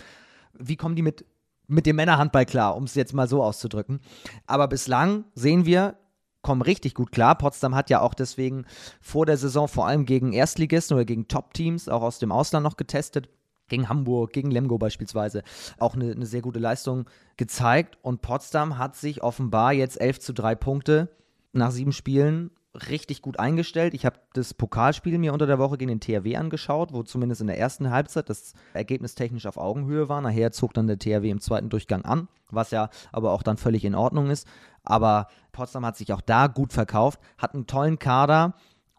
wie 0.57 0.75
kommen 0.75 0.95
die 0.95 1.01
mit 1.01 1.25
mit 1.67 1.85
dem 1.85 1.97
Männerhandball 1.97 2.45
klar, 2.45 2.75
um 2.75 2.85
es 2.85 2.95
jetzt 2.95 3.13
mal 3.13 3.27
so 3.27 3.43
auszudrücken. 3.43 3.99
Aber 4.45 4.67
bislang 4.67 5.25
sehen 5.35 5.65
wir, 5.65 5.97
kommen 6.47 6.61
richtig 6.61 6.93
gut 6.93 7.11
klar. 7.11 7.37
Potsdam 7.37 7.75
hat 7.75 7.89
ja 7.89 7.99
auch 7.99 8.13
deswegen 8.13 8.63
vor 9.01 9.25
der 9.25 9.35
Saison 9.35 9.67
vor 9.67 9.85
allem 9.85 10.05
gegen 10.05 10.31
Erstligisten 10.31 10.95
oder 10.95 11.03
gegen 11.03 11.27
Top-Teams 11.27 11.89
auch 11.89 12.01
aus 12.01 12.19
dem 12.19 12.31
Ausland 12.31 12.63
noch 12.63 12.77
getestet. 12.77 13.27
Gegen 13.67 13.89
Hamburg, 13.89 14.31
gegen 14.31 14.49
Lemgo 14.49 14.77
beispielsweise 14.77 15.43
auch 15.77 15.95
eine, 15.95 16.09
eine 16.09 16.25
sehr 16.25 16.41
gute 16.41 16.59
Leistung 16.59 17.09
gezeigt. 17.35 17.97
Und 18.01 18.21
Potsdam 18.21 18.77
hat 18.77 18.95
sich 18.95 19.23
offenbar 19.23 19.73
jetzt 19.73 19.99
11 19.99 20.21
zu 20.21 20.33
3 20.33 20.55
Punkte 20.55 21.09
nach 21.51 21.71
sieben 21.71 21.91
Spielen 21.91 22.51
richtig 22.89 23.21
gut 23.21 23.39
eingestellt. 23.39 23.93
Ich 23.93 24.05
habe 24.05 24.19
das 24.33 24.53
Pokalspiel 24.53 25.17
mir 25.17 25.33
unter 25.33 25.47
der 25.47 25.59
Woche 25.59 25.77
gegen 25.77 25.89
den 25.89 25.99
THW 25.99 26.35
angeschaut, 26.35 26.93
wo 26.93 27.03
zumindest 27.03 27.41
in 27.41 27.47
der 27.47 27.57
ersten 27.57 27.89
Halbzeit 27.89 28.29
das 28.29 28.53
Ergebnis 28.73 29.15
technisch 29.15 29.45
auf 29.45 29.57
Augenhöhe 29.57 30.09
war. 30.09 30.21
Nachher 30.21 30.51
zog 30.51 30.73
dann 30.73 30.87
der 30.87 30.99
THW 30.99 31.29
im 31.29 31.41
zweiten 31.41 31.69
Durchgang 31.69 32.05
an, 32.05 32.27
was 32.49 32.71
ja 32.71 32.89
aber 33.11 33.31
auch 33.31 33.43
dann 33.43 33.57
völlig 33.57 33.83
in 33.85 33.95
Ordnung 33.95 34.29
ist. 34.29 34.47
Aber 34.83 35.27
Potsdam 35.51 35.85
hat 35.85 35.97
sich 35.97 36.13
auch 36.13 36.21
da 36.21 36.47
gut 36.47 36.73
verkauft, 36.73 37.19
hat 37.37 37.53
einen 37.53 37.67
tollen 37.67 37.99
Kader 37.99 38.53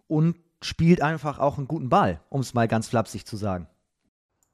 und 0.07 0.37
spielt 0.63 1.03
einfach 1.03 1.39
auch 1.39 1.57
einen 1.57 1.69
guten 1.69 1.89
Ball, 1.89 2.21
um 2.29 2.41
es 2.41 2.55
mal 2.55 2.69
ganz 2.69 2.89
flapsig 2.89 3.27
zu 3.27 3.37
sagen. 3.37 3.69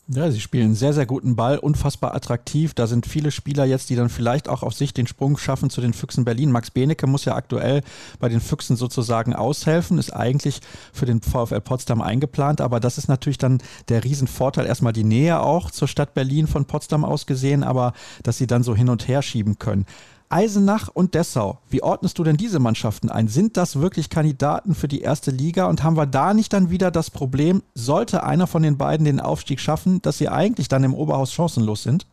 Ja, 0.06 0.30
sie 0.30 0.40
spielen 0.40 0.74
sehr, 0.74 0.92
sehr 0.92 1.06
guten 1.06 1.34
Ball, 1.34 1.56
unfassbar 1.56 2.14
attraktiv. 2.14 2.74
Da 2.74 2.86
sind 2.86 3.06
viele 3.06 3.30
Spieler 3.30 3.64
jetzt, 3.64 3.88
die 3.88 3.96
dann 3.96 4.10
vielleicht 4.10 4.50
auch 4.50 4.62
auf 4.62 4.74
sich 4.74 4.92
den 4.92 5.06
Sprung 5.06 5.38
schaffen 5.38 5.70
zu 5.70 5.80
den 5.80 5.94
Füchsen 5.94 6.26
Berlin. 6.26 6.52
Max 6.52 6.70
Benecke 6.70 7.06
muss 7.06 7.24
ja 7.24 7.34
aktuell 7.34 7.80
bei 8.18 8.28
den 8.28 8.42
Füchsen 8.42 8.76
sozusagen 8.76 9.34
aushelfen, 9.34 9.96
ist 9.96 10.12
eigentlich 10.12 10.60
für 10.92 11.06
den 11.06 11.22
VfL 11.22 11.62
Potsdam 11.62 12.02
eingeplant, 12.02 12.60
aber 12.60 12.80
das 12.80 12.98
ist 12.98 13.08
natürlich 13.08 13.38
dann 13.38 13.62
der 13.88 14.04
Riesenvorteil. 14.04 14.66
Erstmal 14.66 14.92
die 14.92 15.04
Nähe 15.04 15.40
auch 15.40 15.70
zur 15.70 15.88
Stadt 15.88 16.12
Berlin 16.12 16.48
von 16.48 16.66
Potsdam 16.66 17.02
aus 17.02 17.24
gesehen, 17.24 17.64
aber 17.64 17.94
dass 18.22 18.36
sie 18.36 18.46
dann 18.46 18.62
so 18.62 18.76
hin 18.76 18.90
und 18.90 19.08
her 19.08 19.22
schieben 19.22 19.58
können. 19.58 19.86
Eisenach 20.28 20.88
und 20.88 21.14
Dessau, 21.14 21.60
wie 21.68 21.82
ordnest 21.82 22.18
du 22.18 22.24
denn 22.24 22.36
diese 22.36 22.58
Mannschaften 22.58 23.10
ein? 23.10 23.28
Sind 23.28 23.56
das 23.56 23.80
wirklich 23.80 24.10
Kandidaten 24.10 24.74
für 24.74 24.88
die 24.88 25.00
erste 25.00 25.30
Liga? 25.30 25.66
Und 25.66 25.82
haben 25.82 25.96
wir 25.96 26.06
da 26.06 26.34
nicht 26.34 26.52
dann 26.52 26.70
wieder 26.70 26.90
das 26.90 27.10
Problem, 27.10 27.62
sollte 27.74 28.24
einer 28.24 28.46
von 28.46 28.62
den 28.62 28.78
beiden 28.78 29.04
den 29.04 29.20
Aufstieg 29.20 29.60
schaffen, 29.60 30.02
dass 30.02 30.18
sie 30.18 30.28
eigentlich 30.28 30.68
dann 30.68 30.84
im 30.84 30.94
Oberhaus 30.94 31.32
chancenlos 31.32 31.82
sind? 31.82 32.06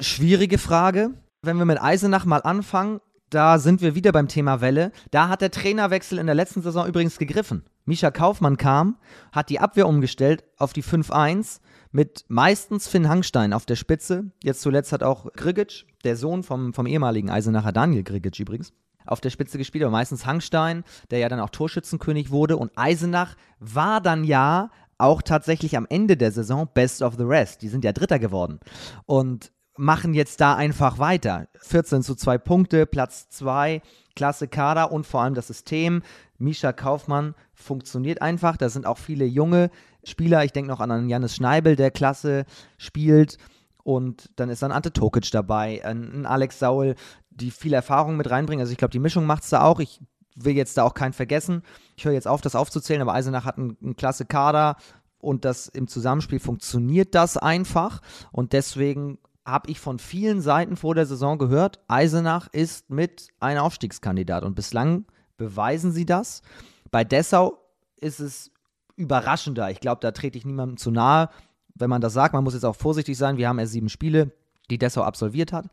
Schwierige 0.00 0.58
Frage. 0.58 1.10
Wenn 1.42 1.58
wir 1.58 1.64
mit 1.64 1.80
Eisenach 1.80 2.24
mal 2.24 2.42
anfangen, 2.42 3.00
da 3.30 3.58
sind 3.58 3.80
wir 3.80 3.94
wieder 3.94 4.12
beim 4.12 4.28
Thema 4.28 4.60
Welle. 4.60 4.92
Da 5.10 5.28
hat 5.28 5.40
der 5.40 5.50
Trainerwechsel 5.50 6.18
in 6.18 6.26
der 6.26 6.34
letzten 6.34 6.62
Saison 6.62 6.86
übrigens 6.86 7.18
gegriffen. 7.18 7.64
Mischa 7.84 8.10
Kaufmann 8.10 8.56
kam, 8.56 8.96
hat 9.32 9.48
die 9.48 9.60
Abwehr 9.60 9.88
umgestellt 9.88 10.44
auf 10.58 10.72
die 10.72 10.82
5-1 10.82 11.60
mit 11.96 12.26
meistens 12.28 12.88
Finn 12.88 13.08
Hangstein 13.08 13.54
auf 13.54 13.64
der 13.64 13.74
Spitze. 13.74 14.30
Jetzt 14.44 14.60
zuletzt 14.60 14.92
hat 14.92 15.02
auch 15.02 15.32
Grigic, 15.32 15.86
der 16.04 16.16
Sohn 16.16 16.42
vom, 16.42 16.74
vom 16.74 16.86
ehemaligen 16.86 17.30
Eisenacher 17.30 17.72
Daniel 17.72 18.02
Grigic 18.02 18.38
übrigens, 18.38 18.74
auf 19.06 19.22
der 19.22 19.30
Spitze 19.30 19.56
gespielt, 19.56 19.82
aber 19.82 19.92
meistens 19.92 20.26
Hangstein, 20.26 20.84
der 21.10 21.20
ja 21.20 21.30
dann 21.30 21.40
auch 21.40 21.48
Torschützenkönig 21.48 22.30
wurde. 22.30 22.58
Und 22.58 22.70
Eisenach 22.76 23.34
war 23.60 24.02
dann 24.02 24.24
ja 24.24 24.70
auch 24.98 25.22
tatsächlich 25.22 25.74
am 25.74 25.86
Ende 25.88 26.18
der 26.18 26.32
Saison 26.32 26.68
Best 26.74 27.00
of 27.00 27.14
the 27.16 27.22
Rest. 27.22 27.62
Die 27.62 27.68
sind 27.68 27.82
ja 27.82 27.92
Dritter 27.92 28.18
geworden. 28.18 28.60
Und 29.06 29.50
machen 29.78 30.12
jetzt 30.12 30.42
da 30.42 30.54
einfach 30.54 30.98
weiter. 30.98 31.48
14 31.60 32.02
zu 32.02 32.14
2 32.14 32.36
Punkte, 32.36 32.84
Platz 32.84 33.30
2, 33.30 33.80
klasse 34.14 34.48
Kader 34.48 34.92
und 34.92 35.06
vor 35.06 35.22
allem 35.22 35.34
das 35.34 35.46
System. 35.46 36.02
Misha 36.36 36.72
Kaufmann 36.72 37.34
funktioniert 37.54 38.20
einfach. 38.20 38.58
Da 38.58 38.68
sind 38.68 38.84
auch 38.84 38.98
viele 38.98 39.24
junge 39.24 39.70
Spieler. 40.06 40.44
Ich 40.44 40.52
denke 40.52 40.70
noch 40.70 40.80
an 40.80 41.08
Janis 41.08 41.36
Schneibel, 41.36 41.76
der 41.76 41.90
klasse 41.90 42.44
spielt. 42.78 43.38
Und 43.82 44.30
dann 44.36 44.48
ist 44.48 44.62
dann 44.62 44.72
Ante 44.72 44.92
Tokic 44.92 45.30
dabei, 45.30 45.84
ein 45.84 46.26
Alex 46.26 46.58
Saul, 46.58 46.96
die 47.30 47.50
viel 47.50 47.72
Erfahrung 47.72 48.16
mit 48.16 48.30
reinbringen. 48.30 48.60
Also 48.60 48.72
ich 48.72 48.78
glaube, 48.78 48.92
die 48.92 48.98
Mischung 48.98 49.26
macht 49.26 49.44
es 49.44 49.50
da 49.50 49.62
auch. 49.62 49.78
Ich 49.80 50.00
will 50.34 50.56
jetzt 50.56 50.76
da 50.76 50.82
auch 50.82 50.94
keinen 50.94 51.12
vergessen. 51.12 51.62
Ich 51.96 52.04
höre 52.04 52.12
jetzt 52.12 52.26
auf, 52.28 52.40
das 52.40 52.56
aufzuzählen, 52.56 53.02
aber 53.02 53.14
Eisenach 53.14 53.44
hat 53.44 53.58
einen, 53.58 53.76
einen 53.82 53.96
klasse 53.96 54.26
Kader 54.26 54.76
und 55.18 55.44
das 55.44 55.68
im 55.68 55.88
Zusammenspiel 55.88 56.40
funktioniert 56.40 57.14
das 57.14 57.36
einfach. 57.36 58.02
Und 58.32 58.52
deswegen 58.52 59.18
habe 59.44 59.70
ich 59.70 59.80
von 59.80 59.98
vielen 59.98 60.40
Seiten 60.40 60.76
vor 60.76 60.94
der 60.94 61.06
Saison 61.06 61.38
gehört, 61.38 61.78
Eisenach 61.88 62.48
ist 62.52 62.90
mit 62.90 63.28
ein 63.38 63.58
Aufstiegskandidat. 63.58 64.42
Und 64.42 64.54
bislang 64.54 65.06
beweisen 65.36 65.92
sie 65.92 66.06
das. 66.06 66.42
Bei 66.90 67.04
Dessau 67.04 67.58
ist 67.96 68.20
es 68.20 68.50
überraschender. 68.96 69.70
Ich 69.70 69.80
glaube, 69.80 70.00
da 70.00 70.10
trete 70.10 70.38
ich 70.38 70.44
niemandem 70.44 70.76
zu 70.76 70.90
nahe, 70.90 71.28
wenn 71.74 71.90
man 71.90 72.00
das 72.00 72.12
sagt. 72.12 72.34
Man 72.34 72.44
muss 72.44 72.54
jetzt 72.54 72.64
auch 72.64 72.76
vorsichtig 72.76 73.16
sein. 73.16 73.36
Wir 73.36 73.48
haben 73.48 73.58
erst 73.58 73.72
sieben 73.72 73.88
Spiele, 73.88 74.32
die 74.70 74.78
Dessau 74.78 75.02
absolviert 75.02 75.52
hat. 75.52 75.66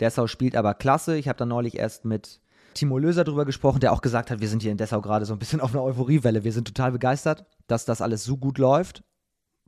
Dessau 0.00 0.26
spielt 0.26 0.56
aber 0.56 0.74
klasse. 0.74 1.16
Ich 1.16 1.28
habe 1.28 1.38
da 1.38 1.46
neulich 1.46 1.76
erst 1.76 2.04
mit 2.04 2.40
Timo 2.74 2.98
Löser 2.98 3.24
drüber 3.24 3.44
gesprochen, 3.44 3.80
der 3.80 3.92
auch 3.92 4.00
gesagt 4.00 4.30
hat, 4.30 4.40
wir 4.40 4.48
sind 4.48 4.62
hier 4.62 4.72
in 4.72 4.78
Dessau 4.78 5.00
gerade 5.00 5.26
so 5.26 5.34
ein 5.34 5.38
bisschen 5.38 5.60
auf 5.60 5.72
einer 5.72 5.82
Euphoriewelle. 5.82 6.44
Wir 6.44 6.52
sind 6.52 6.66
total 6.66 6.92
begeistert, 6.92 7.44
dass 7.66 7.84
das 7.84 8.00
alles 8.00 8.24
so 8.24 8.36
gut 8.36 8.58
läuft. 8.58 9.04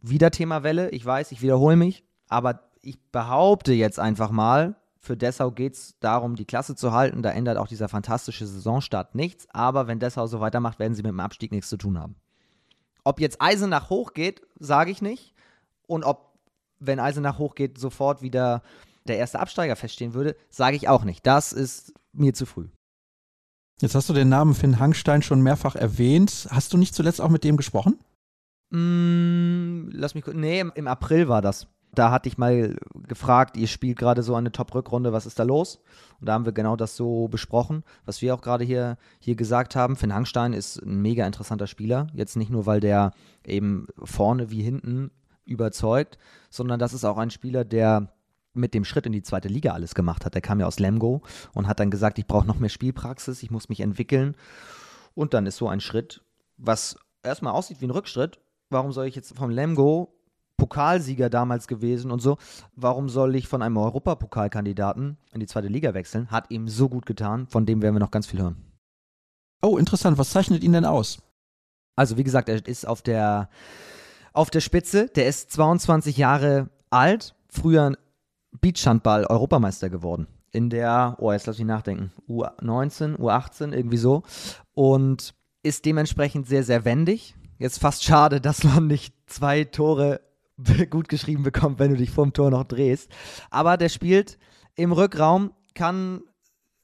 Wieder 0.01 0.31
Thema 0.31 0.63
Welle. 0.63 0.91
Ich 0.91 1.05
weiß, 1.05 1.33
ich 1.33 1.43
wiederhole 1.43 1.77
mich. 1.77 2.05
Aber 2.29 2.61
ich 2.81 2.99
behaupte 3.11 3.73
jetzt 3.73 3.99
einfach 3.99 4.31
mal, 4.31 4.77
für 4.99 5.17
Dessau 5.17 5.51
geht 5.51 5.75
es 5.75 5.99
darum, 6.01 6.35
die 6.35 6.47
Klasse 6.47 6.75
zu 6.75 6.93
halten. 6.93 7.23
Da 7.23 7.31
ändert 7.31 7.59
auch 7.59 7.69
dieser 7.69 7.89
fantastische 7.89 8.47
Saisonstart 8.47 9.15
nichts. 9.15 9.47
Aber 9.53 9.87
wenn 9.87 9.99
Dessau 9.99 10.27
so 10.27 10.41
weitermacht, 10.41 10.79
werden 10.79 10.95
sie 10.95 11.03
mit 11.03 11.11
dem 11.11 11.21
Abstieg 11.21 11.53
nichts 11.53 11.69
zu 11.69 11.77
tun 11.77 11.99
haben. 11.99 12.17
Ob 13.05 13.21
jetzt 13.21 13.41
Eisenach 13.41 13.91
hochgeht, 13.91 14.43
sage 14.59 14.91
ich 14.91 15.03
nicht. 15.03 15.35
Und 15.87 16.05
ob, 16.05 16.39
wenn 16.79 16.99
Eisenach 16.99 17.39
hochgeht, 17.39 17.79
sofort 17.79 18.23
wieder 18.23 18.63
der 19.07 19.19
erste 19.19 19.39
Absteiger 19.39 19.77
feststehen 19.77 20.15
würde, 20.15 20.37
sage 20.49 20.77
ich 20.77 20.89
auch 20.89 21.05
nicht. 21.05 21.27
Das 21.27 21.53
ist 21.53 21.93
mir 22.13 22.33
zu 22.33 22.47
früh. 22.47 22.69
Jetzt 23.81 23.95
hast 23.95 24.09
du 24.09 24.15
den 24.15 24.29
Namen 24.29 24.55
Finn 24.55 24.79
Hangstein 24.79 25.23
schon 25.23 25.43
mehrfach 25.43 25.77
erwähnt. 25.77 26.49
Hast 26.51 26.73
du 26.73 26.79
nicht 26.79 26.95
zuletzt 26.95 27.21
auch 27.21 27.29
mit 27.29 27.45
dem 27.45 27.57
gesprochen? 27.57 27.99
Mm, 28.71 29.91
lass 29.91 30.15
mich 30.15 30.25
kurz. 30.25 30.37
Nee, 30.37 30.61
im 30.61 30.89
April 30.89 31.29
war 31.29 31.43
das. 31.43 31.67
Da 31.95 32.11
hatte 32.11 32.29
ich 32.29 32.39
mal 32.39 32.77
gefragt, 33.07 33.57
ihr 33.57 33.67
spielt 33.67 33.99
gerade 33.99 34.23
so 34.23 34.35
eine 34.35 34.53
Top-Rückrunde, 34.53 35.13
was 35.13 35.27
ist 35.27 35.39
da 35.39 35.43
los? 35.43 35.81
Und 36.21 36.29
da 36.29 36.35
haben 36.35 36.45
wir 36.45 36.53
genau 36.53 36.77
das 36.77 36.97
so 36.97 37.29
besprochen, 37.29 37.85
was 38.05 38.23
wir 38.23 38.35
auch 38.35 38.41
gerade 38.41 38.65
hier, 38.65 38.97
hier 39.19 39.37
gesagt 39.37 39.77
haben. 39.77 39.97
Finn 39.97 40.15
Hangstein 40.15 40.53
ist 40.53 40.83
ein 40.83 41.03
mega 41.03 41.27
interessanter 41.27 41.67
Spieler. 41.67 42.09
Jetzt 42.15 42.37
nicht 42.37 42.51
nur, 42.51 42.67
weil 42.67 42.81
der 42.81 43.13
eben 43.45 43.87
vorne 44.03 44.51
wie 44.51 44.63
hinten 44.63 45.11
überzeugt, 45.45 46.19
sondern 46.51 46.79
das 46.79 46.95
ist 46.95 47.05
auch 47.05 47.19
ein 47.19 47.31
Spieler, 47.31 47.65
der 47.65 48.13
mit 48.55 48.73
dem 48.73 48.85
Schritt 48.85 49.07
in 49.07 49.13
die 49.13 49.23
zweite 49.23 49.49
Liga 49.49 49.73
alles 49.73 49.95
gemacht 49.95 50.25
hat. 50.25 50.35
Der 50.35 50.41
kam 50.41 50.61
ja 50.61 50.67
aus 50.67 50.79
Lemgo 50.79 51.23
und 51.53 51.67
hat 51.67 51.81
dann 51.81 51.91
gesagt, 51.91 52.19
ich 52.19 52.27
brauche 52.27 52.47
noch 52.47 52.59
mehr 52.59 52.71
Spielpraxis, 52.71 53.43
ich 53.43 53.51
muss 53.51 53.69
mich 53.69 53.81
entwickeln. 53.81 54.37
Und 55.15 55.35
dann 55.35 55.47
ist 55.47 55.57
so 55.57 55.69
ein 55.69 55.81
Schritt, 55.81 56.23
was 56.57 56.97
erstmal 57.23 57.53
aussieht 57.53 57.81
wie 57.81 57.87
ein 57.87 57.91
Rückschritt. 57.91 58.41
Warum 58.71 58.93
soll 58.93 59.07
ich 59.07 59.17
jetzt 59.17 59.37
vom 59.37 59.51
Lemgo 59.51 60.15
Pokalsieger 60.65 61.29
damals 61.29 61.69
gewesen 61.69 62.11
und 62.11 62.21
so. 62.21 62.39
Warum 62.75 63.11
soll 63.11 63.37
ich 63.37 63.49
von 63.49 63.61
einem 63.61 63.77
Europapokalkandidaten 63.77 65.19
in 65.35 65.41
die 65.41 65.47
zweite 65.47 65.69
Liga 65.69 65.93
wechseln? 65.93 66.31
Hat 66.31 66.51
ihm 66.51 66.69
so 66.69 66.89
gut 66.89 67.05
getan, 67.05 67.47
von 67.49 67.67
dem 67.67 67.83
werden 67.83 67.95
wir 67.95 68.01
noch 68.01 68.11
ganz 68.11 68.27
viel 68.27 68.41
hören. 68.41 68.57
Oh, 69.61 69.77
interessant. 69.77 70.17
Was 70.17 70.31
zeichnet 70.31 70.65
ihn 70.65 70.73
denn 70.73 70.87
aus? 70.87 71.19
Also, 71.97 72.17
wie 72.17 72.25
gesagt, 72.25 72.49
er 72.49 72.67
ist 72.67 72.89
auf 72.89 73.03
der, 73.03 73.51
auf 74.33 74.49
der 74.49 74.61
Spitze. 74.61 75.09
Der 75.09 75.29
ist 75.29 75.53
22 75.53 76.17
Jahre 76.17 76.71
alt, 76.89 77.35
früher 77.49 77.93
Beachhandball-Europameister 78.63 79.91
geworden. 79.91 80.27
In 80.51 80.71
der, 80.71 81.17
oh, 81.19 81.31
jetzt 81.31 81.47
lass 81.47 81.59
mich 81.59 81.67
nachdenken, 81.67 82.11
U19, 82.27 83.17
U18, 83.19 83.73
irgendwie 83.73 83.99
so. 83.99 84.23
Und 84.73 85.35
ist 85.63 85.85
dementsprechend 85.85 86.47
sehr, 86.47 86.65
sehr 86.65 86.87
wendig. 86.87 87.35
Jetzt 87.59 87.81
fast 87.81 88.03
schade, 88.03 88.41
dass 88.41 88.65
man 88.65 88.87
nicht 88.87 89.15
zwei 89.27 89.65
Tore 89.65 90.21
gut 90.91 91.09
geschrieben 91.09 91.43
bekommt, 91.43 91.79
wenn 91.79 91.91
du 91.91 91.97
dich 91.97 92.11
vorm 92.11 92.33
Tor 92.33 92.51
noch 92.51 92.65
drehst. 92.65 93.11
Aber 93.51 93.77
der 93.77 93.89
spielt 93.89 94.39
im 94.75 94.93
Rückraum, 94.93 95.53
kann 95.75 96.23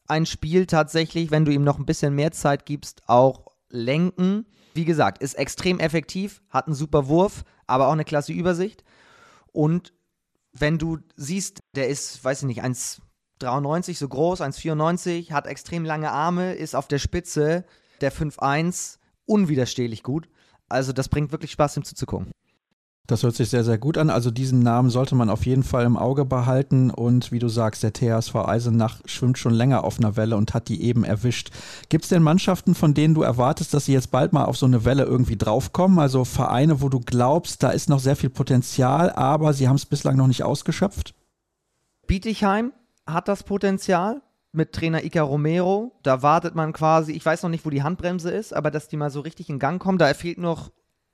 ein 0.09 0.26
Spiel 0.26 0.66
tatsächlich, 0.66 1.30
wenn 1.30 1.44
du 1.44 1.52
ihm 1.52 1.62
noch 1.62 1.78
ein 1.78 1.87
bisschen 1.87 2.14
mehr 2.14 2.33
Zeit 2.33 2.66
gibst, 2.66 3.02
auch 3.06 3.46
lenken. 3.68 4.46
Wie 4.74 4.85
gesagt, 4.85 5.22
ist 5.22 5.35
extrem 5.35 5.78
effektiv, 5.78 6.42
hat 6.50 6.66
einen 6.66 6.74
super 6.74 7.06
Wurf, 7.09 7.44
aber 7.66 7.88
auch 7.88 7.92
eine 7.92 8.04
klasse 8.04 8.33
Übersicht. 8.33 8.85
Und 9.52 9.92
wenn 10.52 10.78
du 10.78 10.98
siehst, 11.16 11.61
der 11.76 11.88
ist, 11.88 12.24
weiß 12.24 12.42
ich 12.42 12.46
nicht, 12.46 12.64
1,93 12.64 13.96
so 13.96 14.09
groß, 14.09 14.40
1,94, 14.40 15.33
hat 15.33 15.46
extrem 15.46 15.85
lange 15.85 16.11
Arme, 16.11 16.54
ist 16.54 16.74
auf 16.74 16.88
der 16.88 16.98
Spitze 16.98 17.64
der 18.00 18.12
5,1 18.12 18.98
unwiderstehlich 19.26 20.02
gut. 20.02 20.28
Also 20.68 20.92
das 20.92 21.09
bringt 21.09 21.33
wirklich 21.33 21.52
Spaß, 21.52 21.76
ihm 21.76 21.85
zuzugucken. 21.85 22.33
Das 23.06 23.24
hört 23.24 23.34
sich 23.34 23.50
sehr, 23.50 23.64
sehr 23.64 23.78
gut 23.78 23.98
an. 23.98 24.08
Also 24.08 24.30
diesen 24.30 24.60
Namen 24.60 24.88
sollte 24.88 25.16
man 25.16 25.30
auf 25.30 25.44
jeden 25.44 25.64
Fall 25.64 25.84
im 25.84 25.96
Auge 25.96 26.24
behalten. 26.24 26.90
Und 26.90 27.32
wie 27.32 27.40
du 27.40 27.48
sagst, 27.48 27.82
der 27.82 27.92
THSV 27.92 28.36
Eisenach 28.36 29.01
schwimmt 29.05 29.36
schon 29.36 29.53
länger 29.53 29.82
auf 29.82 29.98
einer 29.98 30.16
Welle 30.16 30.36
und 30.36 30.55
hat 30.55 30.68
die 30.68 30.82
eben 30.82 31.03
erwischt. 31.03 31.51
Gibt 31.88 32.05
es 32.05 32.11
denn 32.11 32.22
Mannschaften, 32.22 32.76
von 32.76 32.94
denen 32.94 33.14
du 33.14 33.22
erwartest, 33.22 33.74
dass 33.74 33.86
sie 33.86 33.92
jetzt 33.92 34.12
bald 34.12 34.32
mal 34.32 34.44
auf 34.44 34.57
so 34.57 34.66
eine 34.66 34.84
Welle 34.84 35.03
irgendwie 35.03 35.36
draufkommen? 35.36 35.98
Also 35.98 36.24
Vereine, 36.24 36.82
wo 36.82 36.88
du 36.88 37.01
glaubst, 37.01 37.64
da 37.64 37.70
ist 37.70 37.88
noch 37.88 37.98
sehr 37.98 38.14
viel 38.14 38.30
Potenzial, 38.30 39.11
aber 39.11 39.55
sie 39.55 39.66
haben 39.66 39.76
es 39.76 39.86
bislang 39.86 40.16
noch 40.16 40.28
nicht 40.28 40.44
ausgeschöpft? 40.44 41.14
Bietigheim 42.07 42.72
hat 43.07 43.26
das 43.26 43.42
Potenzial 43.42 44.22
mit 44.53 44.72
Trainer 44.72 45.05
Ica 45.05 45.22
Romero. 45.22 45.92
Da 46.03 46.22
wartet 46.22 46.55
man 46.55 46.72
quasi, 46.72 47.12
ich 47.12 47.24
weiß 47.24 47.42
noch 47.42 47.51
nicht, 47.51 47.64
wo 47.64 47.70
die 47.70 47.82
Handbremse 47.82 48.30
ist, 48.30 48.55
aber 48.55 48.70
dass 48.70 48.88
die 48.88 48.96
mal 48.96 49.11
so 49.11 49.20
richtig 49.20 49.48
in 49.48 49.59
Gang 49.59 49.80
kommen. 49.80 49.98
Da 49.98 50.12
fehlt 50.14 50.38
noch 50.38 50.70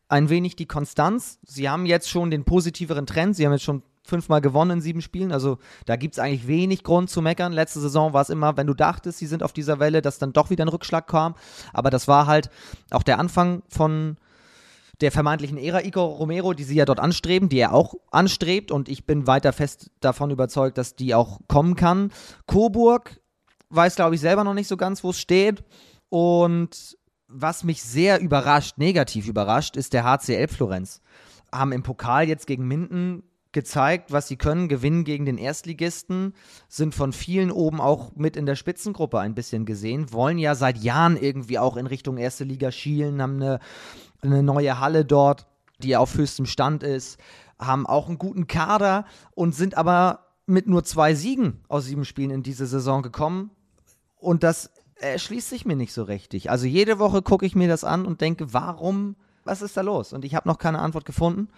ein 0.08 0.28
wenig 0.28 0.56
die 0.56 0.66
Konstanz. 0.66 1.38
Sie 1.42 1.68
haben 1.68 1.86
jetzt 1.86 2.08
schon 2.08 2.30
den 2.30 2.44
positiveren 2.44 3.06
Trend. 3.06 3.36
Sie 3.36 3.44
haben 3.44 3.52
jetzt 3.52 3.64
schon 3.64 3.82
fünfmal 4.04 4.40
gewonnen 4.40 4.72
in 4.72 4.80
sieben 4.80 5.02
Spielen. 5.02 5.32
Also 5.32 5.58
da 5.84 5.96
gibt 5.96 6.14
es 6.14 6.18
eigentlich 6.18 6.46
wenig 6.46 6.84
Grund 6.84 7.10
zu 7.10 7.20
meckern. 7.20 7.52
Letzte 7.52 7.80
Saison 7.80 8.12
war 8.12 8.22
es 8.22 8.30
immer, 8.30 8.56
wenn 8.56 8.66
du 8.66 8.74
dachtest, 8.74 9.18
sie 9.18 9.26
sind 9.26 9.42
auf 9.42 9.52
dieser 9.52 9.80
Welle, 9.80 10.02
dass 10.02 10.18
dann 10.18 10.32
doch 10.32 10.50
wieder 10.50 10.64
ein 10.64 10.68
Rückschlag 10.68 11.06
kam. 11.06 11.34
Aber 11.72 11.90
das 11.90 12.06
war 12.08 12.26
halt 12.26 12.50
auch 12.90 13.02
der 13.02 13.18
Anfang 13.18 13.62
von 13.68 14.16
der 15.00 15.12
vermeintlichen 15.12 15.58
Ära 15.58 15.82
Igor 15.82 16.06
Romero, 16.06 16.54
die 16.54 16.64
sie 16.64 16.76
ja 16.76 16.86
dort 16.86 17.00
anstreben, 17.00 17.48
die 17.48 17.58
er 17.58 17.74
auch 17.74 17.94
anstrebt. 18.10 18.70
Und 18.70 18.88
ich 18.88 19.04
bin 19.04 19.26
weiter 19.26 19.52
fest 19.52 19.90
davon 20.00 20.30
überzeugt, 20.30 20.78
dass 20.78 20.94
die 20.94 21.14
auch 21.14 21.40
kommen 21.48 21.74
kann. 21.74 22.12
Coburg 22.46 23.20
weiß, 23.70 23.96
glaube 23.96 24.14
ich, 24.14 24.20
selber 24.20 24.44
noch 24.44 24.54
nicht 24.54 24.68
so 24.68 24.76
ganz, 24.76 25.02
wo 25.04 25.10
es 25.10 25.18
steht. 25.18 25.64
Und 26.08 26.95
was 27.28 27.64
mich 27.64 27.82
sehr 27.82 28.20
überrascht, 28.20 28.78
negativ 28.78 29.28
überrascht, 29.28 29.76
ist 29.76 29.92
der 29.92 30.04
HCL 30.04 30.48
Florenz. 30.48 31.00
Haben 31.52 31.72
im 31.72 31.82
Pokal 31.82 32.28
jetzt 32.28 32.46
gegen 32.46 32.66
Minden 32.66 33.22
gezeigt, 33.52 34.12
was 34.12 34.28
sie 34.28 34.36
können, 34.36 34.68
gewinnen 34.68 35.04
gegen 35.04 35.24
den 35.24 35.38
Erstligisten, 35.38 36.34
sind 36.68 36.94
von 36.94 37.12
vielen 37.12 37.50
oben 37.50 37.80
auch 37.80 38.14
mit 38.14 38.36
in 38.36 38.44
der 38.44 38.54
Spitzengruppe 38.54 39.18
ein 39.18 39.34
bisschen 39.34 39.64
gesehen, 39.64 40.12
wollen 40.12 40.36
ja 40.38 40.54
seit 40.54 40.76
Jahren 40.78 41.16
irgendwie 41.16 41.58
auch 41.58 41.78
in 41.78 41.86
Richtung 41.86 42.18
erste 42.18 42.44
Liga 42.44 42.70
schielen, 42.70 43.22
haben 43.22 43.36
eine, 43.36 43.60
eine 44.20 44.42
neue 44.42 44.78
Halle 44.78 45.06
dort, 45.06 45.46
die 45.78 45.96
auf 45.96 46.16
höchstem 46.16 46.44
Stand 46.44 46.82
ist, 46.82 47.18
haben 47.58 47.86
auch 47.86 48.08
einen 48.08 48.18
guten 48.18 48.46
Kader 48.46 49.06
und 49.34 49.54
sind 49.54 49.76
aber 49.76 50.26
mit 50.44 50.68
nur 50.68 50.84
zwei 50.84 51.14
Siegen 51.14 51.60
aus 51.68 51.86
sieben 51.86 52.04
Spielen 52.04 52.30
in 52.30 52.42
diese 52.42 52.66
Saison 52.66 53.02
gekommen. 53.02 53.50
Und 54.16 54.42
das 54.42 54.70
erschließt 55.00 55.50
sich 55.50 55.64
mir 55.64 55.76
nicht 55.76 55.92
so 55.92 56.02
richtig. 56.02 56.50
Also 56.50 56.66
jede 56.66 56.98
Woche 56.98 57.22
gucke 57.22 57.46
ich 57.46 57.54
mir 57.54 57.68
das 57.68 57.84
an 57.84 58.06
und 58.06 58.20
denke, 58.20 58.52
warum, 58.52 59.16
was 59.44 59.62
ist 59.62 59.76
da 59.76 59.82
los? 59.82 60.12
Und 60.12 60.24
ich 60.24 60.34
habe 60.34 60.48
noch 60.48 60.58
keine 60.58 60.78
Antwort 60.78 61.04
gefunden. 61.04 61.48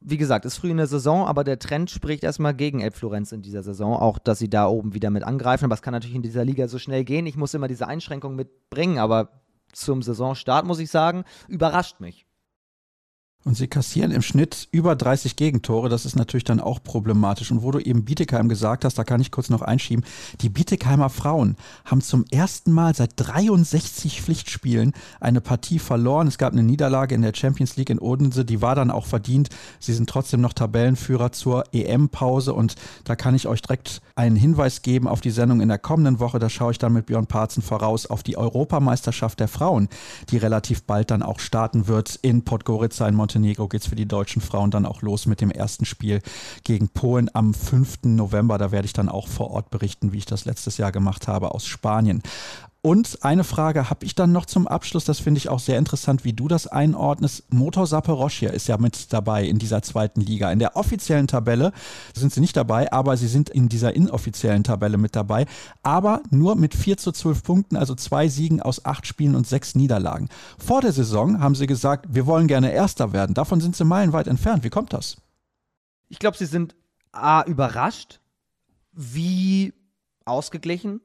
Wie 0.00 0.18
gesagt, 0.18 0.44
ist 0.44 0.58
früh 0.58 0.70
in 0.70 0.76
der 0.76 0.86
Saison, 0.86 1.26
aber 1.26 1.42
der 1.42 1.58
Trend 1.58 1.90
spricht 1.90 2.22
erstmal 2.22 2.54
gegen 2.54 2.80
Elb 2.80 2.94
Florenz 2.94 3.32
in 3.32 3.42
dieser 3.42 3.62
Saison. 3.62 3.96
Auch, 3.96 4.18
dass 4.18 4.38
sie 4.38 4.50
da 4.50 4.66
oben 4.66 4.94
wieder 4.94 5.10
mit 5.10 5.24
angreifen. 5.24 5.64
Aber 5.64 5.74
es 5.74 5.82
kann 5.82 5.92
natürlich 5.92 6.16
in 6.16 6.22
dieser 6.22 6.44
Liga 6.44 6.68
so 6.68 6.78
schnell 6.78 7.04
gehen. 7.04 7.26
Ich 7.26 7.36
muss 7.36 7.54
immer 7.54 7.68
diese 7.68 7.88
Einschränkung 7.88 8.36
mitbringen, 8.36 8.98
aber 8.98 9.30
zum 9.72 10.02
Saisonstart 10.02 10.66
muss 10.66 10.78
ich 10.78 10.90
sagen, 10.90 11.24
überrascht 11.48 12.00
mich. 12.00 12.25
Und 13.46 13.56
sie 13.56 13.68
kassieren 13.68 14.10
im 14.10 14.22
Schnitt 14.22 14.66
über 14.72 14.96
30 14.96 15.36
Gegentore. 15.36 15.88
Das 15.88 16.04
ist 16.04 16.16
natürlich 16.16 16.42
dann 16.42 16.58
auch 16.58 16.82
problematisch. 16.82 17.52
Und 17.52 17.62
wo 17.62 17.70
du 17.70 17.78
eben 17.78 18.04
Bietigheim 18.04 18.48
gesagt 18.48 18.84
hast, 18.84 18.98
da 18.98 19.04
kann 19.04 19.20
ich 19.20 19.30
kurz 19.30 19.50
noch 19.50 19.62
einschieben. 19.62 20.04
Die 20.40 20.48
Bietigheimer 20.48 21.10
Frauen 21.10 21.54
haben 21.84 22.00
zum 22.00 22.24
ersten 22.32 22.72
Mal 22.72 22.96
seit 22.96 23.12
63 23.14 24.20
Pflichtspielen 24.20 24.94
eine 25.20 25.40
Partie 25.40 25.78
verloren. 25.78 26.26
Es 26.26 26.38
gab 26.38 26.54
eine 26.54 26.64
Niederlage 26.64 27.14
in 27.14 27.22
der 27.22 27.34
Champions 27.36 27.76
League 27.76 27.90
in 27.90 28.00
Odense. 28.00 28.44
Die 28.44 28.62
war 28.62 28.74
dann 28.74 28.90
auch 28.90 29.06
verdient. 29.06 29.48
Sie 29.78 29.92
sind 29.92 30.10
trotzdem 30.10 30.40
noch 30.40 30.52
Tabellenführer 30.52 31.30
zur 31.30 31.72
EM-Pause. 31.72 32.52
Und 32.52 32.74
da 33.04 33.14
kann 33.14 33.36
ich 33.36 33.46
euch 33.46 33.62
direkt 33.62 34.00
einen 34.16 34.34
Hinweis 34.34 34.82
geben 34.82 35.06
auf 35.06 35.20
die 35.20 35.30
Sendung 35.30 35.60
in 35.60 35.68
der 35.68 35.78
kommenden 35.78 36.18
Woche. 36.18 36.40
Da 36.40 36.48
schaue 36.48 36.72
ich 36.72 36.78
dann 36.78 36.94
mit 36.94 37.06
Björn 37.06 37.28
Parzen 37.28 37.62
voraus 37.62 38.06
auf 38.06 38.24
die 38.24 38.36
Europameisterschaft 38.36 39.38
der 39.38 39.46
Frauen, 39.46 39.88
die 40.30 40.36
relativ 40.36 40.82
bald 40.82 41.12
dann 41.12 41.22
auch 41.22 41.38
starten 41.38 41.86
wird 41.86 42.18
in 42.22 42.42
Podgorica 42.42 43.06
in 43.06 43.14
Montenegro. 43.14 43.35
Montenegro 43.36 43.68
geht 43.68 43.82
es 43.82 43.88
für 43.88 43.96
die 43.96 44.06
deutschen 44.06 44.40
Frauen 44.40 44.70
dann 44.70 44.86
auch 44.86 45.02
los 45.02 45.26
mit 45.26 45.42
dem 45.42 45.50
ersten 45.50 45.84
Spiel 45.84 46.22
gegen 46.64 46.88
Polen 46.88 47.30
am 47.34 47.52
5. 47.52 48.04
November. 48.04 48.56
Da 48.56 48.72
werde 48.72 48.86
ich 48.86 48.94
dann 48.94 49.10
auch 49.10 49.28
vor 49.28 49.50
Ort 49.50 49.68
berichten, 49.68 50.12
wie 50.12 50.18
ich 50.18 50.24
das 50.24 50.46
letztes 50.46 50.78
Jahr 50.78 50.90
gemacht 50.90 51.28
habe 51.28 51.52
aus 51.52 51.66
Spanien. 51.66 52.22
Und 52.82 53.24
eine 53.24 53.42
Frage 53.42 53.90
habe 53.90 54.04
ich 54.04 54.14
dann 54.14 54.30
noch 54.30 54.46
zum 54.46 54.68
Abschluss, 54.68 55.04
das 55.04 55.18
finde 55.18 55.38
ich 55.38 55.48
auch 55.48 55.58
sehr 55.58 55.76
interessant, 55.76 56.24
wie 56.24 56.32
du 56.32 56.46
das 56.46 56.68
einordnest. 56.68 57.52
Motor 57.52 57.86
Saporoschia 57.88 58.50
ist 58.50 58.68
ja 58.68 58.78
mit 58.78 59.12
dabei 59.12 59.44
in 59.44 59.58
dieser 59.58 59.82
zweiten 59.82 60.20
Liga. 60.20 60.52
In 60.52 60.60
der 60.60 60.76
offiziellen 60.76 61.26
Tabelle 61.26 61.72
sind 62.14 62.32
sie 62.32 62.40
nicht 62.40 62.56
dabei, 62.56 62.92
aber 62.92 63.16
sie 63.16 63.26
sind 63.26 63.50
in 63.50 63.68
dieser 63.68 63.96
inoffiziellen 63.96 64.62
Tabelle 64.62 64.98
mit 64.98 65.16
dabei. 65.16 65.46
Aber 65.82 66.22
nur 66.30 66.54
mit 66.54 66.76
4 66.76 66.96
zu 66.96 67.10
12 67.10 67.42
Punkten, 67.42 67.76
also 67.76 67.96
zwei 67.96 68.28
Siegen 68.28 68.62
aus 68.62 68.84
acht 68.84 69.04
Spielen 69.04 69.34
und 69.34 69.48
sechs 69.48 69.74
Niederlagen. 69.74 70.28
Vor 70.56 70.80
der 70.80 70.92
Saison 70.92 71.40
haben 71.40 71.56
sie 71.56 71.66
gesagt, 71.66 72.06
wir 72.10 72.26
wollen 72.26 72.46
gerne 72.46 72.70
Erster 72.70 73.12
werden. 73.12 73.34
Davon 73.34 73.60
sind 73.60 73.74
sie 73.74 73.84
meilenweit 73.84 74.28
entfernt. 74.28 74.62
Wie 74.62 74.70
kommt 74.70 74.92
das? 74.92 75.16
Ich 76.08 76.20
glaube, 76.20 76.36
sie 76.36 76.46
sind 76.46 76.76
A, 77.10 77.42
überrascht, 77.42 78.20
wie 78.92 79.74
ausgeglichen 80.24 81.00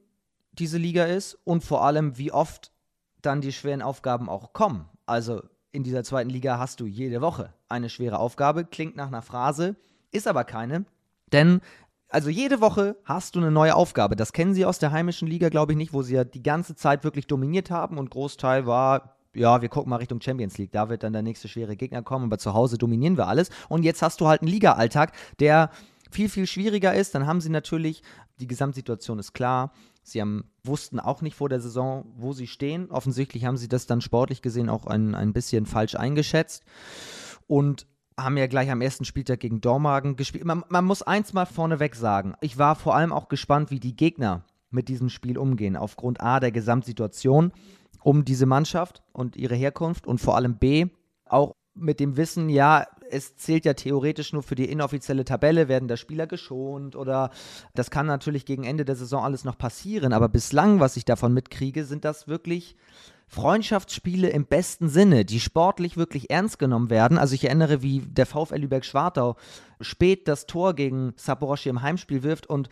diese 0.52 0.78
Liga 0.78 1.04
ist 1.04 1.38
und 1.44 1.64
vor 1.64 1.84
allem, 1.84 2.18
wie 2.18 2.32
oft 2.32 2.72
dann 3.20 3.40
die 3.40 3.52
schweren 3.52 3.82
Aufgaben 3.82 4.28
auch 4.28 4.52
kommen. 4.52 4.88
Also 5.06 5.42
in 5.70 5.84
dieser 5.84 6.04
zweiten 6.04 6.30
Liga 6.30 6.58
hast 6.58 6.80
du 6.80 6.86
jede 6.86 7.20
Woche 7.20 7.52
eine 7.68 7.88
schwere 7.88 8.18
Aufgabe, 8.18 8.64
klingt 8.64 8.96
nach 8.96 9.08
einer 9.08 9.22
Phrase, 9.22 9.76
ist 10.10 10.28
aber 10.28 10.44
keine, 10.44 10.84
denn 11.32 11.60
also 12.08 12.28
jede 12.28 12.60
Woche 12.60 12.96
hast 13.04 13.34
du 13.34 13.40
eine 13.40 13.50
neue 13.50 13.74
Aufgabe. 13.74 14.16
Das 14.16 14.34
kennen 14.34 14.52
sie 14.52 14.66
aus 14.66 14.78
der 14.78 14.92
heimischen 14.92 15.26
Liga, 15.26 15.48
glaube 15.48 15.72
ich 15.72 15.78
nicht, 15.78 15.94
wo 15.94 16.02
sie 16.02 16.14
ja 16.14 16.24
die 16.24 16.42
ganze 16.42 16.74
Zeit 16.74 17.04
wirklich 17.04 17.26
dominiert 17.26 17.70
haben 17.70 17.96
und 17.96 18.10
Großteil 18.10 18.66
war, 18.66 19.16
ja, 19.34 19.62
wir 19.62 19.70
gucken 19.70 19.88
mal 19.88 19.96
Richtung 19.96 20.20
Champions 20.20 20.58
League. 20.58 20.72
Da 20.72 20.90
wird 20.90 21.04
dann 21.04 21.14
der 21.14 21.22
nächste 21.22 21.48
schwere 21.48 21.74
Gegner 21.74 22.02
kommen, 22.02 22.26
aber 22.26 22.36
zu 22.36 22.52
Hause 22.52 22.76
dominieren 22.76 23.16
wir 23.16 23.28
alles. 23.28 23.48
Und 23.70 23.82
jetzt 23.82 24.02
hast 24.02 24.20
du 24.20 24.28
halt 24.28 24.42
einen 24.42 24.50
Liga-Alltag, 24.50 25.12
der 25.40 25.70
viel, 26.10 26.28
viel 26.28 26.46
schwieriger 26.46 26.94
ist. 26.94 27.14
Dann 27.14 27.26
haben 27.26 27.40
sie 27.40 27.48
natürlich, 27.48 28.02
die 28.40 28.46
Gesamtsituation 28.46 29.18
ist 29.18 29.32
klar, 29.32 29.72
Sie 30.02 30.20
haben, 30.20 30.50
wussten 30.64 30.98
auch 31.00 31.22
nicht 31.22 31.36
vor 31.36 31.48
der 31.48 31.60
Saison, 31.60 32.04
wo 32.16 32.32
sie 32.32 32.46
stehen. 32.46 32.90
Offensichtlich 32.90 33.44
haben 33.44 33.56
sie 33.56 33.68
das 33.68 33.86
dann 33.86 34.00
sportlich 34.00 34.42
gesehen 34.42 34.68
auch 34.68 34.86
ein, 34.86 35.14
ein 35.14 35.32
bisschen 35.32 35.66
falsch 35.66 35.94
eingeschätzt 35.94 36.64
und 37.46 37.86
haben 38.18 38.36
ja 38.36 38.46
gleich 38.46 38.70
am 38.70 38.80
ersten 38.80 39.04
Spieltag 39.04 39.40
gegen 39.40 39.60
Dormagen 39.60 40.16
gespielt. 40.16 40.44
Man, 40.44 40.64
man 40.68 40.84
muss 40.84 41.02
eins 41.02 41.32
mal 41.32 41.46
vorneweg 41.46 41.94
sagen. 41.94 42.34
Ich 42.40 42.58
war 42.58 42.74
vor 42.74 42.94
allem 42.94 43.12
auch 43.12 43.28
gespannt, 43.28 43.70
wie 43.70 43.80
die 43.80 43.96
Gegner 43.96 44.44
mit 44.70 44.88
diesem 44.88 45.08
Spiel 45.08 45.38
umgehen, 45.38 45.76
aufgrund 45.76 46.20
A 46.20 46.40
der 46.40 46.52
Gesamtsituation 46.52 47.52
um 48.02 48.24
diese 48.24 48.46
Mannschaft 48.46 49.02
und 49.12 49.36
ihre 49.36 49.54
Herkunft 49.54 50.06
und 50.06 50.20
vor 50.20 50.36
allem 50.36 50.56
B 50.56 50.86
auch 51.24 51.52
mit 51.74 52.00
dem 52.00 52.16
Wissen, 52.16 52.48
ja, 52.48 52.86
es 53.12 53.36
zählt 53.36 53.64
ja 53.64 53.74
theoretisch 53.74 54.32
nur 54.32 54.42
für 54.42 54.54
die 54.54 54.70
inoffizielle 54.70 55.24
Tabelle, 55.24 55.68
werden 55.68 55.88
da 55.88 55.96
Spieler 55.96 56.26
geschont 56.26 56.96
oder 56.96 57.30
das 57.74 57.90
kann 57.90 58.06
natürlich 58.06 58.44
gegen 58.46 58.64
Ende 58.64 58.84
der 58.84 58.96
Saison 58.96 59.22
alles 59.22 59.44
noch 59.44 59.58
passieren, 59.58 60.12
aber 60.12 60.28
bislang, 60.28 60.80
was 60.80 60.96
ich 60.96 61.04
davon 61.04 61.34
mitkriege, 61.34 61.84
sind 61.84 62.04
das 62.04 62.26
wirklich 62.26 62.76
Freundschaftsspiele 63.26 64.28
im 64.28 64.44
besten 64.44 64.88
Sinne, 64.88 65.24
die 65.24 65.40
sportlich 65.40 65.96
wirklich 65.96 66.30
ernst 66.30 66.58
genommen 66.58 66.90
werden. 66.90 67.16
Also 67.16 67.34
ich 67.34 67.44
erinnere, 67.44 67.80
wie 67.80 68.00
der 68.00 68.26
VfL 68.26 68.56
Lübeck-Schwartau 68.56 69.36
spät 69.80 70.28
das 70.28 70.44
Tor 70.44 70.74
gegen 70.74 71.14
Saporoshi 71.16 71.70
im 71.70 71.80
Heimspiel 71.80 72.22
wirft 72.22 72.46
und 72.46 72.68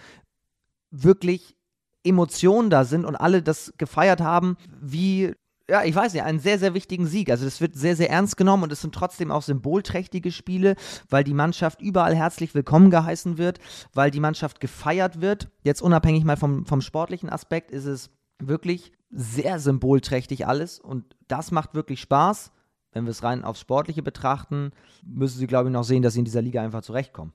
wirklich 0.90 1.56
Emotionen 2.04 2.68
da 2.68 2.84
sind 2.84 3.04
und 3.04 3.16
alle 3.16 3.42
das 3.42 3.72
gefeiert 3.78 4.20
haben, 4.20 4.56
wie 4.80 5.34
ja, 5.70 5.84
ich 5.84 5.94
weiß 5.94 6.12
nicht, 6.14 6.24
einen 6.24 6.40
sehr, 6.40 6.58
sehr 6.58 6.74
wichtigen 6.74 7.06
Sieg. 7.06 7.30
Also 7.30 7.44
das 7.44 7.60
wird 7.60 7.76
sehr, 7.76 7.94
sehr 7.94 8.10
ernst 8.10 8.36
genommen 8.36 8.64
und 8.64 8.72
es 8.72 8.80
sind 8.80 8.92
trotzdem 8.92 9.30
auch 9.30 9.42
symbolträchtige 9.42 10.32
Spiele, 10.32 10.74
weil 11.08 11.22
die 11.22 11.32
Mannschaft 11.32 11.80
überall 11.80 12.16
herzlich 12.16 12.54
willkommen 12.56 12.90
geheißen 12.90 13.38
wird, 13.38 13.60
weil 13.94 14.10
die 14.10 14.18
Mannschaft 14.18 14.58
gefeiert 14.60 15.20
wird. 15.20 15.48
Jetzt 15.62 15.80
unabhängig 15.80 16.24
mal 16.24 16.36
vom, 16.36 16.66
vom 16.66 16.80
sportlichen 16.80 17.30
Aspekt 17.30 17.70
ist 17.70 17.84
es 17.84 18.10
wirklich 18.40 18.92
sehr 19.10 19.60
symbolträchtig 19.60 20.46
alles 20.46 20.80
und 20.80 21.16
das 21.28 21.52
macht 21.52 21.74
wirklich 21.74 22.00
Spaß. 22.00 22.50
Wenn 22.92 23.04
wir 23.04 23.10
es 23.10 23.22
rein 23.22 23.44
aufs 23.44 23.60
Sportliche 23.60 24.02
betrachten, 24.02 24.72
müssen 25.04 25.38
sie, 25.38 25.46
glaube 25.46 25.68
ich, 25.68 25.72
noch 25.72 25.84
sehen, 25.84 26.02
dass 26.02 26.14
sie 26.14 26.18
in 26.18 26.24
dieser 26.24 26.42
Liga 26.42 26.60
einfach 26.62 26.82
zurechtkommen. 26.82 27.32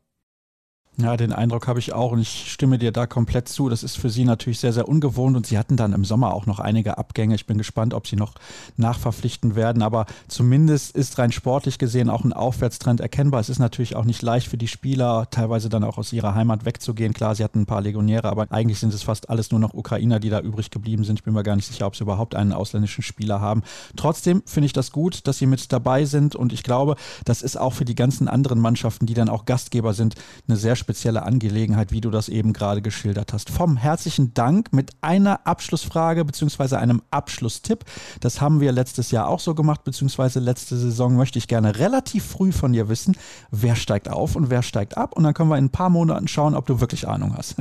Ja, 0.98 1.18
den 1.18 1.34
Eindruck 1.34 1.68
habe 1.68 1.80
ich 1.80 1.92
auch 1.92 2.14
und 2.14 2.20
ich 2.20 2.50
stimme 2.50 2.78
dir 2.78 2.94
da 2.94 3.06
komplett 3.06 3.50
zu. 3.50 3.68
Das 3.68 3.84
ist 3.84 3.98
für 3.98 4.10
sie 4.10 4.24
natürlich 4.24 4.62
sehr, 4.62 4.72
sehr 4.72 4.88
ungewohnt 4.88 5.36
und 5.36 5.46
sie 5.46 5.58
hatten 5.58 5.76
dann 5.76 5.92
im 5.92 6.06
Sommer 6.06 6.34
auch 6.34 6.46
noch 6.46 6.60
einige 6.60 6.98
Abgänge. 6.98 7.36
Ich 7.36 7.46
bin 7.46 7.58
gespannt, 7.58 7.94
ob 7.94 8.08
sie 8.08 8.16
noch 8.16 8.36
nachverpflichten 8.78 9.56
werden, 9.56 9.82
aber 9.82 10.06
zumindest 10.30 10.96
ist 10.96 11.18
rein 11.18 11.34
sportlich 11.34 11.80
gesehen 11.80 12.10
auch 12.10 12.24
ein 12.24 12.32
Aufwärtstrend 12.32 13.02
erkennbar. 13.02 13.42
Es 13.42 13.50
ist 13.50 13.60
natürlich 13.60 13.98
auch 13.98 14.06
nicht 14.06 14.22
leicht 14.22 14.48
für 14.48 14.58
die 14.58 14.70
Spieler, 14.70 15.28
teilweise 15.32 15.68
dann 15.68 15.84
auch 15.84 15.98
aus 15.98 16.14
ihrer 16.14 16.34
Heimat 16.34 16.64
wegzugehen. 16.64 17.14
Klar, 17.14 17.36
sie 17.36 17.44
hatten 17.44 17.64
ein 17.64 17.66
paar 17.66 17.82
Legionäre, 17.82 18.30
aber 18.30 18.50
eigentlich 18.52 18.80
sind 18.80 18.94
es 18.94 19.04
fast 19.04 19.30
alles 19.30 19.52
nur 19.52 19.60
noch 19.60 19.74
Ukrainer, 19.74 20.22
die 20.22 20.30
da 20.30 20.40
übrig 20.40 20.72
geblieben 20.72 21.04
sind. 21.04 21.20
Ich 21.20 21.26
bin 21.26 21.34
mir 21.34 21.44
gar 21.44 21.58
nicht 21.58 21.68
sicher, 21.68 21.88
ob 21.88 21.98
sie 21.98 22.04
überhaupt 22.04 22.36
einen 22.36 22.54
ausländischen 22.54 23.02
Spieler 23.02 23.42
haben. 23.42 23.64
Trotzdem 23.98 24.44
finde 24.46 24.68
ich 24.68 24.74
das 24.74 24.94
gut, 24.94 25.28
dass 25.28 25.40
sie 25.40 25.46
mit 25.46 25.74
dabei 25.74 26.06
sind 26.06 26.38
und 26.38 26.54
ich 26.54 26.64
glaube, 26.64 26.96
das 27.26 27.42
ist 27.42 27.58
auch 27.58 27.74
für 27.74 27.84
die 27.84 27.96
ganzen 27.96 28.30
anderen 28.30 28.62
Mannschaften, 28.62 29.08
die 29.08 29.14
dann 29.14 29.28
auch 29.28 29.44
Gastgeber 29.44 29.94
sind, 29.94 30.16
eine 30.48 30.56
sehr 30.56 30.78
spezielle 30.86 31.24
Angelegenheit, 31.24 31.92
wie 31.92 32.00
du 32.00 32.12
das 32.12 32.30
eben 32.30 32.54
gerade 32.54 32.84
geschildert 32.84 33.34
hast. 33.34 33.50
Vom 33.50 33.76
herzlichen 33.76 34.36
Dank 34.36 34.72
mit 34.72 34.92
einer 35.02 35.48
Abschlussfrage 35.48 36.24
bzw. 36.24 36.76
einem 36.76 37.02
Abschlusstipp. 37.10 37.86
Das 38.20 38.40
haben 38.40 38.60
wir 38.60 38.72
letztes 38.72 39.10
Jahr 39.10 39.28
auch 39.28 39.40
so 39.40 39.56
gemacht, 39.56 39.84
beziehungsweise 39.84 40.40
letzte 40.40 40.78
Saison 40.78 41.16
möchte 41.16 41.40
ich 41.40 41.48
gerne 41.48 41.80
relativ 41.80 42.24
früh 42.24 42.52
von 42.52 42.72
dir 42.72 42.88
wissen, 42.88 43.18
wer 43.50 43.76
steigt 43.76 44.10
auf 44.10 44.36
und 44.36 44.52
wer 44.52 44.62
steigt 44.62 44.96
ab. 44.96 45.18
Und 45.18 45.24
dann 45.24 45.34
können 45.34 45.50
wir 45.50 45.58
in 45.58 45.66
ein 45.66 45.70
paar 45.72 45.90
Monaten 45.90 46.28
schauen, 46.28 46.54
ob 46.54 46.68
du 46.68 46.80
wirklich 46.80 47.08
Ahnung 47.08 47.36
hast. 47.36 47.56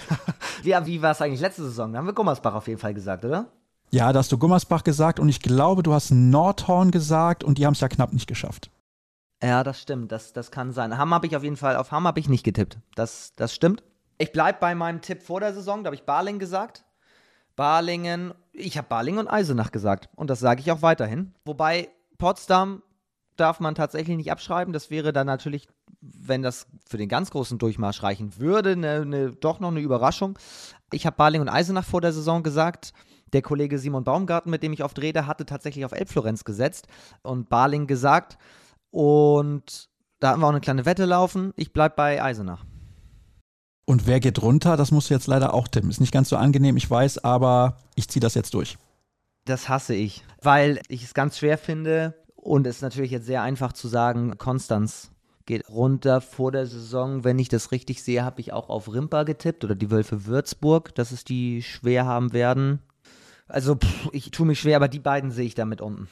ja, 0.62 0.86
wie 0.86 1.00
war 1.00 1.12
es 1.12 1.22
eigentlich 1.22 1.40
letzte 1.40 1.62
Saison? 1.62 1.90
Da 1.94 2.00
haben 2.00 2.06
wir 2.06 2.12
Gummersbach 2.12 2.52
auf 2.52 2.68
jeden 2.68 2.78
Fall 2.78 2.92
gesagt, 2.92 3.24
oder? 3.24 3.46
Ja, 3.90 4.12
da 4.12 4.18
hast 4.18 4.30
du 4.30 4.36
Gummersbach 4.36 4.84
gesagt 4.84 5.18
und 5.18 5.30
ich 5.30 5.40
glaube, 5.40 5.82
du 5.82 5.94
hast 5.94 6.10
Nordhorn 6.10 6.90
gesagt 6.90 7.44
und 7.44 7.56
die 7.56 7.64
haben 7.64 7.72
es 7.72 7.80
ja 7.80 7.88
knapp 7.88 8.12
nicht 8.12 8.26
geschafft. 8.26 8.70
Ja, 9.42 9.62
das 9.62 9.80
stimmt. 9.80 10.12
Das, 10.12 10.32
das 10.32 10.50
kann 10.50 10.72
sein. 10.72 10.98
Hamm 10.98 11.14
habe 11.14 11.26
ich 11.26 11.36
auf 11.36 11.44
jeden 11.44 11.56
Fall, 11.56 11.76
auf 11.76 11.92
Hamm 11.92 12.06
habe 12.06 12.20
ich 12.20 12.28
nicht 12.28 12.44
getippt. 12.44 12.78
Das, 12.94 13.34
das 13.36 13.54
stimmt. 13.54 13.82
Ich 14.18 14.32
bleibe 14.32 14.58
bei 14.60 14.74
meinem 14.74 15.00
Tipp 15.00 15.22
vor 15.22 15.40
der 15.40 15.54
Saison, 15.54 15.84
da 15.84 15.88
habe 15.88 15.94
ich 15.94 16.02
Barling 16.02 16.38
gesagt. 16.38 16.84
Balingen, 17.54 18.34
ich 18.52 18.78
habe 18.78 18.88
Balingen 18.88 19.20
und 19.20 19.28
Eisenach 19.28 19.70
gesagt. 19.70 20.08
Und 20.16 20.28
das 20.30 20.40
sage 20.40 20.60
ich 20.60 20.70
auch 20.72 20.82
weiterhin. 20.82 21.34
Wobei 21.44 21.88
Potsdam 22.16 22.82
darf 23.36 23.60
man 23.60 23.74
tatsächlich 23.74 24.16
nicht 24.16 24.32
abschreiben. 24.32 24.72
Das 24.72 24.90
wäre 24.90 25.12
dann 25.12 25.26
natürlich, 25.26 25.68
wenn 26.00 26.42
das 26.42 26.66
für 26.88 26.98
den 26.98 27.08
ganz 27.08 27.30
großen 27.30 27.58
Durchmarsch 27.58 28.02
reichen 28.02 28.38
würde, 28.38 28.76
ne, 28.76 29.04
ne, 29.04 29.32
doch 29.32 29.60
noch 29.60 29.70
eine 29.70 29.80
Überraschung. 29.80 30.38
Ich 30.92 31.06
habe 31.06 31.16
Baling 31.16 31.40
und 31.40 31.48
Eisenach 31.48 31.84
vor 31.84 32.00
der 32.00 32.12
Saison 32.12 32.42
gesagt. 32.42 32.92
Der 33.32 33.42
Kollege 33.42 33.78
Simon 33.78 34.04
Baumgarten, 34.04 34.50
mit 34.50 34.62
dem 34.62 34.72
ich 34.72 34.82
oft 34.82 34.98
rede, 35.00 35.26
hatte 35.26 35.44
tatsächlich 35.44 35.84
auf 35.84 35.92
Elbflorenz 35.92 36.44
gesetzt 36.44 36.88
und 37.22 37.48
Baling 37.48 37.86
gesagt. 37.86 38.38
Und 38.90 39.88
da 40.20 40.30
hatten 40.30 40.40
wir 40.40 40.46
auch 40.46 40.50
eine 40.50 40.60
kleine 40.60 40.86
Wette 40.86 41.04
laufen. 41.04 41.52
Ich 41.56 41.72
bleibe 41.72 41.94
bei 41.96 42.22
Eisenach. 42.22 42.64
Und 43.84 44.06
wer 44.06 44.20
geht 44.20 44.42
runter? 44.42 44.76
Das 44.76 44.90
musst 44.90 45.08
du 45.08 45.14
jetzt 45.14 45.28
leider 45.28 45.54
auch 45.54 45.66
tippen. 45.66 45.88
Ist 45.90 46.00
nicht 46.00 46.12
ganz 46.12 46.28
so 46.28 46.36
angenehm, 46.36 46.76
ich 46.76 46.90
weiß, 46.90 47.24
aber 47.24 47.78
ich 47.94 48.08
ziehe 48.08 48.20
das 48.20 48.34
jetzt 48.34 48.52
durch. 48.52 48.76
Das 49.46 49.68
hasse 49.68 49.94
ich, 49.94 50.24
weil 50.42 50.80
ich 50.88 51.04
es 51.04 51.14
ganz 51.14 51.38
schwer 51.38 51.56
finde 51.56 52.14
und 52.34 52.66
es 52.66 52.76
ist 52.76 52.82
natürlich 52.82 53.10
jetzt 53.10 53.24
sehr 53.24 53.40
einfach 53.40 53.72
zu 53.72 53.88
sagen, 53.88 54.36
Konstanz 54.36 55.10
geht 55.46 55.70
runter 55.70 56.20
vor 56.20 56.52
der 56.52 56.66
Saison. 56.66 57.24
Wenn 57.24 57.38
ich 57.38 57.48
das 57.48 57.72
richtig 57.72 58.02
sehe, 58.02 58.22
habe 58.22 58.42
ich 58.42 58.52
auch 58.52 58.68
auf 58.68 58.92
Rimpa 58.92 59.22
getippt 59.22 59.64
oder 59.64 59.74
die 59.74 59.90
Wölfe 59.90 60.26
Würzburg, 60.26 60.94
dass 60.94 61.10
es 61.10 61.24
die 61.24 61.62
schwer 61.62 62.04
haben 62.04 62.34
werden. 62.34 62.80
Also 63.46 63.76
pff, 63.76 64.10
ich 64.12 64.30
tue 64.30 64.46
mich 64.46 64.60
schwer, 64.60 64.76
aber 64.76 64.88
die 64.88 64.98
beiden 64.98 65.30
sehe 65.30 65.46
ich 65.46 65.54
damit 65.54 65.80
unten. 65.80 66.08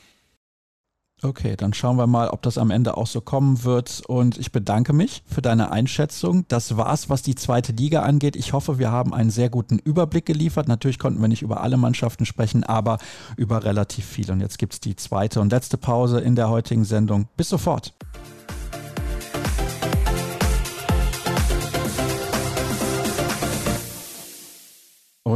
Okay, 1.23 1.57
dann 1.57 1.73
schauen 1.73 1.97
wir 1.97 2.07
mal, 2.07 2.29
ob 2.29 2.43
das 2.43 2.59
am 2.59 2.71
Ende 2.71 2.99
auch 2.99 3.07
so 3.07 3.23
kommen 3.23 3.64
wird. 3.64 4.03
Und 4.07 4.37
ich 4.37 4.53
bedanke 4.53 4.93
mich 4.93 5.23
für 5.27 5.41
deine 5.41 5.73
Einschätzung. 5.73 6.45
Das 6.49 6.77
war's, 6.77 7.09
was 7.09 7.23
die 7.23 7.35
zweite 7.35 7.73
Liga 7.73 8.03
angeht. 8.03 8.37
Ich 8.37 8.53
hoffe, 8.53 8.79
wir 8.79 8.91
haben 8.91 9.14
einen 9.14 9.31
sehr 9.31 9.49
guten 9.49 9.79
Überblick 9.79 10.27
geliefert. 10.27 10.69
Natürlich 10.69 10.99
konnten 10.99 11.23
wir 11.23 11.29
nicht 11.29 11.41
über 11.41 11.62
alle 11.62 11.79
Mannschaften 11.79 12.27
sprechen, 12.27 12.64
aber 12.64 12.99
über 13.39 13.64
relativ 13.64 14.05
viel. 14.05 14.31
Und 14.31 14.41
jetzt 14.41 14.59
gibt's 14.59 14.79
die 14.79 14.95
zweite 14.95 15.41
und 15.41 15.53
letzte 15.53 15.79
Pause 15.79 16.21
in 16.21 16.37
der 16.37 16.51
heutigen 16.51 16.85
Sendung. 16.85 17.29
Bis 17.39 17.49
sofort. 17.49 17.95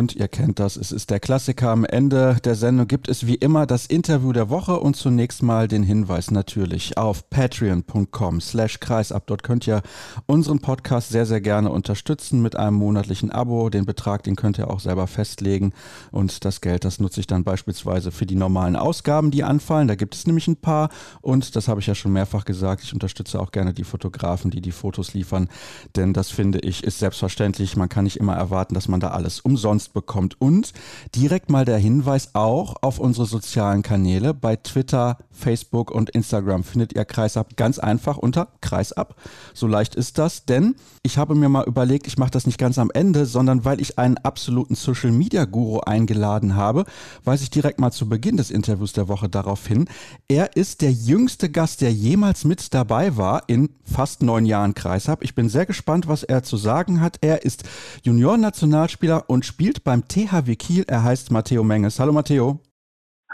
Und 0.00 0.16
ihr 0.16 0.28
kennt 0.28 0.58
das, 0.58 0.78
es 0.78 0.92
ist 0.92 1.10
der 1.10 1.20
Klassiker. 1.20 1.68
Am 1.68 1.84
Ende 1.84 2.38
der 2.42 2.54
Sendung 2.54 2.88
gibt 2.88 3.10
es 3.10 3.26
wie 3.26 3.34
immer 3.34 3.66
das 3.66 3.84
Interview 3.84 4.32
der 4.32 4.48
Woche 4.48 4.80
und 4.80 4.96
zunächst 4.96 5.42
mal 5.42 5.68
den 5.68 5.82
Hinweis 5.82 6.30
natürlich 6.30 6.96
auf 6.96 7.28
patreon.com 7.28 8.40
slash 8.40 8.80
kreisab. 8.80 9.26
Dort 9.26 9.42
könnt 9.42 9.66
ihr 9.66 9.82
unseren 10.24 10.60
Podcast 10.60 11.10
sehr, 11.10 11.26
sehr 11.26 11.42
gerne 11.42 11.68
unterstützen 11.68 12.40
mit 12.40 12.56
einem 12.56 12.76
monatlichen 12.76 13.30
Abo. 13.30 13.68
Den 13.68 13.84
Betrag, 13.84 14.22
den 14.22 14.36
könnt 14.36 14.56
ihr 14.56 14.70
auch 14.70 14.80
selber 14.80 15.06
festlegen 15.06 15.74
und 16.12 16.46
das 16.46 16.62
Geld, 16.62 16.86
das 16.86 16.98
nutze 16.98 17.20
ich 17.20 17.26
dann 17.26 17.44
beispielsweise 17.44 18.10
für 18.10 18.24
die 18.24 18.36
normalen 18.36 18.76
Ausgaben, 18.76 19.30
die 19.30 19.44
anfallen. 19.44 19.86
Da 19.86 19.96
gibt 19.96 20.14
es 20.14 20.26
nämlich 20.26 20.48
ein 20.48 20.56
paar 20.56 20.88
und 21.20 21.56
das 21.56 21.68
habe 21.68 21.80
ich 21.80 21.86
ja 21.86 21.94
schon 21.94 22.14
mehrfach 22.14 22.46
gesagt. 22.46 22.82
Ich 22.84 22.94
unterstütze 22.94 23.38
auch 23.38 23.52
gerne 23.52 23.74
die 23.74 23.84
Fotografen, 23.84 24.50
die 24.50 24.62
die 24.62 24.72
Fotos 24.72 25.12
liefern, 25.12 25.50
denn 25.94 26.14
das 26.14 26.30
finde 26.30 26.60
ich 26.60 26.84
ist 26.84 27.00
selbstverständlich. 27.00 27.76
Man 27.76 27.90
kann 27.90 28.04
nicht 28.04 28.16
immer 28.16 28.34
erwarten, 28.34 28.72
dass 28.72 28.88
man 28.88 29.00
da 29.00 29.08
alles 29.08 29.40
umsonst 29.40 29.89
umsonst 29.89 29.89
bekommt. 29.92 30.40
Und 30.40 30.72
direkt 31.14 31.50
mal 31.50 31.64
der 31.64 31.78
Hinweis 31.78 32.30
auch 32.34 32.76
auf 32.82 32.98
unsere 32.98 33.26
sozialen 33.26 33.82
Kanäle. 33.82 34.34
Bei 34.34 34.56
Twitter, 34.56 35.18
Facebook 35.32 35.90
und 35.90 36.10
Instagram 36.10 36.64
findet 36.64 36.94
ihr 36.94 37.04
Kreisab 37.04 37.56
ganz 37.56 37.78
einfach 37.78 38.16
unter 38.16 38.48
Kreisab. 38.60 39.16
So 39.54 39.66
leicht 39.66 39.94
ist 39.94 40.18
das, 40.18 40.44
denn 40.44 40.76
ich 41.02 41.18
habe 41.18 41.34
mir 41.34 41.48
mal 41.48 41.66
überlegt, 41.66 42.06
ich 42.06 42.18
mache 42.18 42.30
das 42.30 42.46
nicht 42.46 42.58
ganz 42.58 42.78
am 42.78 42.90
Ende, 42.92 43.26
sondern 43.26 43.64
weil 43.64 43.80
ich 43.80 43.98
einen 43.98 44.18
absoluten 44.18 44.74
Social 44.74 45.10
Media 45.10 45.44
Guru 45.44 45.80
eingeladen 45.80 46.54
habe, 46.54 46.84
weise 47.24 47.44
ich 47.44 47.50
direkt 47.50 47.80
mal 47.80 47.90
zu 47.90 48.08
Beginn 48.08 48.36
des 48.36 48.50
Interviews 48.50 48.92
der 48.92 49.08
Woche 49.08 49.28
darauf 49.28 49.66
hin. 49.66 49.88
Er 50.28 50.56
ist 50.56 50.82
der 50.82 50.92
jüngste 50.92 51.50
Gast, 51.50 51.80
der 51.80 51.92
jemals 51.92 52.44
mit 52.44 52.74
dabei 52.74 53.16
war 53.16 53.44
in 53.46 53.70
fast 53.84 54.22
neun 54.22 54.46
Jahren 54.46 54.74
Kreisab. 54.74 55.22
Ich 55.22 55.34
bin 55.34 55.48
sehr 55.48 55.66
gespannt, 55.66 56.06
was 56.06 56.22
er 56.22 56.42
zu 56.42 56.56
sagen 56.56 57.00
hat. 57.00 57.18
Er 57.20 57.44
ist 57.44 57.64
Juniorennationalspieler 58.02 59.28
und 59.28 59.44
spielt 59.44 59.79
beim 59.84 60.06
THW 60.06 60.54
Kiel. 60.56 60.84
Er 60.86 61.02
heißt 61.02 61.30
Matteo 61.30 61.64
Menges. 61.64 61.98
Hallo 62.00 62.12
Matteo. 62.12 62.60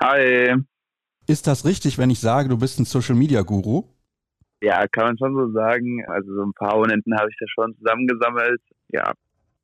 Hi. 0.01 0.55
Ist 1.27 1.47
das 1.47 1.65
richtig, 1.65 1.99
wenn 1.99 2.11
ich 2.11 2.21
sage, 2.21 2.49
du 2.49 2.59
bist 2.59 2.79
ein 2.79 2.85
Social 2.85 3.15
Media 3.17 3.43
Guru? 3.43 3.85
Ja, 4.63 4.87
kann 4.89 5.07
man 5.07 5.19
schon 5.19 5.35
so 5.35 5.53
sagen. 5.53 6.05
Also 6.09 6.35
so 6.35 6.43
ein 6.43 6.53
paar 6.53 6.73
Abonnenten 6.73 7.17
habe 7.19 7.29
ich 7.31 7.37
da 7.39 7.47
schon 7.49 7.77
zusammengesammelt. 7.77 8.61
Ja. 8.89 9.13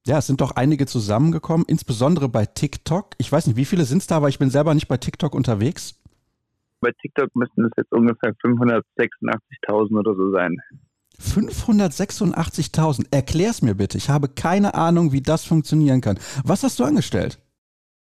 Ja, 0.07 0.19
es 0.19 0.27
sind 0.27 0.41
doch 0.41 0.53
einige 0.57 0.87
zusammengekommen, 0.87 1.65
insbesondere 1.69 2.29
bei 2.29 2.45
TikTok. 2.45 3.15
Ich 3.19 3.31
weiß 3.31 3.47
nicht, 3.47 3.57
wie 3.57 3.65
viele 3.65 3.85
sind 3.85 3.99
es 3.99 4.09
da, 4.09 4.17
aber 4.17 4.29
ich 4.29 4.39
bin 4.39 4.51
selber 4.51 4.75
nicht 4.75 4.89
bei 4.89 4.97
TikTok 4.97 5.35
unterwegs. 5.35 6.01
Bei 6.81 6.91
TikTok 7.01 7.35
müssten 7.37 7.65
es 7.65 7.71
jetzt 7.77 7.93
ungefähr 7.93 8.35
586.000 8.35 9.99
oder 9.99 10.15
so 10.17 10.33
sein. 10.33 10.57
586.000. 11.21 13.07
Erklär's 13.11 13.63
mir 13.63 13.75
bitte. 13.75 13.99
Ich 13.99 14.09
habe 14.09 14.29
keine 14.29 14.75
Ahnung, 14.75 15.13
wie 15.13 15.23
das 15.23 15.45
funktionieren 15.45 16.01
kann. 16.01 16.19
Was 16.45 16.63
hast 16.63 16.79
du 16.79 16.85
angestellt? 16.85 17.39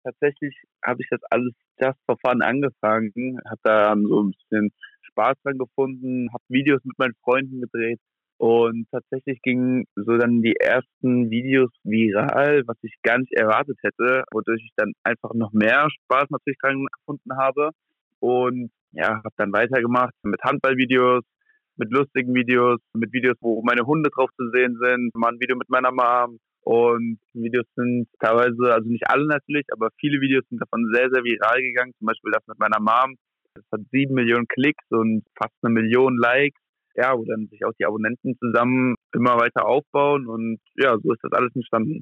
Tatsächlich 0.03 0.55
habe 0.85 1.01
ich 1.01 1.09
das 1.11 1.21
alles 1.31 1.53
just 1.81 1.99
for 2.07 2.17
fun 2.25 2.43
angefangen, 2.43 3.39
habe 3.49 3.61
da 3.63 3.95
so 3.97 4.23
ein 4.23 4.33
bisschen 4.33 4.71
Spaß 5.03 5.35
dran 5.43 5.59
gefunden, 5.59 6.29
habe 6.33 6.45
Videos 6.49 6.81
mit 6.85 6.99
meinen 6.99 7.15
Freunden 7.23 7.61
gedreht 7.61 8.01
und 8.37 8.87
tatsächlich 8.91 9.41
gingen 9.43 9.85
so 9.95 10.17
dann 10.17 10.43
die 10.43 10.57
ersten 10.57 11.31
Videos 11.31 11.71
viral, 11.85 12.63
was 12.67 12.77
ich 12.83 12.95
gar 13.03 13.19
nicht 13.19 13.33
erwartet 13.33 13.79
hätte, 13.83 14.25
wodurch 14.33 14.63
ich 14.65 14.73
dann 14.77 14.93
einfach 15.03 15.33
noch 15.35 15.53
mehr 15.53 15.89
Spaß 16.05 16.27
natürlich 16.31 16.59
dran 16.59 16.87
gefunden 16.99 17.37
habe 17.37 17.71
und 18.21 18.71
ja, 18.93 19.17
habe 19.17 19.35
dann 19.37 19.53
weitergemacht 19.53 20.15
mit 20.23 20.43
Handballvideos, 20.43 21.25
mit 21.77 21.91
lustigen 21.91 22.35
Videos, 22.35 22.81
mit 22.95 23.13
Videos, 23.13 23.37
wo 23.41 23.63
meine 23.63 23.87
Hunde 23.87 24.11
drauf 24.11 24.31
zu 24.37 24.51
sehen 24.51 24.79
sind, 24.81 25.15
mal 25.15 25.33
ein 25.33 25.41
Video 25.41 25.57
mit 25.57 25.69
meiner 25.69 25.93
Mom. 25.93 26.39
Und 26.63 27.19
Videos 27.35 27.67
sind 27.77 28.07
teilweise, 28.21 28.73
also 28.73 28.89
nicht 28.89 29.09
alle 29.09 29.27
natürlich, 29.27 29.67
aber 29.73 29.91
viele 30.01 30.21
Videos 30.21 30.45
sind 30.49 30.63
davon 30.63 30.91
sehr, 30.95 31.11
sehr 31.11 31.23
viral 31.23 31.61
gegangen. 31.61 31.93
Zum 31.99 32.07
Beispiel 32.07 32.33
das 32.33 32.47
mit 32.47 32.59
meiner 32.59 32.81
Mom. 32.81 33.17
Das 33.55 33.65
hat 33.71 33.81
sieben 33.93 34.15
Millionen 34.15 34.49
Klicks 34.49 34.85
und 34.91 35.23
fast 35.37 35.55
eine 35.63 35.75
Million 35.75 36.17
Likes. 36.17 36.59
Ja, 36.97 37.19
wo 37.19 37.25
dann 37.25 37.49
sich 37.49 37.65
auch 37.65 37.73
die 37.79 37.85
Abonnenten 37.85 38.37
zusammen 38.39 38.95
immer 39.13 39.37
weiter 39.37 39.67
aufbauen. 39.67 40.27
Und 40.27 40.59
ja, 40.77 40.97
so 41.03 41.13
ist 41.13 41.23
das 41.23 41.33
alles 41.33 41.55
entstanden. 41.55 42.01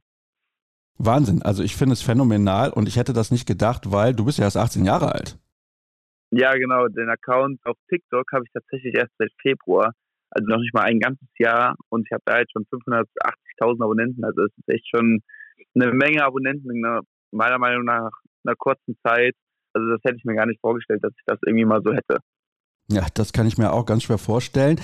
Wahnsinn. 0.99 1.43
Also 1.43 1.62
ich 1.62 1.75
finde 1.75 1.95
es 1.95 2.03
phänomenal 2.03 2.70
und 2.70 2.89
ich 2.89 2.97
hätte 2.97 3.12
das 3.12 3.31
nicht 3.31 3.47
gedacht, 3.47 3.91
weil 3.91 4.14
du 4.14 4.25
bist 4.25 4.39
ja 4.39 4.45
erst 4.45 4.59
18 4.59 4.85
Jahre 4.85 5.12
alt. 5.12 5.39
Ja, 6.33 6.55
genau. 6.55 6.89
Den 6.89 7.11
Account 7.11 7.61
auf 7.64 7.76
TikTok 7.89 8.24
habe 8.33 8.45
ich 8.45 8.53
tatsächlich 8.53 8.95
erst 8.95 9.12
seit 9.18 9.30
Februar. 9.41 9.93
Also 10.30 10.49
noch 10.49 10.59
nicht 10.59 10.72
mal 10.72 10.85
ein 10.85 10.99
ganzes 10.99 11.28
Jahr. 11.39 11.76
Und 11.91 12.07
ich 12.07 12.12
habe 12.12 12.22
da 12.24 12.39
jetzt 12.39 12.53
schon 12.53 12.64
580.000 12.64 13.85
Abonnenten. 13.85 14.24
Also 14.24 14.43
es 14.45 14.53
ist 14.57 14.68
echt 14.68 14.89
schon 14.89 15.20
eine 15.74 15.93
Menge 15.93 16.24
Abonnenten 16.24 16.70
in 16.74 16.85
einer, 16.85 17.01
meiner 17.33 17.59
Meinung 17.59 17.85
nach 17.85 18.11
einer 18.45 18.57
kurzen 18.57 18.97
Zeit. 19.07 19.35
Also 19.74 19.89
das 19.91 20.01
hätte 20.05 20.16
ich 20.16 20.24
mir 20.24 20.35
gar 20.35 20.47
nicht 20.47 20.61
vorgestellt, 20.61 21.05
dass 21.05 21.12
ich 21.12 21.24
das 21.26 21.39
irgendwie 21.47 21.66
mal 21.66 21.83
so 21.85 21.93
hätte. 21.93 22.18
Ja, 22.89 23.07
das 23.14 23.33
kann 23.33 23.47
ich 23.47 23.59
mir 23.59 23.72
auch 23.72 23.87
ganz 23.87 24.05
schwer 24.05 24.18
vorstellen. 24.18 24.80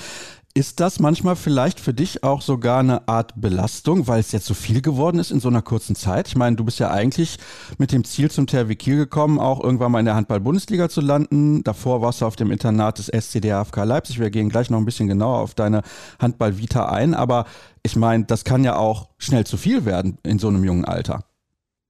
Ist 0.59 0.80
das 0.80 0.98
manchmal 0.98 1.36
vielleicht 1.36 1.78
für 1.78 1.94
dich 1.94 2.24
auch 2.24 2.40
sogar 2.40 2.80
eine 2.80 3.06
Art 3.06 3.32
Belastung, 3.40 4.09
weil 4.09 4.18
es 4.18 4.32
jetzt 4.32 4.46
so 4.46 4.54
viel 4.54 4.82
geworden 4.82 5.20
ist 5.20 5.30
in 5.30 5.38
so 5.38 5.48
einer 5.48 5.62
kurzen 5.62 5.94
Zeit? 5.94 6.26
Ich 6.26 6.34
meine, 6.34 6.56
du 6.56 6.64
bist 6.64 6.80
ja 6.80 6.90
eigentlich 6.90 7.38
mit 7.78 7.92
dem 7.92 8.02
Ziel 8.02 8.28
zum 8.28 8.48
THW 8.48 8.74
Kiel 8.74 8.96
gekommen, 8.96 9.38
auch 9.38 9.62
irgendwann 9.62 9.92
mal 9.92 10.00
in 10.00 10.06
der 10.06 10.16
Handball-Bundesliga 10.16 10.88
zu 10.88 11.00
landen. 11.00 11.62
Davor 11.62 12.02
warst 12.02 12.22
du 12.22 12.26
auf 12.26 12.34
dem 12.34 12.50
Internat 12.50 12.98
des 12.98 13.06
SCDHFK 13.06 13.84
Leipzig. 13.84 14.18
Wir 14.18 14.30
gehen 14.30 14.48
gleich 14.48 14.68
noch 14.68 14.78
ein 14.78 14.84
bisschen 14.84 15.06
genauer 15.06 15.38
auf 15.38 15.54
deine 15.54 15.82
Handball-Vita 16.20 16.88
ein. 16.88 17.14
Aber 17.14 17.44
ich 17.84 17.94
meine, 17.94 18.24
das 18.24 18.44
kann 18.44 18.64
ja 18.64 18.74
auch 18.74 19.11
schnell 19.16 19.46
zu 19.46 19.59
viel 19.59 19.84
werden 19.84 20.18
in 20.24 20.40
so 20.40 20.48
einem 20.48 20.64
jungen 20.64 20.84
Alter. 20.84 21.20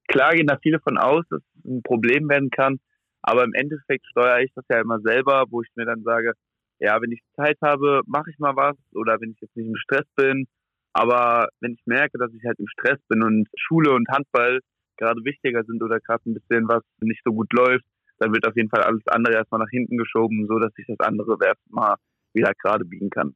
Klar 0.08 0.34
gehen 0.34 0.46
da 0.46 0.58
viele 0.62 0.78
von 0.80 0.98
aus, 0.98 1.24
dass 1.30 1.40
es 1.40 1.64
ein 1.64 1.82
Problem 1.82 2.28
werden 2.28 2.50
kann. 2.50 2.80
Aber 3.22 3.44
im 3.44 3.54
Endeffekt 3.54 4.04
steuere 4.10 4.40
ich 4.40 4.52
das 4.54 4.66
ja 4.68 4.78
immer 4.78 5.00
selber, 5.00 5.44
wo 5.48 5.62
ich 5.62 5.68
mir 5.74 5.86
dann 5.86 6.02
sage, 6.02 6.34
ja, 6.78 7.00
wenn 7.00 7.12
ich 7.12 7.20
Zeit 7.36 7.58
habe, 7.62 8.02
mache 8.06 8.30
ich 8.30 8.38
mal 8.38 8.56
was 8.56 8.76
oder 8.94 9.20
wenn 9.20 9.32
ich 9.32 9.40
jetzt 9.40 9.56
nicht 9.56 9.68
im 9.68 9.76
Stress 9.76 10.06
bin. 10.16 10.46
Aber 10.92 11.48
wenn 11.60 11.72
ich 11.72 11.82
merke, 11.86 12.18
dass 12.18 12.32
ich 12.32 12.44
halt 12.44 12.58
im 12.58 12.68
Stress 12.68 12.98
bin 13.08 13.22
und 13.22 13.48
Schule 13.56 13.92
und 13.92 14.08
Handball 14.08 14.60
gerade 14.96 15.22
wichtiger 15.24 15.62
sind 15.64 15.82
oder 15.82 16.00
gerade 16.00 16.22
ein 16.26 16.34
bisschen 16.34 16.68
was 16.68 16.82
nicht 17.00 17.20
so 17.24 17.32
gut 17.32 17.52
läuft, 17.52 17.84
dann 18.18 18.32
wird 18.32 18.46
auf 18.46 18.56
jeden 18.56 18.68
Fall 18.68 18.82
alles 18.82 19.06
andere 19.06 19.34
erstmal 19.34 19.60
nach 19.60 19.70
hinten 19.70 19.96
geschoben, 19.96 20.46
so 20.48 20.58
dass 20.58 20.72
ich 20.76 20.86
das 20.86 20.98
andere 21.00 21.36
erstmal 21.44 21.96
wieder 22.32 22.52
gerade 22.54 22.84
biegen 22.84 23.10
kann. 23.10 23.34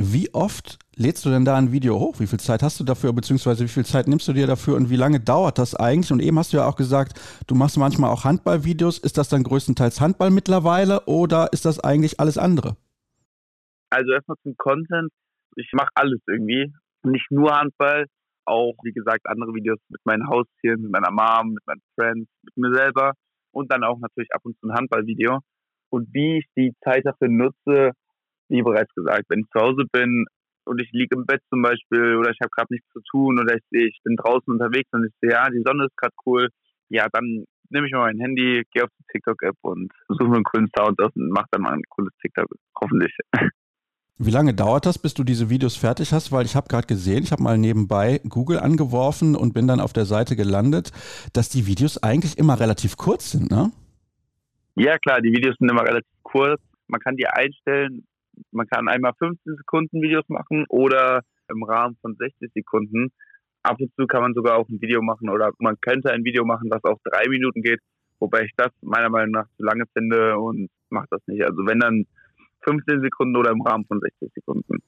Wie 0.00 0.32
oft 0.32 0.78
lädst 0.94 1.26
du 1.26 1.30
denn 1.30 1.44
da 1.44 1.56
ein 1.56 1.72
Video 1.72 1.98
hoch? 1.98 2.20
Wie 2.20 2.28
viel 2.28 2.38
Zeit 2.38 2.62
hast 2.62 2.78
du 2.78 2.84
dafür, 2.84 3.12
beziehungsweise 3.12 3.64
wie 3.64 3.68
viel 3.68 3.84
Zeit 3.84 4.06
nimmst 4.06 4.28
du 4.28 4.32
dir 4.32 4.46
dafür 4.46 4.76
und 4.76 4.90
wie 4.90 4.96
lange 4.96 5.18
dauert 5.18 5.58
das 5.58 5.74
eigentlich? 5.74 6.12
Und 6.12 6.22
eben 6.22 6.38
hast 6.38 6.52
du 6.52 6.58
ja 6.58 6.66
auch 6.66 6.76
gesagt, 6.76 7.20
du 7.48 7.56
machst 7.56 7.76
manchmal 7.76 8.10
auch 8.10 8.22
Handballvideos. 8.22 9.00
Ist 9.00 9.18
das 9.18 9.28
dann 9.28 9.42
größtenteils 9.42 10.00
Handball 10.00 10.30
mittlerweile 10.30 11.00
oder 11.06 11.52
ist 11.52 11.64
das 11.64 11.80
eigentlich 11.80 12.20
alles 12.20 12.38
andere? 12.38 12.76
Also 13.90 14.12
erstmal 14.12 14.36
zum 14.44 14.54
Content. 14.56 15.10
Ich 15.56 15.68
mache 15.72 15.90
alles 15.96 16.20
irgendwie. 16.28 16.72
Nicht 17.02 17.28
nur 17.32 17.50
Handball, 17.56 18.06
auch 18.44 18.74
wie 18.84 18.92
gesagt 18.92 19.26
andere 19.26 19.52
Videos 19.52 19.80
mit 19.88 20.00
meinen 20.04 20.28
Haustieren, 20.28 20.82
mit 20.82 20.92
meiner 20.92 21.10
Mom, 21.10 21.54
mit 21.54 21.66
meinen 21.66 21.82
Friends, 21.96 22.28
mit 22.44 22.56
mir 22.56 22.72
selber 22.72 23.14
und 23.50 23.72
dann 23.72 23.82
auch 23.82 23.98
natürlich 23.98 24.32
ab 24.32 24.42
und 24.44 24.56
zu 24.60 24.68
ein 24.68 24.74
Handballvideo. 24.74 25.40
Und 25.90 26.14
wie 26.14 26.38
ich 26.38 26.46
die 26.56 26.72
Zeit 26.84 27.04
dafür 27.04 27.28
nutze, 27.28 27.90
wie 28.48 28.62
bereits 28.62 28.92
gesagt, 28.94 29.24
wenn 29.28 29.40
ich 29.40 29.50
zu 29.50 29.60
Hause 29.60 29.84
bin 29.90 30.26
und 30.64 30.80
ich 30.80 30.90
liege 30.92 31.16
im 31.16 31.26
Bett 31.26 31.42
zum 31.50 31.62
Beispiel 31.62 32.16
oder 32.16 32.30
ich 32.30 32.38
habe 32.40 32.50
gerade 32.50 32.72
nichts 32.72 32.88
zu 32.92 33.00
tun 33.10 33.38
oder 33.38 33.56
ich 33.56 33.62
sehe, 33.70 33.88
ich 33.88 34.00
bin 34.04 34.16
draußen 34.16 34.52
unterwegs 34.52 34.88
und 34.92 35.06
ich 35.06 35.12
sehe, 35.20 35.32
ja, 35.32 35.48
die 35.50 35.62
Sonne 35.64 35.86
ist 35.86 35.96
gerade 35.96 36.14
cool, 36.26 36.48
ja, 36.88 37.06
dann 37.12 37.44
nehme 37.70 37.86
ich 37.86 37.92
mal 37.92 38.12
mein 38.12 38.20
Handy, 38.20 38.62
gehe 38.72 38.84
auf 38.84 38.90
die 38.98 39.04
TikTok-App 39.12 39.56
und 39.62 39.92
suche 40.08 40.24
mir 40.24 40.36
einen 40.36 40.44
coolen 40.44 40.70
Sound 40.76 41.00
aus 41.00 41.12
und 41.14 41.30
mache 41.30 41.48
dann 41.50 41.62
mal 41.62 41.72
ein 41.72 41.82
cooles 41.90 42.12
TikTok, 42.20 42.48
hoffentlich. 42.80 43.14
Wie 44.20 44.32
lange 44.32 44.52
dauert 44.52 44.84
das, 44.84 44.98
bis 44.98 45.14
du 45.14 45.22
diese 45.22 45.48
Videos 45.48 45.76
fertig 45.76 46.12
hast? 46.12 46.32
Weil 46.32 46.44
ich 46.44 46.56
habe 46.56 46.66
gerade 46.66 46.88
gesehen, 46.88 47.22
ich 47.22 47.30
habe 47.30 47.42
mal 47.42 47.56
nebenbei 47.56 48.20
Google 48.28 48.58
angeworfen 48.58 49.36
und 49.36 49.54
bin 49.54 49.68
dann 49.68 49.78
auf 49.78 49.92
der 49.92 50.06
Seite 50.06 50.34
gelandet, 50.34 50.90
dass 51.34 51.50
die 51.50 51.66
Videos 51.66 52.02
eigentlich 52.02 52.36
immer 52.36 52.58
relativ 52.58 52.96
kurz 52.96 53.30
sind, 53.30 53.48
ne? 53.50 53.70
Ja, 54.74 54.98
klar, 54.98 55.20
die 55.20 55.30
Videos 55.30 55.56
sind 55.58 55.70
immer 55.70 55.84
relativ 55.84 56.10
kurz. 56.22 56.60
Man 56.88 57.00
kann 57.00 57.16
die 57.16 57.28
einstellen, 57.28 58.06
man 58.50 58.66
kann 58.66 58.88
einmal 58.88 59.12
15 59.18 59.56
Sekunden 59.56 60.02
Videos 60.02 60.28
machen 60.28 60.64
oder 60.68 61.22
im 61.48 61.62
Rahmen 61.62 61.96
von 62.00 62.14
60 62.16 62.52
Sekunden. 62.52 63.12
Ab 63.62 63.76
und 63.80 63.92
zu 63.96 64.06
kann 64.06 64.22
man 64.22 64.34
sogar 64.34 64.56
auch 64.56 64.68
ein 64.68 64.80
Video 64.80 65.02
machen 65.02 65.28
oder 65.28 65.52
man 65.58 65.76
könnte 65.80 66.12
ein 66.12 66.24
Video 66.24 66.44
machen, 66.44 66.70
das 66.70 66.84
auch 66.84 66.98
drei 67.04 67.28
Minuten 67.28 67.62
geht, 67.62 67.80
wobei 68.20 68.44
ich 68.44 68.52
das 68.56 68.70
meiner 68.82 69.10
Meinung 69.10 69.32
nach 69.32 69.46
zu 69.56 69.64
lange 69.64 69.84
finde 69.92 70.38
und 70.38 70.68
mache 70.90 71.08
das 71.10 71.20
nicht. 71.26 71.42
Also 71.44 71.66
wenn 71.66 71.80
dann 71.80 72.06
15 72.62 73.02
Sekunden 73.02 73.36
oder 73.36 73.50
im 73.50 73.62
Rahmen 73.62 73.84
von 73.86 74.00
60 74.00 74.32
Sekunden. 74.34 74.78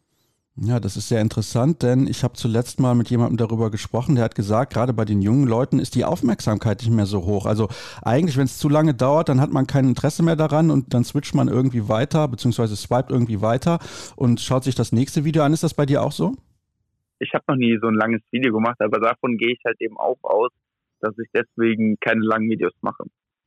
Ja, 0.57 0.81
das 0.81 0.97
ist 0.97 1.09
sehr 1.09 1.21
interessant, 1.23 1.83
denn 1.83 2.07
ich 2.07 2.23
habe 2.23 2.35
zuletzt 2.35 2.81
mal 2.81 2.95
mit 2.95 3.09
jemandem 3.09 3.39
darüber 3.39 3.71
gesprochen, 3.71 4.17
der 4.17 4.25
hat 4.25 4.35
gesagt, 4.35 4.75
gerade 4.75 4.93
bei 4.93 5.05
den 5.05 5.23
jungen 5.23 5.47
Leuten 5.47 5.79
ist 5.79 5.95
die 5.95 6.05
Aufmerksamkeit 6.05 6.81
nicht 6.81 6.91
mehr 6.91 7.07
so 7.07 7.25
hoch. 7.25 7.47
Also 7.47 7.69
eigentlich, 8.03 8.37
wenn 8.37 8.45
es 8.45 8.59
zu 8.59 8.69
lange 8.69 8.93
dauert, 8.93 9.29
dann 9.29 9.41
hat 9.41 9.53
man 9.53 9.67
kein 9.67 9.89
Interesse 9.89 10.23
mehr 10.23 10.37
daran 10.37 10.71
und 10.71 10.93
dann 10.93 11.05
switcht 11.05 11.35
man 11.35 11.49
irgendwie 11.49 11.89
weiter, 11.89 12.29
beziehungsweise 12.29 12.77
swiped 12.77 13.11
irgendwie 13.11 13.41
weiter 13.41 13.79
und 14.17 14.41
schaut 14.41 14.65
sich 14.65 14.75
das 14.75 14.93
nächste 14.93 15.25
Video 15.25 15.45
an. 15.45 15.53
Ist 15.53 15.63
das 15.63 15.73
bei 15.73 15.87
dir 15.87 16.03
auch 16.03 16.13
so? 16.13 16.35
Ich 17.21 17.33
habe 17.33 17.45
noch 17.49 17.57
nie 17.57 17.79
so 17.81 17.87
ein 17.87 17.95
langes 17.95 18.23
Video 18.31 18.53
gemacht, 18.53 18.81
aber 18.81 18.99
davon 18.99 19.39
gehe 19.39 19.53
ich 19.53 19.61
halt 19.65 19.81
eben 19.81 19.97
auch 19.99 20.19
aus, 20.23 20.51
dass 21.01 21.15
ich 21.19 21.29
deswegen 21.33 21.97
keine 22.01 22.23
langen 22.23 22.51
Videos 22.51 22.73
mache. 22.83 23.05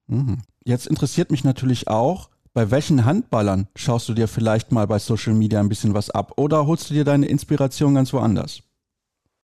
Mhm. 0.07 0.39
Jetzt 0.63 0.87
interessiert 0.87 1.31
mich 1.31 1.43
natürlich 1.43 1.87
auch, 1.87 2.29
bei 2.53 2.69
welchen 2.69 3.05
Handballern 3.05 3.67
schaust 3.75 4.07
du 4.09 4.13
dir 4.13 4.27
vielleicht 4.27 4.71
mal 4.71 4.85
bei 4.85 4.99
Social 4.99 5.33
Media 5.33 5.59
ein 5.59 5.69
bisschen 5.69 5.93
was 5.93 6.09
ab 6.09 6.33
oder 6.37 6.67
holst 6.67 6.89
du 6.89 6.93
dir 6.93 7.03
deine 7.03 7.27
Inspiration 7.27 7.95
ganz 7.95 8.13
woanders? 8.13 8.61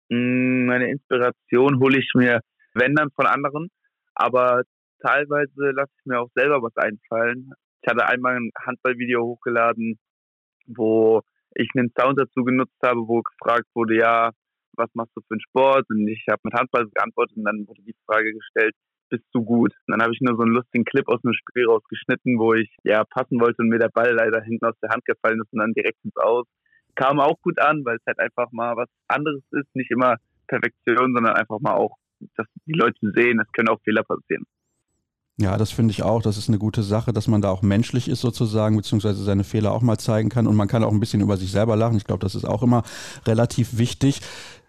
Mm, 0.08 0.66
meine 0.66 0.90
Inspiration 0.90 1.78
hole 1.80 1.98
ich 1.98 2.10
mir, 2.14 2.40
wenn 2.74 2.94
dann 2.94 3.10
von 3.14 3.26
anderen, 3.26 3.68
aber 4.14 4.62
teilweise 5.00 5.70
lasse 5.72 5.92
ich 5.98 6.06
mir 6.06 6.20
auch 6.20 6.30
selber 6.34 6.62
was 6.62 6.76
einfallen. 6.76 7.52
Ich 7.82 7.90
hatte 7.90 8.06
einmal 8.06 8.36
ein 8.36 8.50
Handballvideo 8.66 9.22
hochgeladen, 9.22 9.98
wo 10.66 11.20
ich 11.54 11.68
einen 11.76 11.92
Sound 11.98 12.18
dazu 12.18 12.42
genutzt 12.42 12.78
habe, 12.82 13.00
wo 13.06 13.20
gefragt 13.20 13.66
wurde, 13.74 13.96
ja, 13.96 14.30
was 14.76 14.88
machst 14.94 15.12
du 15.14 15.20
für 15.20 15.34
einen 15.34 15.40
Sport? 15.40 15.86
Und 15.90 16.08
ich 16.08 16.24
habe 16.28 16.40
mit 16.44 16.54
Handball 16.54 16.88
geantwortet 16.88 17.36
und 17.36 17.44
dann 17.44 17.66
wurde 17.68 17.82
die 17.82 17.94
Frage 18.06 18.32
gestellt, 18.32 18.74
bist 19.14 19.24
du 19.32 19.44
gut. 19.44 19.72
Und 19.86 19.92
dann 19.92 20.02
habe 20.02 20.12
ich 20.12 20.20
nur 20.20 20.36
so 20.36 20.42
einen 20.42 20.52
lustigen 20.52 20.84
Clip 20.84 21.06
aus 21.08 21.20
einem 21.24 21.34
Spiel 21.34 21.66
rausgeschnitten, 21.66 22.38
wo 22.38 22.54
ich 22.54 22.68
ja 22.82 23.04
passen 23.04 23.40
wollte 23.40 23.62
und 23.62 23.68
mir 23.68 23.78
der 23.78 23.88
Ball 23.88 24.12
leider 24.12 24.42
hinten 24.42 24.66
aus 24.66 24.74
der 24.82 24.90
Hand 24.90 25.04
gefallen 25.04 25.40
ist 25.40 25.52
und 25.52 25.60
dann 25.60 25.72
direkt 25.72 25.98
ins 26.04 26.16
Aus. 26.16 26.46
Kam 26.96 27.20
auch 27.20 27.40
gut 27.42 27.58
an, 27.60 27.84
weil 27.84 27.96
es 27.96 28.06
halt 28.06 28.18
einfach 28.18 28.50
mal 28.52 28.76
was 28.76 28.88
anderes 29.08 29.42
ist, 29.52 29.74
nicht 29.74 29.90
immer 29.90 30.16
Perfektion, 30.48 31.14
sondern 31.14 31.34
einfach 31.34 31.60
mal 31.60 31.74
auch, 31.74 31.96
dass 32.36 32.46
die 32.66 32.72
Leute 32.72 32.98
sehen, 33.14 33.40
es 33.40 33.52
können 33.52 33.68
auch 33.68 33.80
Fehler 33.82 34.02
passieren. 34.02 34.44
Ja, 35.36 35.56
das 35.56 35.72
finde 35.72 35.90
ich 35.90 36.04
auch. 36.04 36.22
Das 36.22 36.36
ist 36.36 36.48
eine 36.48 36.58
gute 36.58 36.84
Sache, 36.84 37.12
dass 37.12 37.26
man 37.26 37.42
da 37.42 37.50
auch 37.50 37.62
menschlich 37.62 38.08
ist 38.08 38.20
sozusagen, 38.20 38.76
beziehungsweise 38.76 39.24
seine 39.24 39.42
Fehler 39.42 39.72
auch 39.72 39.82
mal 39.82 39.98
zeigen 39.98 40.28
kann 40.28 40.46
und 40.46 40.54
man 40.54 40.68
kann 40.68 40.84
auch 40.84 40.92
ein 40.92 41.00
bisschen 41.00 41.20
über 41.20 41.36
sich 41.36 41.50
selber 41.50 41.74
lachen. 41.74 41.96
Ich 41.96 42.04
glaube, 42.04 42.20
das 42.20 42.36
ist 42.36 42.44
auch 42.44 42.62
immer 42.62 42.84
relativ 43.26 43.76
wichtig. 43.76 44.20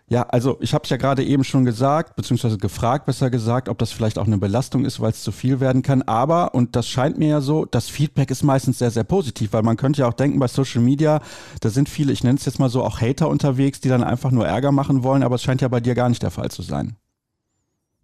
Ja, 0.08 0.22
also 0.22 0.58
ich 0.62 0.76
habe 0.76 0.84
es 0.84 0.92
ja 0.92 0.98
gerade 0.98 1.24
eben 1.24 1.44
schon 1.44 1.66
gesagt, 1.66 2.16
beziehungsweise 2.16 2.60
gefragt, 2.60 3.08
besser 3.08 3.32
gesagt, 3.32 3.70
ob 3.70 3.80
das 3.80 3.92
vielleicht 3.92 4.20
auch 4.20 4.28
eine 4.28 4.38
Belastung 4.38 4.86
ist, 4.86 5.00
weil 5.00 5.10
es 5.10 5.24
zu 5.24 5.32
viel 5.32 5.60
werden 5.60 5.82
kann. 5.82 6.04
Aber, 6.04 6.54
und 6.54 6.76
das 6.76 6.88
scheint 6.88 7.18
mir 7.18 7.30
ja 7.30 7.42
so, 7.42 7.66
das 7.66 7.90
Feedback 7.90 8.30
ist 8.30 8.44
meistens 8.44 8.78
sehr, 8.78 8.92
sehr 8.92 9.04
positiv, 9.04 9.54
weil 9.54 9.64
man 9.64 9.78
könnte 9.78 10.02
ja 10.02 10.08
auch 10.08 10.14
denken, 10.14 10.38
bei 10.38 10.48
Social 10.48 10.84
Media, 10.84 11.22
da 11.60 11.70
sind 11.70 11.90
viele, 11.90 12.14
ich 12.14 12.24
nenne 12.24 12.38
es 12.38 12.46
jetzt 12.46 12.60
mal 12.60 12.70
so, 12.70 12.84
auch 12.84 13.02
Hater 13.02 13.30
unterwegs, 13.30 13.82
die 13.82 13.90
dann 13.90 14.04
einfach 14.04 14.30
nur 14.30 14.46
Ärger 14.46 14.72
machen 14.72 15.02
wollen, 15.02 15.24
aber 15.24 15.36
es 15.36 15.44
scheint 15.44 15.62
ja 15.62 15.70
bei 15.70 15.80
dir 15.80 15.96
gar 15.96 16.10
nicht 16.10 16.22
der 16.22 16.32
Fall 16.32 16.52
zu 16.52 16.62
sein. 16.62 16.98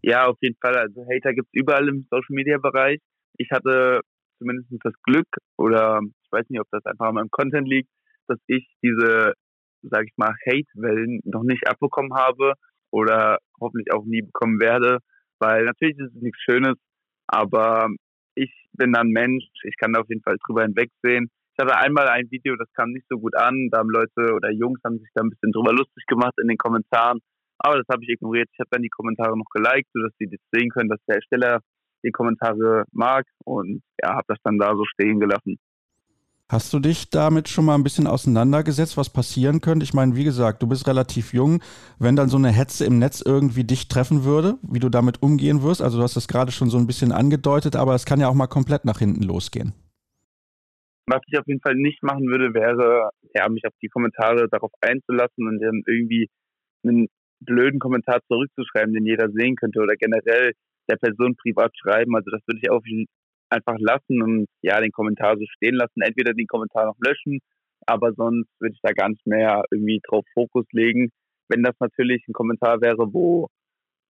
Ja, 0.01 0.25
auf 0.25 0.37
jeden 0.41 0.57
Fall. 0.59 0.75
Also 0.75 1.05
Hater 1.05 1.35
gibt 1.35 1.49
es 1.49 1.53
überall 1.53 1.87
im 1.87 2.07
Social 2.09 2.33
Media 2.33 2.57
Bereich. 2.57 2.99
Ich 3.37 3.51
hatte 3.51 4.01
zumindest 4.39 4.69
das 4.83 4.93
Glück, 5.03 5.27
oder 5.57 5.99
ich 6.23 6.31
weiß 6.31 6.49
nicht, 6.49 6.59
ob 6.59 6.67
das 6.71 6.83
einfach 6.87 7.09
an 7.09 7.13
meinem 7.13 7.29
Content 7.29 7.67
liegt, 7.67 7.89
dass 8.27 8.39
ich 8.47 8.67
diese 8.81 9.33
sage 9.81 10.07
ich 10.07 10.13
mal, 10.17 10.33
Hate-Wellen 10.45 11.21
noch 11.23 11.43
nicht 11.43 11.67
abbekommen 11.67 12.13
habe 12.13 12.53
oder 12.91 13.39
hoffentlich 13.59 13.93
auch 13.93 14.05
nie 14.05 14.21
bekommen 14.21 14.59
werde, 14.59 14.99
weil 15.39 15.65
natürlich 15.65 15.97
ist 15.97 16.15
es 16.15 16.21
nichts 16.21 16.41
Schönes, 16.41 16.75
aber 17.27 17.87
ich 18.35 18.51
bin 18.73 18.93
dann 18.93 19.09
Mensch, 19.09 19.43
ich 19.63 19.75
kann 19.77 19.93
da 19.93 20.01
auf 20.01 20.09
jeden 20.09 20.21
Fall 20.21 20.37
drüber 20.45 20.63
hinwegsehen. 20.63 21.29
Ich 21.53 21.63
hatte 21.63 21.77
einmal 21.77 22.07
ein 22.07 22.29
Video, 22.31 22.55
das 22.55 22.71
kam 22.73 22.91
nicht 22.91 23.05
so 23.09 23.19
gut 23.19 23.35
an, 23.35 23.69
da 23.71 23.79
haben 23.79 23.89
Leute 23.89 24.33
oder 24.33 24.51
Jungs 24.51 24.79
haben 24.85 24.99
sich 24.99 25.09
da 25.13 25.23
ein 25.23 25.29
bisschen 25.29 25.51
drüber 25.51 25.73
lustig 25.73 26.05
gemacht 26.07 26.33
in 26.41 26.47
den 26.47 26.57
Kommentaren, 26.57 27.19
aber 27.59 27.77
das 27.77 27.87
habe 27.91 28.03
ich 28.03 28.09
ignoriert. 28.09 28.49
Ich 28.53 28.59
habe 28.59 28.69
dann 28.71 28.81
die 28.81 28.89
Kommentare 28.89 29.37
noch 29.37 29.49
geliked, 29.53 29.89
sodass 29.93 30.13
sie 30.17 30.27
das 30.27 30.39
sehen 30.51 30.69
können, 30.69 30.89
dass 30.89 31.03
der 31.07 31.15
Ersteller 31.15 31.59
die 32.03 32.11
Kommentare 32.11 32.85
mag 32.91 33.25
und 33.45 33.81
ja, 34.01 34.15
habe 34.15 34.25
das 34.27 34.39
dann 34.43 34.57
da 34.57 34.75
so 34.75 34.85
stehen 34.85 35.19
gelassen. 35.19 35.59
Hast 36.51 36.73
du 36.73 36.79
dich 36.79 37.09
damit 37.09 37.47
schon 37.47 37.63
mal 37.63 37.75
ein 37.75 37.83
bisschen 37.83 38.07
auseinandergesetzt, 38.07 38.97
was 38.97 39.09
passieren 39.09 39.61
könnte? 39.61 39.85
Ich 39.85 39.93
meine, 39.93 40.17
wie 40.17 40.25
gesagt, 40.25 40.61
du 40.61 40.67
bist 40.67 40.85
relativ 40.85 41.31
jung. 41.31 41.61
Wenn 41.97 42.17
dann 42.17 42.27
so 42.27 42.35
eine 42.35 42.49
Hetze 42.49 42.83
im 42.83 42.99
Netz 42.99 43.21
irgendwie 43.25 43.63
dich 43.63 43.87
treffen 43.87 44.25
würde, 44.25 44.57
wie 44.61 44.79
du 44.79 44.89
damit 44.89 45.23
umgehen 45.23 45.63
wirst, 45.63 45.81
also 45.81 45.97
du 45.97 46.03
hast 46.03 46.17
das 46.17 46.27
gerade 46.27 46.51
schon 46.51 46.69
so 46.69 46.77
ein 46.77 46.87
bisschen 46.87 47.13
angedeutet, 47.13 47.77
aber 47.77 47.95
es 47.95 48.05
kann 48.05 48.19
ja 48.19 48.27
auch 48.27 48.33
mal 48.33 48.47
komplett 48.47 48.83
nach 48.83 48.99
hinten 48.99 49.23
losgehen. 49.23 49.71
Was 51.05 51.21
ich 51.27 51.39
auf 51.39 51.47
jeden 51.47 51.61
Fall 51.61 51.75
nicht 51.75 52.03
machen 52.03 52.27
würde, 52.27 52.53
wäre, 52.53 53.11
ja, 53.33 53.47
mich 53.47 53.65
auf 53.65 53.73
die 53.81 53.87
Kommentare 53.87 54.49
darauf 54.49 54.71
einzulassen 54.81 55.47
und 55.47 55.61
dann 55.61 55.83
irgendwie 55.87 56.29
einen 56.83 57.07
blöden 57.39 57.79
Kommentar 57.79 58.19
zurückzuschreiben, 58.27 58.93
den 58.93 59.05
jeder 59.05 59.29
sehen 59.31 59.55
könnte 59.55 59.79
oder 59.79 59.95
generell 59.95 60.51
der 60.89 60.97
Person 60.97 61.37
privat 61.37 61.71
schreiben. 61.77 62.13
Also 62.13 62.29
das 62.29 62.41
würde 62.45 62.59
ich 62.61 62.69
auf 62.69 62.83
einfach 63.51 63.77
lassen 63.79 64.21
und 64.21 64.47
ja, 64.61 64.79
den 64.79 64.91
Kommentar 64.91 65.37
so 65.37 65.45
stehen 65.55 65.75
lassen. 65.75 66.01
Entweder 66.01 66.33
den 66.33 66.47
Kommentar 66.47 66.85
noch 66.85 66.97
löschen, 66.99 67.39
aber 67.85 68.13
sonst 68.13 68.49
würde 68.59 68.73
ich 68.73 68.81
da 68.81 68.91
gar 68.93 69.09
nicht 69.09 69.25
mehr 69.25 69.63
irgendwie 69.71 69.99
drauf 70.07 70.25
Fokus 70.33 70.65
legen. 70.71 71.09
Wenn 71.49 71.63
das 71.63 71.75
natürlich 71.79 72.23
ein 72.27 72.33
Kommentar 72.33 72.81
wäre, 72.81 73.13
wo 73.13 73.47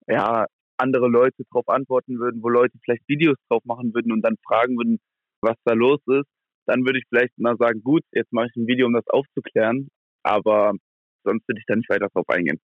ja 0.07 0.47
andere 0.77 1.09
Leute 1.09 1.45
drauf 1.51 1.69
antworten 1.69 2.19
würden, 2.19 2.43
wo 2.43 2.49
Leute 2.49 2.79
vielleicht 2.85 3.07
Videos 3.09 3.37
drauf 3.49 3.65
machen 3.65 3.95
würden 3.95 4.13
und 4.13 4.23
dann 4.23 4.37
fragen 4.47 4.77
würden, 4.77 4.99
was 5.43 5.57
da 5.65 5.75
los 5.75 6.01
ist, 6.07 6.29
dann 6.67 6.85
würde 6.85 6.99
ich 6.99 7.05
vielleicht 7.09 7.39
mal 7.39 7.57
sagen, 7.57 7.83
gut, 7.83 8.03
jetzt 8.13 8.33
mache 8.33 8.49
ich 8.49 8.57
ein 8.57 8.67
Video, 8.67 8.87
um 8.87 8.93
das 8.93 9.07
aufzuklären, 9.09 9.89
aber 10.23 10.73
sonst 11.25 11.47
würde 11.49 11.61
ich 11.61 11.67
da 11.67 11.77
nicht 11.77 11.91
weiter 11.91 12.09
drauf 12.13 12.29
eingehen. 12.29 12.61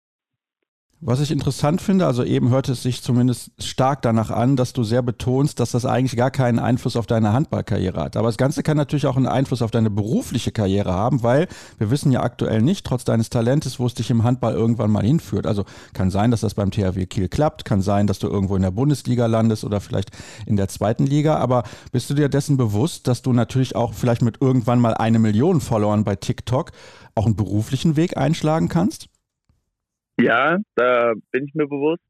Was 1.02 1.20
ich 1.20 1.30
interessant 1.30 1.82
finde, 1.82 2.06
also 2.06 2.24
eben 2.24 2.48
hört 2.48 2.70
es 2.70 2.82
sich 2.82 3.02
zumindest 3.02 3.50
stark 3.62 4.00
danach 4.00 4.30
an, 4.30 4.56
dass 4.56 4.72
du 4.72 4.82
sehr 4.82 5.02
betonst, 5.02 5.60
dass 5.60 5.72
das 5.72 5.84
eigentlich 5.84 6.16
gar 6.16 6.30
keinen 6.30 6.58
Einfluss 6.58 6.96
auf 6.96 7.06
deine 7.06 7.34
Handballkarriere 7.34 8.00
hat. 8.00 8.16
Aber 8.16 8.28
das 8.28 8.38
Ganze 8.38 8.62
kann 8.62 8.78
natürlich 8.78 9.06
auch 9.06 9.18
einen 9.18 9.26
Einfluss 9.26 9.60
auf 9.60 9.70
deine 9.70 9.90
berufliche 9.90 10.52
Karriere 10.52 10.94
haben, 10.94 11.22
weil 11.22 11.48
wir 11.76 11.90
wissen 11.90 12.12
ja 12.12 12.22
aktuell 12.22 12.62
nicht, 12.62 12.86
trotz 12.86 13.04
deines 13.04 13.28
Talentes, 13.28 13.78
wo 13.78 13.84
es 13.84 13.92
dich 13.92 14.10
im 14.10 14.24
Handball 14.24 14.54
irgendwann 14.54 14.90
mal 14.90 15.04
hinführt. 15.04 15.46
Also 15.46 15.66
kann 15.92 16.10
sein, 16.10 16.30
dass 16.30 16.40
das 16.40 16.54
beim 16.54 16.70
THW 16.70 17.04
Kiel 17.04 17.28
klappt, 17.28 17.66
kann 17.66 17.82
sein, 17.82 18.06
dass 18.06 18.18
du 18.18 18.28
irgendwo 18.28 18.56
in 18.56 18.62
der 18.62 18.70
Bundesliga 18.70 19.26
landest 19.26 19.64
oder 19.64 19.82
vielleicht 19.82 20.12
in 20.46 20.56
der 20.56 20.68
zweiten 20.68 21.04
Liga. 21.04 21.36
Aber 21.36 21.64
bist 21.92 22.08
du 22.08 22.14
dir 22.14 22.30
dessen 22.30 22.56
bewusst, 22.56 23.06
dass 23.06 23.20
du 23.20 23.34
natürlich 23.34 23.76
auch 23.76 23.92
vielleicht 23.92 24.22
mit 24.22 24.40
irgendwann 24.40 24.80
mal 24.80 24.94
eine 24.94 25.18
Million 25.18 25.60
Followern 25.60 26.04
bei 26.04 26.16
TikTok 26.16 26.72
auch 27.14 27.26
einen 27.26 27.36
beruflichen 27.36 27.96
Weg 27.96 28.16
einschlagen 28.16 28.70
kannst? 28.70 29.10
Ja, 30.18 30.58
da 30.74 31.12
bin 31.30 31.44
ich 31.46 31.54
mir 31.54 31.66
bewusst. 31.66 32.02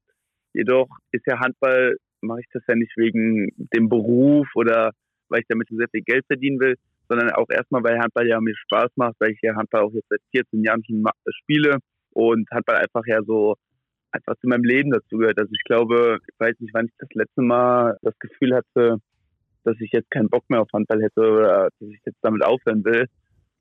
Jedoch 0.53 0.89
ist 1.13 1.27
ja 1.27 1.39
Handball, 1.41 1.97
mache 2.21 2.41
ich 2.41 2.47
das 2.53 2.63
ja 2.69 2.75
nicht 2.75 2.97
wegen 2.97 3.51
dem 3.75 3.89
Beruf 3.89 4.49
oder 4.55 4.93
weil 5.29 5.41
ich 5.41 5.47
damit 5.49 5.69
sehr 5.71 5.89
viel 5.89 6.03
Geld 6.03 6.25
verdienen 6.27 6.61
will, 6.61 6.77
sondern 7.09 7.31
auch 7.33 7.49
erstmal, 7.51 7.83
weil 7.83 7.99
Handball 7.99 8.27
ja 8.27 8.41
mir 8.41 8.57
Spaß 8.57 8.91
macht, 8.97 9.17
weil 9.19 9.33
ich 9.33 9.41
ja 9.43 9.55
Handball 9.57 9.83
auch 9.83 9.93
jetzt 9.93 10.09
seit 10.09 10.21
14 10.31 10.63
Jahren 10.63 10.85
schon 10.85 11.05
spiele 11.43 11.79
und 12.11 12.49
Handball 12.51 12.77
einfach 12.77 13.03
ja 13.07 13.23
so 13.25 13.57
einfach 14.13 14.37
zu 14.41 14.49
meinem 14.49 14.65
Leben 14.65 14.91
dazu 14.91 15.19
gehört. 15.19 15.39
Also 15.39 15.53
ich 15.53 15.65
glaube, 15.65 16.19
ich 16.27 16.35
weiß 16.39 16.55
nicht, 16.61 16.73
wann 16.73 16.87
ich 16.87 16.93
das 16.99 17.09
letzte 17.13 17.43
Mal 17.43 17.97
das 18.03 18.19
Gefühl 18.19 18.55
hatte, 18.55 18.99
dass 19.65 19.81
ich 19.81 19.91
jetzt 19.93 20.11
keinen 20.11 20.31
Bock 20.31 20.49
mehr 20.49 20.63
auf 20.63 20.69
Handball 20.73 21.03
hätte 21.03 21.21
oder 21.21 21.69
dass 21.79 21.89
ich 21.89 22.01
jetzt 22.05 22.19
damit 22.23 22.45
aufhören 22.45 22.85
will. 22.85 23.07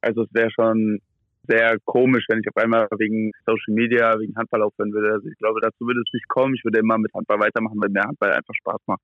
Also 0.02 0.24
es 0.24 0.34
wäre 0.34 0.52
schon 0.52 1.00
sehr 1.48 1.78
komisch, 1.86 2.26
wenn 2.30 2.40
ich 2.40 2.48
auf 2.48 2.58
einmal 2.58 2.88
wegen 2.98 3.32
Social 3.46 3.74
Media, 3.74 4.20
wegen 4.20 4.36
Handball 4.36 4.64
aufhören 4.64 4.94
würde. 4.94 5.14
Also 5.14 5.28
ich 5.28 5.38
glaube, 5.38 5.60
dazu 5.62 5.86
würde 5.86 6.02
es 6.02 6.14
nicht 6.14 6.28
kommen. 6.28 6.56
Ich 6.56 6.64
würde 6.64 6.80
immer 6.80 6.98
mit 6.98 7.14
Handball 7.14 7.40
weitermachen, 7.40 7.80
weil 7.80 7.90
mir 7.90 8.04
Handball 8.04 8.34
einfach 8.34 8.54
Spaß 8.54 8.82
macht. 8.88 9.02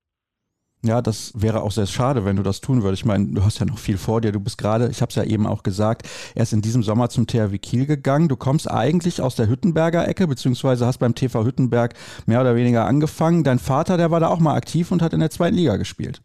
Ja, 0.84 1.00
das 1.00 1.32
wäre 1.40 1.62
auch 1.62 1.70
sehr 1.70 1.86
schade, 1.86 2.24
wenn 2.24 2.34
du 2.34 2.42
das 2.42 2.60
tun 2.60 2.82
würdest. 2.82 3.02
Ich 3.02 3.06
meine, 3.06 3.28
du 3.32 3.44
hast 3.44 3.60
ja 3.60 3.66
noch 3.66 3.78
viel 3.78 3.96
vor 3.96 4.20
dir. 4.20 4.32
Du 4.32 4.40
bist 4.40 4.58
gerade, 4.58 4.88
ich 4.90 5.00
habe 5.00 5.10
es 5.10 5.14
ja 5.14 5.22
eben 5.22 5.46
auch 5.46 5.62
gesagt, 5.62 6.08
erst 6.34 6.52
in 6.52 6.60
diesem 6.60 6.82
Sommer 6.82 7.08
zum 7.08 7.28
THW 7.28 7.56
Kiel 7.58 7.86
gegangen. 7.86 8.28
Du 8.28 8.36
kommst 8.36 8.68
eigentlich 8.68 9.22
aus 9.22 9.36
der 9.36 9.48
Hüttenberger 9.48 10.08
Ecke, 10.08 10.26
beziehungsweise 10.26 10.84
hast 10.84 10.98
beim 10.98 11.14
TV 11.14 11.44
Hüttenberg 11.44 11.94
mehr 12.26 12.40
oder 12.40 12.56
weniger 12.56 12.84
angefangen. 12.84 13.44
Dein 13.44 13.60
Vater, 13.60 13.96
der 13.96 14.10
war 14.10 14.18
da 14.18 14.26
auch 14.26 14.40
mal 14.40 14.56
aktiv 14.56 14.90
und 14.90 15.02
hat 15.02 15.12
in 15.12 15.20
der 15.20 15.30
zweiten 15.30 15.54
Liga 15.54 15.76
gespielt. 15.76 16.20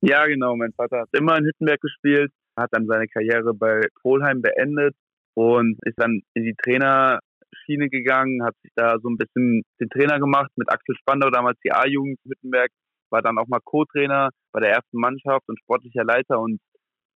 Ja, 0.00 0.26
genau. 0.26 0.56
Mein 0.56 0.72
Vater 0.72 1.02
hat 1.02 1.08
immer 1.12 1.38
in 1.38 1.44
Hüttenberg 1.44 1.80
gespielt, 1.80 2.32
hat 2.56 2.70
dann 2.72 2.86
seine 2.86 3.06
Karriere 3.06 3.54
bei 3.54 3.82
Polheim 4.02 4.42
beendet 4.42 4.96
und 5.36 5.78
ist 5.82 5.98
dann 5.98 6.22
in 6.34 6.44
die 6.44 6.54
Trainerschiene 6.54 7.88
gegangen, 7.90 8.42
hat 8.42 8.54
sich 8.62 8.72
da 8.74 8.98
so 9.00 9.08
ein 9.08 9.18
bisschen 9.18 9.62
den 9.80 9.88
Trainer 9.90 10.18
gemacht 10.18 10.50
mit 10.56 10.70
Axel 10.70 10.96
Spandau, 10.96 11.30
damals 11.30 11.58
die 11.64 11.72
A-Jugend 11.72 12.18
Hüttenberg 12.24 12.70
war 13.10 13.22
dann 13.22 13.38
auch 13.38 13.46
mal 13.46 13.60
Co-Trainer 13.62 14.30
bei 14.52 14.60
der 14.60 14.70
ersten 14.70 14.98
Mannschaft 14.98 15.48
und 15.48 15.58
sportlicher 15.60 16.04
Leiter 16.04 16.40
und 16.40 16.58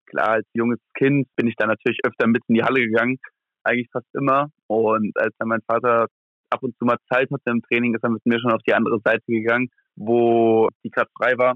klar, 0.05 0.29
als 0.29 0.47
junges 0.53 0.79
Kind 0.97 1.27
bin 1.35 1.47
ich 1.47 1.55
dann 1.55 1.69
natürlich 1.69 1.99
öfter 2.05 2.27
mit 2.27 2.43
in 2.47 2.55
die 2.55 2.63
Halle 2.63 2.81
gegangen, 2.81 3.17
eigentlich 3.63 3.89
fast 3.91 4.07
immer. 4.13 4.49
Und 4.67 5.15
als 5.17 5.33
dann 5.37 5.49
mein 5.49 5.61
Vater 5.61 6.07
ab 6.49 6.63
und 6.63 6.75
zu 6.77 6.85
mal 6.85 6.97
Zeit 7.11 7.29
hatte 7.31 7.49
im 7.49 7.61
Training, 7.61 7.95
ist 7.95 8.03
er 8.03 8.09
mit 8.09 8.25
mir 8.25 8.39
schon 8.39 8.51
auf 8.51 8.61
die 8.67 8.73
andere 8.73 8.99
Seite 9.03 9.23
gegangen, 9.27 9.69
wo 9.95 10.67
die 10.83 10.89
gerade 10.89 11.09
frei 11.17 11.37
war 11.37 11.55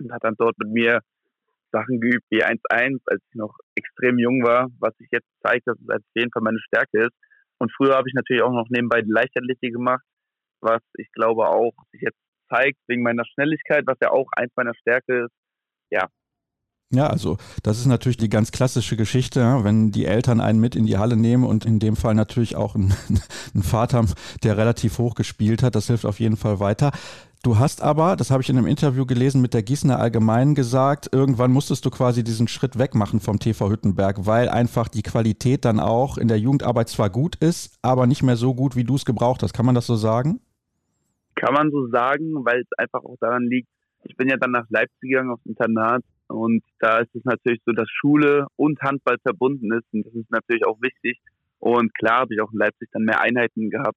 und 0.00 0.12
hat 0.12 0.24
dann 0.24 0.34
dort 0.38 0.58
mit 0.58 0.70
mir 0.70 1.00
Sachen 1.74 2.00
geübt 2.00 2.24
wie 2.30 2.44
1-1, 2.44 3.00
als 3.06 3.20
ich 3.28 3.34
noch 3.34 3.54
extrem 3.74 4.18
jung 4.18 4.44
war, 4.44 4.68
was 4.78 4.96
sich 4.96 5.08
jetzt 5.10 5.28
zeigt, 5.44 5.66
dass 5.66 5.76
es 5.78 5.88
auf 5.88 6.14
jeden 6.14 6.30
Fall 6.30 6.42
meine 6.42 6.60
Stärke 6.60 7.06
ist. 7.06 7.16
Und 7.58 7.72
früher 7.76 7.96
habe 7.96 8.08
ich 8.08 8.14
natürlich 8.14 8.42
auch 8.42 8.52
noch 8.52 8.68
nebenbei 8.70 9.02
die 9.02 9.10
Leichtathletik 9.10 9.74
gemacht, 9.74 10.04
was 10.60 10.82
ich 10.98 11.10
glaube 11.12 11.48
auch 11.48 11.74
sich 11.90 12.02
jetzt 12.02 12.18
zeigt 12.48 12.78
wegen 12.86 13.02
meiner 13.02 13.24
Schnelligkeit, 13.24 13.84
was 13.86 13.98
ja 14.02 14.10
auch 14.10 14.28
eins 14.36 14.52
meiner 14.56 14.74
Stärke 14.74 15.24
ist. 15.24 15.34
Ja. 15.90 16.08
Ja, 16.94 17.08
also 17.08 17.38
das 17.62 17.78
ist 17.78 17.86
natürlich 17.86 18.16
die 18.16 18.28
ganz 18.28 18.52
klassische 18.52 18.96
Geschichte, 18.96 19.60
wenn 19.62 19.90
die 19.90 20.06
Eltern 20.06 20.40
einen 20.40 20.60
mit 20.60 20.76
in 20.76 20.86
die 20.86 20.98
Halle 20.98 21.16
nehmen 21.16 21.44
und 21.44 21.64
in 21.64 21.78
dem 21.78 21.96
Fall 21.96 22.14
natürlich 22.14 22.56
auch 22.56 22.74
einen, 22.74 22.94
einen 23.54 23.62
Vater, 23.62 24.04
der 24.42 24.56
relativ 24.56 24.98
hoch 24.98 25.14
gespielt 25.14 25.62
hat. 25.62 25.74
Das 25.74 25.88
hilft 25.88 26.06
auf 26.06 26.20
jeden 26.20 26.36
Fall 26.36 26.60
weiter. 26.60 26.92
Du 27.44 27.58
hast 27.58 27.82
aber, 27.82 28.16
das 28.16 28.30
habe 28.30 28.42
ich 28.42 28.48
in 28.48 28.56
einem 28.56 28.66
Interview 28.66 29.04
gelesen 29.04 29.42
mit 29.42 29.52
der 29.52 29.62
Gießener 29.62 29.98
Allgemeinen 29.98 30.54
gesagt, 30.54 31.10
irgendwann 31.12 31.52
musstest 31.52 31.84
du 31.84 31.90
quasi 31.90 32.24
diesen 32.24 32.48
Schritt 32.48 32.78
wegmachen 32.78 33.20
vom 33.20 33.38
TV 33.38 33.70
Hüttenberg, 33.70 34.24
weil 34.24 34.48
einfach 34.48 34.88
die 34.88 35.02
Qualität 35.02 35.66
dann 35.66 35.78
auch 35.78 36.16
in 36.16 36.28
der 36.28 36.38
Jugendarbeit 36.38 36.88
zwar 36.88 37.10
gut 37.10 37.36
ist, 37.36 37.76
aber 37.82 38.06
nicht 38.06 38.22
mehr 38.22 38.36
so 38.36 38.54
gut, 38.54 38.76
wie 38.76 38.84
du 38.84 38.94
es 38.94 39.04
gebraucht 39.04 39.42
hast. 39.42 39.52
Kann 39.52 39.66
man 39.66 39.74
das 39.74 39.86
so 39.86 39.94
sagen? 39.94 40.40
Kann 41.34 41.52
man 41.52 41.70
so 41.70 41.86
sagen, 41.88 42.46
weil 42.46 42.62
es 42.62 42.78
einfach 42.78 43.04
auch 43.04 43.16
daran 43.20 43.42
liegt, 43.42 43.68
ich 44.04 44.16
bin 44.16 44.28
ja 44.28 44.38
dann 44.38 44.52
nach 44.52 44.64
Leipzig 44.70 45.00
gegangen 45.02 45.30
aufs 45.30 45.44
Internat 45.44 46.02
und 46.28 46.62
da 46.80 46.98
ist 46.98 47.14
es 47.14 47.24
natürlich 47.24 47.60
so, 47.64 47.72
dass 47.72 47.88
Schule 47.88 48.46
und 48.56 48.80
Handball 48.80 49.18
verbunden 49.22 49.72
ist 49.72 49.86
und 49.92 50.06
das 50.06 50.14
ist 50.14 50.30
natürlich 50.30 50.66
auch 50.66 50.80
wichtig. 50.80 51.18
Und 51.58 51.94
klar 51.94 52.20
habe 52.20 52.34
ich 52.34 52.40
auch 52.40 52.52
in 52.52 52.58
Leipzig 52.58 52.88
dann 52.92 53.04
mehr 53.04 53.20
Einheiten 53.20 53.70
gehabt, 53.70 53.96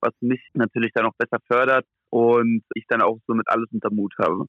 was 0.00 0.12
mich 0.20 0.40
natürlich 0.54 0.92
dann 0.94 1.06
auch 1.06 1.14
besser 1.18 1.38
fördert 1.46 1.84
und 2.10 2.62
ich 2.74 2.84
dann 2.88 3.02
auch 3.02 3.18
somit 3.26 3.48
alles 3.48 3.68
unter 3.72 3.92
Mut 3.92 4.14
habe. 4.18 4.46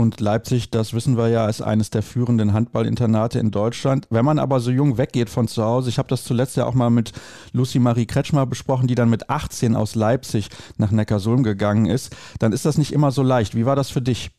Und 0.00 0.18
Leipzig, 0.18 0.70
das 0.70 0.94
wissen 0.94 1.18
wir 1.18 1.28
ja, 1.28 1.46
ist 1.46 1.60
eines 1.60 1.90
der 1.90 2.02
führenden 2.02 2.54
Handballinternate 2.54 3.38
in 3.38 3.50
Deutschland. 3.50 4.06
Wenn 4.08 4.24
man 4.24 4.38
aber 4.38 4.58
so 4.60 4.70
jung 4.70 4.96
weggeht 4.96 5.28
von 5.28 5.46
zu 5.46 5.62
Hause, 5.62 5.90
ich 5.90 5.98
habe 5.98 6.08
das 6.08 6.24
zuletzt 6.24 6.56
ja 6.56 6.64
auch 6.64 6.72
mal 6.72 6.88
mit 6.88 7.12
Lucy 7.52 7.78
Marie 7.80 8.06
Kretschmer 8.06 8.46
besprochen, 8.46 8.86
die 8.86 8.94
dann 8.94 9.10
mit 9.10 9.28
18 9.28 9.76
aus 9.76 9.94
Leipzig 9.94 10.48
nach 10.78 10.90
Neckarsulm 10.90 11.42
gegangen 11.42 11.84
ist, 11.84 12.16
dann 12.38 12.52
ist 12.52 12.64
das 12.64 12.78
nicht 12.78 12.92
immer 12.92 13.10
so 13.10 13.22
leicht. 13.22 13.54
Wie 13.54 13.66
war 13.66 13.76
das 13.76 13.90
für 13.90 14.00
dich? 14.00 14.30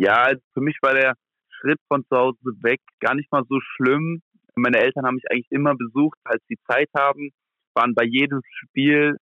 Ja, 0.00 0.22
also 0.22 0.40
für 0.54 0.62
mich 0.62 0.78
war 0.80 0.94
der 0.94 1.12
Schritt 1.60 1.78
von 1.86 2.02
zu 2.08 2.16
Hause 2.16 2.38
weg 2.62 2.80
gar 3.00 3.14
nicht 3.14 3.30
mal 3.30 3.44
so 3.50 3.60
schlimm. 3.60 4.22
Meine 4.56 4.78
Eltern 4.78 5.04
haben 5.04 5.16
mich 5.16 5.30
eigentlich 5.30 5.50
immer 5.50 5.74
besucht, 5.74 6.18
als 6.24 6.42
sie 6.48 6.56
Zeit 6.66 6.88
haben, 6.96 7.32
waren 7.74 7.94
bei 7.94 8.04
jedem 8.04 8.40
Spiel 8.62 9.18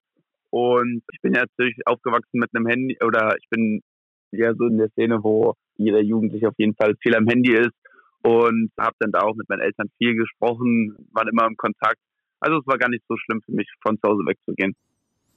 und 0.50 1.02
ich 1.12 1.20
bin 1.20 1.34
ja 1.34 1.40
natürlich 1.40 1.76
aufgewachsen 1.84 2.38
mit 2.38 2.50
einem 2.54 2.68
Handy 2.68 2.96
oder 3.04 3.34
ich 3.38 3.48
bin 3.50 3.82
ja 4.30 4.54
so 4.54 4.66
in 4.66 4.78
der 4.78 4.88
Szene, 4.90 5.18
wo 5.20 5.54
jeder 5.78 6.00
Jugendliche 6.00 6.48
auf 6.48 6.54
jeden 6.58 6.76
Fall 6.76 6.94
viel 7.02 7.16
am 7.16 7.26
Handy 7.26 7.54
ist 7.54 7.74
und 8.22 8.70
habe 8.78 8.94
dann 9.00 9.10
da 9.10 9.22
auch 9.22 9.34
mit 9.34 9.48
meinen 9.48 9.62
Eltern 9.62 9.90
viel 9.98 10.14
gesprochen, 10.14 10.94
waren 11.12 11.28
immer 11.28 11.46
im 11.46 11.56
Kontakt. 11.56 11.98
Also 12.38 12.58
es 12.58 12.66
war 12.68 12.78
gar 12.78 12.88
nicht 12.88 13.04
so 13.08 13.16
schlimm 13.16 13.42
für 13.44 13.52
mich, 13.52 13.68
von 13.82 13.98
zu 13.98 14.08
Hause 14.08 14.22
wegzugehen. 14.26 14.76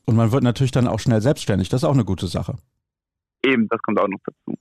Und 0.06 0.16
man 0.18 0.32
wird 0.32 0.44
natürlich 0.44 0.72
dann 0.72 0.88
auch 0.88 1.00
schnell 1.00 1.22
selbstständig. 1.22 1.70
Das 1.70 1.82
ist 1.82 1.90
auch 1.90 1.96
eine 1.96 2.06
gute 2.06 2.28
Sache. 2.28 2.58
Eben, 3.44 3.68
das 3.70 3.82
kommt 3.82 4.00
auch 4.00 4.08
noch 4.08 4.20
dazu. 4.24 4.56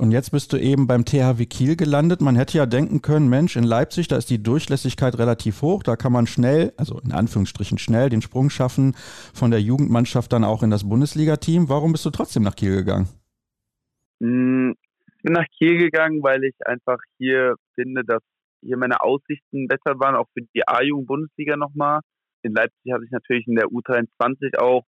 Und 0.00 0.10
jetzt 0.10 0.32
bist 0.32 0.52
du 0.52 0.56
eben 0.56 0.88
beim 0.88 1.04
THW 1.04 1.46
Kiel 1.46 1.76
gelandet. 1.76 2.20
Man 2.20 2.34
hätte 2.34 2.58
ja 2.58 2.66
denken 2.66 3.00
können, 3.00 3.28
Mensch, 3.28 3.54
in 3.54 3.62
Leipzig, 3.62 4.08
da 4.08 4.16
ist 4.16 4.28
die 4.28 4.42
Durchlässigkeit 4.42 5.16
relativ 5.18 5.62
hoch. 5.62 5.84
Da 5.84 5.94
kann 5.94 6.10
man 6.10 6.26
schnell, 6.26 6.72
also 6.76 6.98
in 6.98 7.12
Anführungsstrichen 7.12 7.78
schnell, 7.78 8.08
den 8.08 8.20
Sprung 8.20 8.50
schaffen 8.50 8.94
von 9.32 9.52
der 9.52 9.60
Jugendmannschaft 9.60 10.32
dann 10.32 10.42
auch 10.42 10.64
in 10.64 10.70
das 10.70 10.88
Bundesliga-Team. 10.88 11.68
Warum 11.68 11.92
bist 11.92 12.04
du 12.04 12.10
trotzdem 12.10 12.42
nach 12.42 12.56
Kiel 12.56 12.74
gegangen? 12.74 13.08
Hm, 14.20 14.74
ich 15.06 15.22
bin 15.22 15.32
nach 15.32 15.46
Kiel 15.56 15.78
gegangen, 15.78 16.24
weil 16.24 16.42
ich 16.42 16.56
einfach 16.66 16.98
hier 17.18 17.54
finde, 17.76 18.02
dass 18.04 18.22
hier 18.62 18.76
meine 18.76 19.00
Aussichten 19.00 19.68
besser 19.68 20.00
waren, 20.00 20.16
auch 20.16 20.26
für 20.36 20.44
die 20.54 20.66
A-Jugend-Bundesliga 20.66 21.56
nochmal. 21.56 22.00
In 22.42 22.52
Leipzig 22.52 22.92
hatte 22.92 23.04
ich 23.04 23.12
natürlich 23.12 23.46
in 23.46 23.54
der 23.54 23.66
U23 23.66 24.58
auch 24.58 24.82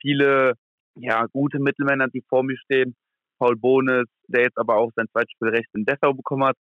viele 0.00 0.54
ja, 0.94 1.26
gute 1.26 1.58
Mittelmänner, 1.58 2.06
die 2.08 2.22
vor 2.28 2.44
mir 2.44 2.56
stehen. 2.58 2.94
Paul 3.38 3.56
Bohnes, 3.56 4.06
der 4.28 4.42
jetzt 4.42 4.58
aber 4.58 4.76
auch 4.76 4.90
sein 4.96 5.06
zweites 5.12 5.32
Spiel 5.32 5.48
recht 5.48 5.68
in 5.74 5.84
Dessau 5.84 6.12
bekommen 6.12 6.44
hat. 6.44 6.56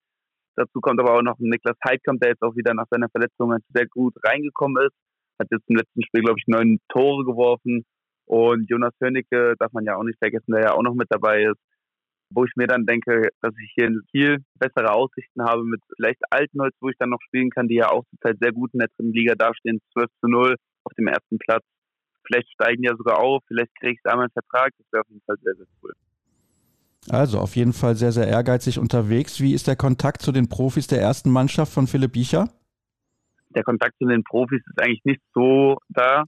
Dazu 0.57 0.81
kommt 0.81 1.01
aber 1.01 1.15
auch 1.15 1.23
noch 1.23 1.39
Niklas 1.39 1.77
Heidkamp, 1.87 2.21
der 2.21 2.31
jetzt 2.31 2.43
auch 2.43 2.55
wieder 2.55 2.75
nach 2.75 2.87
seiner 2.91 3.09
Verletzung 3.09 3.57
sehr 3.75 3.87
gut 3.87 4.15
reingekommen 4.25 4.85
ist. 4.85 4.95
Hat 5.41 5.49
jetzt 5.51 5.69
im 5.69 5.77
letzten 5.77 6.03
Spiel, 6.05 6.23
glaube 6.23 6.39
ich, 6.39 6.47
neun 6.47 6.79
Tore 6.89 7.25
geworfen. 7.25 7.85
Und 8.27 8.71
Jonas 8.71 8.95
Hörnicke 9.01 9.55
darf 9.59 9.73
man 9.73 9.85
ja 9.85 9.97
auch 9.97 10.05
nicht 10.05 10.19
vergessen, 10.19 10.53
der 10.53 10.63
ja 10.63 10.73
auch 10.73 10.83
noch 10.83 10.95
mit 10.95 11.09
dabei 11.11 11.45
ist 11.45 11.61
wo 12.35 12.45
ich 12.45 12.53
mir 12.57 12.67
dann 12.67 12.87
denke, 12.87 13.29
dass 13.41 13.55
ich 13.63 13.73
hier 13.75 13.87
in 13.87 14.03
Kiel 14.11 14.39
bessere 14.55 14.93
Aussichten 14.93 15.43
habe 15.45 15.65
mit 15.65 15.81
vielleicht 15.97 16.21
Altenholz, 16.31 16.75
wo 16.81 16.89
ich 16.89 16.97
dann 16.99 17.11
noch 17.11 17.23
spielen 17.23 17.51
kann, 17.51 17.69
die 17.69 17.77
ja 17.77 17.91
auch 17.91 18.05
zurzeit 18.11 18.39
sehr 18.41 18.53
gut 18.53 18.73
in 18.73 18.81
der 18.81 18.89
dritten 18.89 19.13
Liga 19.13 19.35
dastehen, 19.35 19.81
12 19.93 20.11
zu 20.21 20.29
0 20.29 20.57
auf 20.85 20.93
dem 20.95 21.07
ersten 21.07 21.39
Platz. 21.39 21.65
Vielleicht 22.27 22.51
steigen 22.53 22.83
ja 22.83 22.97
sogar 22.97 23.19
auf, 23.19 23.43
vielleicht 23.47 23.75
kriege 23.79 23.93
ich 23.93 24.01
da 24.03 24.17
mal 24.17 24.23
einen 24.23 24.31
Vertrag, 24.31 24.73
das 24.79 24.87
wäre 24.93 25.03
auf 25.03 25.09
jeden 25.09 25.23
Fall 25.27 25.37
sehr, 25.43 25.55
sehr 25.55 25.67
cool. 25.83 25.93
Also 27.11 27.39
auf 27.39 27.55
jeden 27.57 27.73
Fall 27.73 27.97
sehr, 27.97 28.13
sehr 28.13 28.27
ehrgeizig 28.27 28.79
unterwegs. 28.79 29.41
Wie 29.41 29.55
ist 29.55 29.67
der 29.67 29.77
Kontakt 29.77 30.23
zu 30.23 30.33
den 30.33 30.49
Profis 30.49 30.87
der 30.87 31.01
ersten 31.01 31.31
Mannschaft 31.31 31.73
von 31.73 31.87
Philipp 31.87 32.13
Biecher? 32.13 32.49
Der 33.55 33.63
Kontakt 33.63 33.95
zu 33.99 34.07
den 34.07 34.25
Profis 34.25 34.63
ist 34.67 34.81
eigentlich 34.81 35.05
nicht 35.05 35.21
so 35.35 35.77
da. 35.89 36.25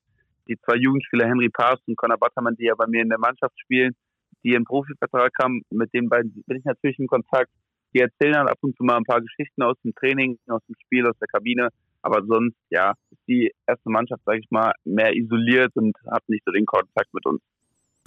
Die 0.49 0.57
zwei 0.59 0.77
Jugendspieler 0.77 1.27
Henry 1.27 1.49
Paas 1.49 1.81
und 1.87 1.97
Conor 1.97 2.19
Battermann, 2.19 2.55
die 2.57 2.67
ja 2.67 2.75
bei 2.77 2.87
mir 2.87 3.03
in 3.03 3.09
der 3.09 3.19
Mannschaft 3.19 3.59
spielen, 3.59 3.97
die 4.45 4.55
einen 4.55 4.65
Profivertrag 4.65 5.33
haben, 5.41 5.63
mit 5.71 5.93
den 5.93 6.09
beiden 6.09 6.45
bin 6.47 6.59
ich 6.59 6.65
natürlich 6.65 6.99
in 6.99 7.09
Kontakt. 7.09 7.51
Die 7.95 8.01
erzählen 8.01 8.35
dann 8.35 8.49
ab 8.49 8.59
und 8.61 8.77
zu 8.77 8.85
mal 8.85 8.97
ein 8.97 9.05
paar 9.05 9.21
Geschichten 9.21 9.63
aus 9.63 9.77
dem 9.83 9.95
Training, 9.95 10.39
aus 10.47 10.63
dem 10.69 10.77
Spiel, 10.85 11.07
aus 11.07 11.19
der 11.19 11.29
Kabine. 11.29 11.71
Aber 12.03 12.25
sonst, 12.25 12.55
ja, 12.71 12.93
ist 13.11 13.23
die 13.27 13.51
erste 13.67 13.91
Mannschaft, 13.91 14.23
sage 14.25 14.39
ich 14.39 14.51
mal, 14.51 14.73
mehr 14.85 15.17
isoliert 15.17 15.75
und 15.75 15.97
hat 16.09 16.23
nicht 16.29 16.45
so 16.45 16.53
den 16.53 16.67
Kontakt 16.67 17.13
mit 17.13 17.27
uns. 17.27 17.41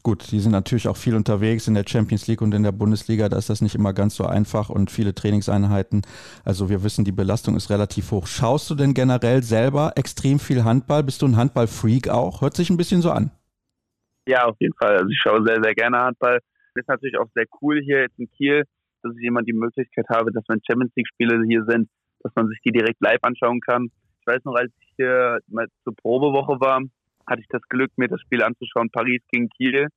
Gut, 0.04 0.32
die 0.32 0.39
sind 0.39 0.52
natürlich 0.52 0.88
auch 0.88 0.97
viel 0.97 1.16
unterwegs 1.16 1.68
in 1.68 1.74
der 1.74 1.84
Champions 1.88 2.28
League 2.28 2.41
und 2.41 2.54
in 2.54 2.64
der 2.64 2.72
Bundesliga. 2.72 3.30
Da 3.30 3.38
ist 3.38 3.50
das 3.50 3.62
nicht 3.62 3.76
immer 3.76 3.93
ganz 3.93 4.16
so 4.16 4.26
einfach 4.26 4.70
und 4.70 4.91
viele 4.91 5.14
Trainingseinheiten. 5.14 6.02
Also 6.45 6.70
wir 6.70 6.84
wissen, 6.84 7.06
die 7.06 7.12
Belastung 7.12 7.56
ist 7.56 7.70
relativ 7.70 8.12
hoch. 8.12 8.28
Schaust 8.28 8.70
du 8.70 8.76
denn 8.76 8.93
generell 8.93 9.43
selber 9.43 9.93
extrem 9.95 10.39
viel 10.39 10.64
Handball? 10.64 11.04
Bist 11.04 11.22
du 11.22 11.28
ein 11.28 11.38
Handball-Freak 11.38 12.10
auch? 12.10 12.41
Hört 12.41 12.56
sich 12.56 12.70
ein 12.70 12.78
bisschen 12.78 13.02
so 13.02 13.12
an. 13.12 13.32
Ja, 14.28 14.45
auf 14.45 14.56
jeden 14.60 14.76
Fall. 14.76 14.97
Also 14.97 15.10
ich 15.10 15.20
schaue 15.22 15.43
sehr, 15.45 15.62
sehr 15.62 15.74
gerne 15.74 15.97
Handball. 16.00 16.39
Ist 16.76 16.88
natürlich 16.88 17.18
auch 17.18 17.28
sehr 17.36 17.45
cool 17.62 17.82
hier 17.84 18.02
jetzt 18.02 18.18
in 18.18 18.30
Kiel, 18.32 18.64
dass 19.04 19.14
ich 19.18 19.26
immer 19.26 19.41
die 19.41 19.54
Möglichkeit 19.54 20.06
habe, 20.10 20.32
dass 20.32 20.43
wenn 20.47 20.62
Champions 20.66 20.93
League 20.95 21.08
Spiele 21.08 21.43
hier 21.45 21.66
sind, 21.68 21.89
dass 22.22 22.32
man 22.36 22.47
sich 22.47 22.60
die 22.64 22.72
direkt 22.72 23.02
live 23.02 23.20
anschauen 23.22 23.60
kann. 23.60 23.89
Ich 24.22 24.28
weiß 24.28 24.43
noch, 24.45 24.56
als 24.56 24.72
ich 24.80 24.93
hier 24.95 25.39
mal 25.47 25.68
zur 25.84 25.95
Probewoche 25.95 26.60
war, 26.62 26.82
hatte 27.30 27.41
ich 27.41 27.47
das 27.47 27.61
Glück, 27.69 27.91
mir 27.97 28.07
das 28.07 28.21
Spiel 28.21 28.43
anzuschauen, 28.43 28.89
Paris 28.89 29.21
gegen 29.32 29.49
Kiel. 29.49 29.88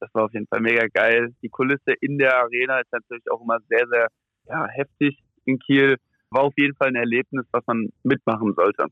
Das 0.00 0.12
war 0.14 0.24
auf 0.24 0.32
jeden 0.32 0.46
Fall 0.46 0.60
mega 0.60 0.86
geil. 0.92 1.34
Die 1.42 1.50
Kulisse 1.50 1.92
in 2.00 2.18
der 2.18 2.36
Arena 2.36 2.80
ist 2.80 2.90
natürlich 2.92 3.30
auch 3.30 3.42
immer 3.42 3.58
sehr, 3.68 3.86
sehr 3.88 4.08
ja, 4.48 4.66
heftig 4.68 5.18
in 5.44 5.58
Kiel. 5.58 5.96
War 6.30 6.44
auf 6.44 6.54
jeden 6.56 6.74
Fall 6.76 6.88
ein 6.88 6.96
Erlebnis, 6.96 7.44
was 7.52 7.66
man 7.66 7.90
mitmachen 8.02 8.54
sollte. 8.54 8.86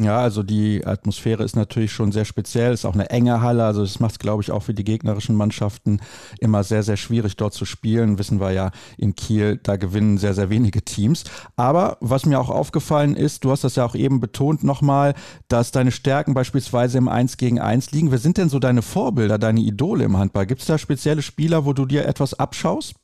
Ja, 0.00 0.20
also 0.20 0.44
die 0.44 0.86
Atmosphäre 0.86 1.42
ist 1.42 1.56
natürlich 1.56 1.90
schon 1.90 2.12
sehr 2.12 2.24
speziell, 2.24 2.72
ist 2.72 2.84
auch 2.84 2.94
eine 2.94 3.10
enge 3.10 3.40
Halle, 3.40 3.64
also 3.64 3.80
das 3.80 3.98
macht 3.98 4.12
es, 4.12 4.18
glaube 4.20 4.42
ich, 4.42 4.52
auch 4.52 4.62
für 4.62 4.74
die 4.74 4.84
gegnerischen 4.84 5.34
Mannschaften 5.34 6.00
immer 6.38 6.62
sehr, 6.62 6.84
sehr 6.84 6.96
schwierig 6.96 7.36
dort 7.36 7.52
zu 7.52 7.64
spielen. 7.64 8.16
Wissen 8.16 8.38
wir 8.38 8.52
ja 8.52 8.70
in 8.96 9.16
Kiel, 9.16 9.58
da 9.60 9.76
gewinnen 9.76 10.16
sehr, 10.16 10.34
sehr 10.34 10.50
wenige 10.50 10.82
Teams. 10.82 11.24
Aber 11.56 11.96
was 12.00 12.26
mir 12.26 12.38
auch 12.38 12.48
aufgefallen 12.48 13.16
ist, 13.16 13.44
du 13.44 13.50
hast 13.50 13.64
das 13.64 13.74
ja 13.74 13.84
auch 13.84 13.96
eben 13.96 14.20
betont 14.20 14.62
nochmal, 14.62 15.14
dass 15.48 15.72
deine 15.72 15.90
Stärken 15.90 16.32
beispielsweise 16.32 16.98
im 16.98 17.08
1 17.08 17.36
gegen 17.36 17.58
1 17.58 17.90
liegen. 17.90 18.12
Wer 18.12 18.18
sind 18.18 18.38
denn 18.38 18.50
so 18.50 18.60
deine 18.60 18.82
Vorbilder, 18.82 19.38
deine 19.38 19.60
Idole 19.60 20.04
im 20.04 20.16
Handball? 20.16 20.46
Gibt 20.46 20.60
es 20.60 20.68
da 20.68 20.78
spezielle 20.78 21.22
Spieler, 21.22 21.64
wo 21.64 21.72
du 21.72 21.86
dir 21.86 22.06
etwas 22.06 22.38
abschaust? 22.38 22.94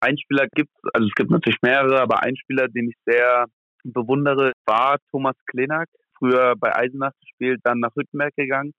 Ein 0.00 0.16
Spieler 0.16 0.46
gibt 0.54 0.70
es, 0.74 0.90
also 0.94 1.06
es 1.06 1.14
gibt 1.14 1.30
natürlich 1.30 1.58
mehrere, 1.60 2.00
aber 2.00 2.22
ein 2.22 2.36
Spieler, 2.36 2.68
den 2.68 2.88
ich 2.88 2.96
sehr 3.04 3.46
bewundere, 3.84 4.52
war 4.64 4.96
Thomas 5.10 5.36
Klenak 5.46 5.88
früher 6.24 6.54
bei 6.56 6.74
Eisenach 6.74 7.12
gespielt, 7.20 7.60
dann 7.64 7.80
nach 7.80 7.94
Hüttenberg 7.94 8.34
gegangen. 8.36 8.72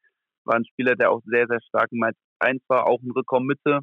War 0.45 0.55
ein 0.55 0.65
Spieler, 0.65 0.95
der 0.95 1.11
auch 1.11 1.21
sehr, 1.25 1.47
sehr 1.47 1.59
stark 1.67 1.91
in 1.91 1.99
Mainz 1.99 2.17
1 2.39 2.61
war, 2.67 2.87
auch 2.87 3.01
in 3.01 3.11
Rückraummitte. 3.11 3.79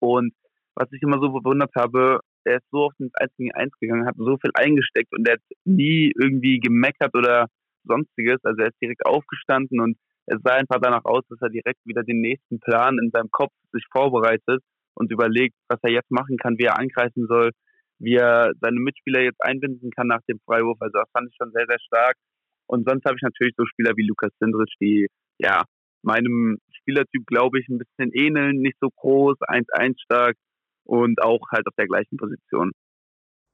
Und 0.00 0.32
was 0.74 0.88
ich 0.92 1.02
immer 1.02 1.20
so 1.20 1.30
bewundert 1.30 1.72
habe, 1.76 2.20
er 2.44 2.56
ist 2.56 2.66
so 2.70 2.86
oft 2.86 2.98
ins 3.00 3.14
1 3.14 3.32
gegen 3.36 3.52
1 3.52 3.72
gegangen, 3.80 4.06
hat 4.06 4.16
so 4.16 4.36
viel 4.36 4.50
eingesteckt 4.54 5.12
und 5.12 5.26
er 5.26 5.34
hat 5.34 5.42
nie 5.64 6.12
irgendwie 6.20 6.58
gemeckert 6.58 7.14
oder 7.14 7.46
sonstiges. 7.84 8.38
Also 8.42 8.62
er 8.62 8.68
ist 8.68 8.80
direkt 8.82 9.06
aufgestanden 9.06 9.80
und 9.80 9.96
es 10.26 10.38
sah 10.42 10.54
einfach 10.54 10.78
danach 10.80 11.04
aus, 11.04 11.22
dass 11.28 11.40
er 11.42 11.50
direkt 11.50 11.80
wieder 11.84 12.02
den 12.02 12.20
nächsten 12.20 12.58
Plan 12.60 12.98
in 12.98 13.10
seinem 13.12 13.30
Kopf 13.30 13.52
sich 13.72 13.84
vorbereitet 13.92 14.62
und 14.94 15.12
überlegt, 15.12 15.54
was 15.68 15.78
er 15.82 15.90
jetzt 15.90 16.10
machen 16.10 16.36
kann, 16.38 16.56
wie 16.58 16.64
er 16.64 16.78
angreifen 16.78 17.26
soll, 17.26 17.50
wie 17.98 18.14
er 18.14 18.52
seine 18.60 18.80
Mitspieler 18.80 19.20
jetzt 19.20 19.42
einbinden 19.42 19.90
kann 19.90 20.06
nach 20.06 20.22
dem 20.28 20.40
Freiwurf. 20.46 20.78
Also 20.80 20.98
das 20.98 21.10
fand 21.12 21.28
ich 21.28 21.36
schon 21.36 21.52
sehr, 21.52 21.66
sehr 21.68 21.80
stark. 21.80 22.16
Und 22.66 22.88
sonst 22.88 23.04
habe 23.04 23.16
ich 23.16 23.22
natürlich 23.22 23.54
so 23.56 23.64
Spieler 23.66 23.92
wie 23.96 24.06
Lukas 24.06 24.32
Sindrich, 24.40 24.74
die 24.80 25.08
ja 25.38 25.64
meinem 26.02 26.58
Spielertyp, 26.72 27.26
glaube 27.26 27.60
ich, 27.60 27.68
ein 27.68 27.78
bisschen 27.78 28.12
ähneln, 28.12 28.58
nicht 28.58 28.76
so 28.80 28.88
groß, 28.90 29.36
1-1 29.40 30.00
stark 30.02 30.36
und 30.84 31.22
auch 31.22 31.40
halt 31.50 31.66
auf 31.66 31.74
der 31.76 31.86
gleichen 31.86 32.16
Position. 32.16 32.72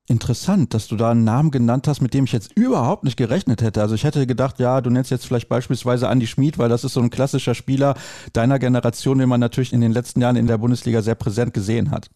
Interessant, 0.08 0.74
dass 0.74 0.88
du 0.88 0.96
da 0.96 1.12
einen 1.12 1.22
Namen 1.22 1.52
genannt 1.52 1.86
hast, 1.86 2.00
mit 2.00 2.14
dem 2.14 2.24
ich 2.24 2.32
jetzt 2.32 2.56
überhaupt 2.56 3.04
nicht 3.04 3.16
gerechnet 3.16 3.62
hätte. 3.62 3.80
Also 3.80 3.94
ich 3.94 4.02
hätte 4.02 4.26
gedacht, 4.26 4.58
ja, 4.58 4.80
du 4.80 4.90
nennst 4.90 5.12
jetzt 5.12 5.24
vielleicht 5.24 5.48
beispielsweise 5.48 6.08
Andy 6.08 6.26
Schmid, 6.26 6.58
weil 6.58 6.68
das 6.68 6.82
ist 6.82 6.94
so 6.94 7.00
ein 7.00 7.10
klassischer 7.10 7.54
Spieler 7.54 7.94
deiner 8.32 8.58
Generation, 8.58 9.18
den 9.18 9.28
man 9.28 9.38
natürlich 9.38 9.72
in 9.72 9.80
den 9.80 9.92
letzten 9.92 10.20
Jahren 10.20 10.34
in 10.34 10.48
der 10.48 10.58
Bundesliga 10.58 11.00
sehr 11.00 11.14
präsent 11.14 11.54
gesehen 11.54 11.92
hat. 11.92 12.10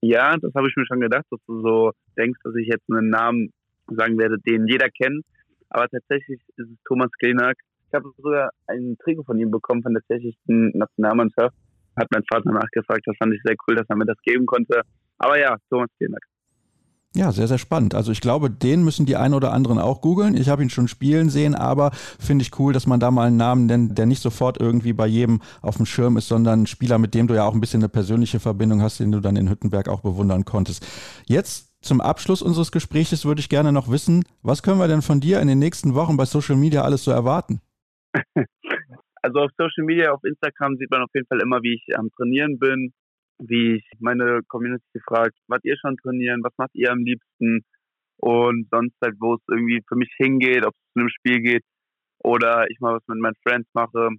Ja, 0.00 0.36
das 0.36 0.52
habe 0.54 0.68
ich 0.68 0.74
mir 0.76 0.86
schon 0.86 1.00
gedacht, 1.00 1.24
dass 1.30 1.40
du 1.46 1.62
so 1.62 1.92
denkst, 2.18 2.40
dass 2.42 2.54
ich 2.56 2.66
jetzt 2.66 2.84
einen 2.90 3.10
Namen 3.10 3.52
sagen 3.86 4.18
werde, 4.18 4.38
den 4.40 4.66
jeder 4.66 4.90
kennt. 4.90 5.24
Aber 5.70 5.88
tatsächlich 5.88 6.40
ist 6.56 6.70
es 6.70 6.78
Thomas 6.86 7.10
Klenak. 7.18 7.56
Ich 7.88 7.94
habe 7.94 8.10
sogar 8.18 8.50
einen 8.66 8.96
Trikot 8.98 9.24
von 9.24 9.38
ihm 9.38 9.50
bekommen 9.50 9.82
von 9.82 9.94
der 9.94 10.02
tschechischen 10.02 10.70
Nationalmannschaft. 10.74 11.54
Hat 11.96 12.08
mein 12.10 12.24
Vater 12.28 12.52
nachgefragt, 12.52 13.02
das 13.06 13.16
fand 13.16 13.32
ich 13.34 13.40
sehr 13.44 13.56
cool, 13.66 13.76
dass 13.76 13.88
er 13.88 13.96
mir 13.96 14.06
das 14.06 14.20
geben 14.22 14.46
konnte. 14.46 14.82
Aber 15.18 15.38
ja, 15.38 15.56
Thomas 15.70 15.88
Klenak. 15.96 16.22
Ja, 17.16 17.32
sehr, 17.32 17.48
sehr 17.48 17.56
spannend. 17.56 17.94
Also 17.94 18.12
ich 18.12 18.20
glaube, 18.20 18.50
den 18.50 18.84
müssen 18.84 19.06
die 19.06 19.16
einen 19.16 19.32
oder 19.32 19.54
anderen 19.54 19.78
auch 19.78 20.02
googeln. 20.02 20.36
Ich 20.36 20.50
habe 20.50 20.62
ihn 20.62 20.68
schon 20.68 20.86
spielen 20.86 21.30
sehen, 21.30 21.54
aber 21.54 21.92
finde 21.92 22.42
ich 22.42 22.58
cool, 22.58 22.74
dass 22.74 22.86
man 22.86 23.00
da 23.00 23.10
mal 23.10 23.28
einen 23.28 23.38
Namen 23.38 23.64
nennt, 23.64 23.96
der 23.96 24.04
nicht 24.04 24.20
sofort 24.20 24.60
irgendwie 24.60 24.92
bei 24.92 25.06
jedem 25.06 25.40
auf 25.62 25.78
dem 25.78 25.86
Schirm 25.86 26.18
ist, 26.18 26.28
sondern 26.28 26.64
ein 26.64 26.66
Spieler, 26.66 26.98
mit 26.98 27.14
dem 27.14 27.26
du 27.26 27.32
ja 27.32 27.44
auch 27.44 27.54
ein 27.54 27.60
bisschen 27.62 27.80
eine 27.80 27.88
persönliche 27.88 28.38
Verbindung 28.38 28.82
hast, 28.82 29.00
den 29.00 29.12
du 29.12 29.20
dann 29.20 29.36
in 29.36 29.48
Hüttenberg 29.48 29.88
auch 29.88 30.02
bewundern 30.02 30.44
konntest. 30.44 30.86
Jetzt 31.24 31.72
zum 31.86 32.00
Abschluss 32.00 32.42
unseres 32.42 32.72
Gesprächs 32.72 33.24
würde 33.24 33.40
ich 33.40 33.48
gerne 33.48 33.72
noch 33.72 33.90
wissen, 33.90 34.24
was 34.42 34.62
können 34.62 34.78
wir 34.78 34.88
denn 34.88 35.02
von 35.02 35.20
dir 35.20 35.40
in 35.40 35.48
den 35.48 35.58
nächsten 35.58 35.94
Wochen 35.94 36.16
bei 36.16 36.24
Social 36.24 36.56
Media 36.56 36.82
alles 36.82 37.04
so 37.04 37.10
erwarten? 37.10 37.60
Also 39.22 39.40
auf 39.40 39.50
Social 39.58 39.84
Media, 39.84 40.12
auf 40.12 40.22
Instagram 40.22 40.76
sieht 40.76 40.88
man 40.88 41.02
auf 41.02 41.10
jeden 41.12 41.26
Fall 41.26 41.40
immer, 41.42 41.60
wie 41.60 41.74
ich 41.74 41.98
am 41.98 42.12
Trainieren 42.12 42.60
bin, 42.60 42.92
wie 43.38 43.78
ich 43.78 43.84
meine 43.98 44.42
Community 44.46 45.00
fragt, 45.04 45.34
was 45.48 45.58
ihr 45.64 45.76
schon 45.80 45.96
trainieren, 45.96 46.44
was 46.44 46.52
macht 46.58 46.70
ihr 46.74 46.92
am 46.92 47.00
liebsten 47.00 47.64
und 48.18 48.68
sonst 48.70 48.94
halt, 49.02 49.16
wo 49.18 49.34
es 49.34 49.40
irgendwie 49.50 49.82
für 49.88 49.96
mich 49.96 50.12
hingeht, 50.16 50.64
ob 50.64 50.74
es 50.74 50.92
zu 50.92 51.00
einem 51.00 51.08
Spiel 51.08 51.40
geht 51.40 51.64
oder 52.22 52.70
ich 52.70 52.78
mal 52.78 52.94
was 52.94 53.02
mit 53.08 53.18
meinen 53.18 53.34
Friends 53.42 53.68
mache. 53.74 54.10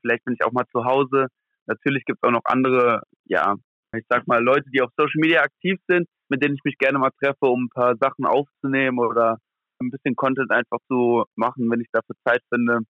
Vielleicht 0.00 0.24
bin 0.24 0.32
ich 0.32 0.42
auch 0.46 0.52
mal 0.52 0.64
zu 0.72 0.82
Hause. 0.82 1.26
Natürlich 1.66 2.06
gibt 2.06 2.18
es 2.22 2.26
auch 2.26 2.32
noch 2.32 2.44
andere, 2.44 3.02
ja, 3.26 3.54
ich 3.94 4.04
sag 4.08 4.26
mal, 4.26 4.42
Leute, 4.42 4.70
die 4.70 4.80
auf 4.80 4.90
Social 4.96 5.20
Media 5.20 5.42
aktiv 5.42 5.78
sind, 5.88 6.08
mit 6.28 6.42
denen 6.42 6.54
ich 6.54 6.64
mich 6.64 6.78
gerne 6.78 6.98
mal 6.98 7.10
treffe, 7.22 7.46
um 7.46 7.64
ein 7.64 7.68
paar 7.70 7.96
Sachen 7.96 8.26
aufzunehmen 8.26 8.98
oder 8.98 9.38
ein 9.80 9.90
bisschen 9.90 10.16
Content 10.16 10.50
einfach 10.50 10.78
zu 10.88 11.24
machen, 11.36 11.70
wenn 11.70 11.80
ich 11.80 11.88
dafür 11.92 12.16
Zeit 12.26 12.42
finde. 12.52 12.80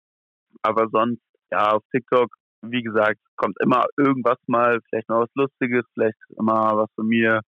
Aber 0.62 0.88
sonst, 0.90 1.22
ja, 1.50 1.72
auf 1.72 1.82
TikTok, 1.92 2.28
wie 2.62 2.82
gesagt, 2.82 3.18
kommt 3.36 3.56
immer 3.60 3.84
irgendwas 3.96 4.38
mal, 4.46 4.80
vielleicht 4.88 5.08
mal 5.08 5.20
was 5.20 5.34
Lustiges, 5.34 5.84
vielleicht 5.94 6.18
immer 6.38 6.76
was 6.76 6.90
von 6.94 7.06
mir, 7.06 7.40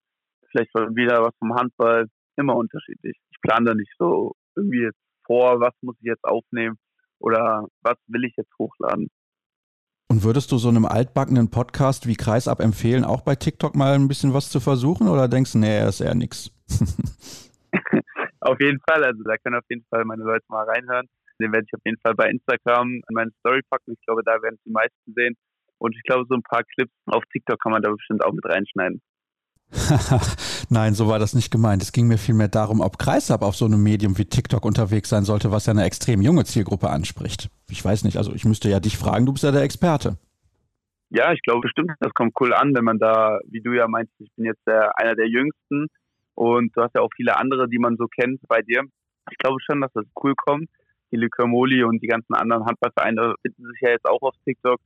vielleicht 0.50 0.72
wieder 0.74 1.22
was 1.22 1.34
vom 1.38 1.54
Handball, 1.54 2.06
immer 2.36 2.56
unterschiedlich. 2.56 3.16
Ich 3.30 3.40
plane 3.40 3.66
da 3.66 3.74
nicht 3.74 3.92
so 3.98 4.32
irgendwie 4.56 4.82
jetzt 4.82 5.00
vor, 5.26 5.60
was 5.60 5.74
muss 5.82 5.96
ich 6.00 6.06
jetzt 6.06 6.24
aufnehmen 6.24 6.76
oder 7.18 7.66
was 7.82 7.96
will 8.06 8.24
ich 8.24 8.34
jetzt 8.36 8.52
hochladen. 8.58 9.08
Und 10.10 10.24
würdest 10.24 10.50
du 10.50 10.58
so 10.58 10.68
einem 10.68 10.86
altbackenen 10.86 11.52
Podcast 11.52 12.08
wie 12.08 12.16
Kreisab 12.16 12.58
empfehlen, 12.58 13.04
auch 13.04 13.20
bei 13.20 13.36
TikTok 13.36 13.76
mal 13.76 13.94
ein 13.94 14.08
bisschen 14.08 14.34
was 14.34 14.50
zu 14.50 14.58
versuchen 14.58 15.06
oder 15.06 15.28
denkst 15.28 15.52
du, 15.52 15.58
nee, 15.58 15.86
ist 15.86 16.00
eher 16.00 16.16
nix? 16.16 16.50
auf 18.40 18.58
jeden 18.58 18.80
Fall, 18.88 19.04
also 19.04 19.22
da 19.22 19.36
können 19.36 19.54
auf 19.54 19.64
jeden 19.70 19.86
Fall 19.88 20.04
meine 20.04 20.24
Leute 20.24 20.44
mal 20.48 20.64
reinhören. 20.64 21.06
Den 21.40 21.52
werde 21.52 21.64
ich 21.64 21.74
auf 21.74 21.82
jeden 21.84 22.00
Fall 22.02 22.16
bei 22.16 22.28
Instagram 22.28 22.88
in 22.90 23.14
meine 23.14 23.30
Story 23.38 23.60
packen. 23.70 23.92
Ich 23.92 24.04
glaube, 24.04 24.22
da 24.24 24.42
werden 24.42 24.58
die 24.66 24.72
meisten 24.72 25.14
sehen. 25.14 25.36
Und 25.78 25.94
ich 25.94 26.02
glaube, 26.02 26.24
so 26.28 26.34
ein 26.34 26.42
paar 26.42 26.64
Clips 26.64 26.92
auf 27.06 27.22
TikTok 27.32 27.60
kann 27.60 27.70
man 27.70 27.80
da 27.80 27.92
bestimmt 27.92 28.24
auch 28.24 28.32
mit 28.32 28.44
reinschneiden. 28.44 29.00
Nein, 30.70 30.94
so 30.94 31.08
war 31.08 31.18
das 31.18 31.34
nicht 31.34 31.50
gemeint. 31.50 31.82
Es 31.82 31.92
ging 31.92 32.08
mir 32.08 32.18
vielmehr 32.18 32.48
darum, 32.48 32.80
ob 32.80 32.98
Kreisab 32.98 33.42
auf 33.42 33.54
so 33.54 33.66
einem 33.66 33.82
Medium 33.82 34.18
wie 34.18 34.24
TikTok 34.24 34.64
unterwegs 34.64 35.08
sein 35.08 35.24
sollte, 35.24 35.52
was 35.52 35.66
ja 35.66 35.72
eine 35.72 35.84
extrem 35.84 36.22
junge 36.22 36.44
Zielgruppe 36.44 36.90
anspricht. 36.90 37.50
Ich 37.70 37.84
weiß 37.84 38.04
nicht, 38.04 38.16
also 38.16 38.32
ich 38.32 38.44
müsste 38.44 38.68
ja 38.68 38.80
dich 38.80 38.96
fragen, 38.96 39.26
du 39.26 39.32
bist 39.32 39.44
ja 39.44 39.52
der 39.52 39.62
Experte. 39.62 40.18
Ja, 41.10 41.32
ich 41.32 41.42
glaube 41.42 41.62
bestimmt, 41.62 41.92
das 42.00 42.14
kommt 42.14 42.34
cool 42.40 42.52
an, 42.52 42.74
wenn 42.74 42.84
man 42.84 42.98
da, 42.98 43.40
wie 43.46 43.60
du 43.60 43.72
ja 43.72 43.88
meinst, 43.88 44.12
ich 44.18 44.30
bin 44.36 44.44
jetzt 44.44 44.64
der, 44.66 44.96
einer 44.96 45.16
der 45.16 45.28
Jüngsten 45.28 45.86
und 46.34 46.76
du 46.76 46.82
hast 46.82 46.94
ja 46.94 47.00
auch 47.00 47.10
viele 47.16 47.36
andere, 47.36 47.68
die 47.68 47.78
man 47.78 47.96
so 47.96 48.06
kennt 48.06 48.40
bei 48.48 48.62
dir. 48.62 48.82
Ich 49.30 49.38
glaube 49.38 49.58
schon, 49.60 49.80
dass 49.80 49.92
das 49.92 50.06
cool 50.22 50.34
kommt. 50.34 50.68
Die 51.12 51.16
Likör 51.16 51.46
Moli 51.46 51.82
und 51.82 52.00
die 52.00 52.06
ganzen 52.06 52.34
anderen 52.34 52.64
Handballvereine 52.64 53.34
finden 53.42 53.64
sich 53.66 53.80
ja 53.80 53.90
jetzt 53.90 54.06
auch 54.06 54.22
auf 54.22 54.34
TikTok. 54.44 54.80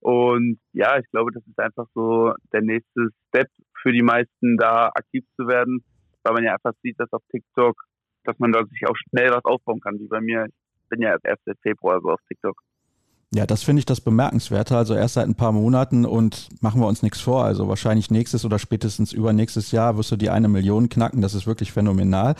Und 0.00 0.58
ja, 0.72 0.98
ich 0.98 1.08
glaube, 1.10 1.32
das 1.32 1.46
ist 1.46 1.58
einfach 1.58 1.86
so 1.94 2.34
der 2.52 2.60
nächste 2.60 3.08
Step 3.28 3.48
für 3.82 3.92
die 3.92 4.02
meisten, 4.02 4.56
da 4.56 4.88
aktiv 4.94 5.24
zu 5.36 5.46
werden, 5.48 5.84
weil 6.22 6.34
man 6.34 6.44
ja 6.44 6.54
einfach 6.54 6.72
sieht, 6.82 6.98
dass 6.98 7.12
auf 7.12 7.22
TikTok, 7.30 7.82
dass 8.24 8.38
man 8.38 8.52
da 8.52 8.64
sich 8.64 8.86
auch 8.86 8.96
schnell 8.96 9.30
was 9.30 9.44
aufbauen 9.44 9.80
kann, 9.80 9.98
wie 9.98 10.08
bei 10.08 10.20
mir. 10.20 10.46
Ich 10.46 10.88
bin 10.88 11.02
ja 11.02 11.10
erst 11.10 11.26
1. 11.48 11.58
Februar 11.62 12.00
so 12.00 12.10
auf 12.10 12.20
TikTok. 12.28 12.56
Ja, 13.34 13.46
das 13.46 13.62
finde 13.62 13.80
ich 13.80 13.86
das 13.86 14.02
Bemerkenswerte. 14.02 14.76
Also 14.76 14.94
erst 14.94 15.14
seit 15.14 15.26
ein 15.26 15.34
paar 15.34 15.52
Monaten 15.52 16.04
und 16.04 16.50
machen 16.60 16.82
wir 16.82 16.86
uns 16.86 17.02
nichts 17.02 17.18
vor. 17.18 17.44
Also 17.44 17.66
wahrscheinlich 17.66 18.10
nächstes 18.10 18.44
oder 18.44 18.58
spätestens 18.58 19.14
übernächstes 19.14 19.72
Jahr 19.72 19.96
wirst 19.96 20.10
du 20.12 20.16
die 20.16 20.28
eine 20.28 20.48
Million 20.48 20.90
knacken. 20.90 21.22
Das 21.22 21.32
ist 21.34 21.46
wirklich 21.46 21.72
phänomenal. 21.72 22.34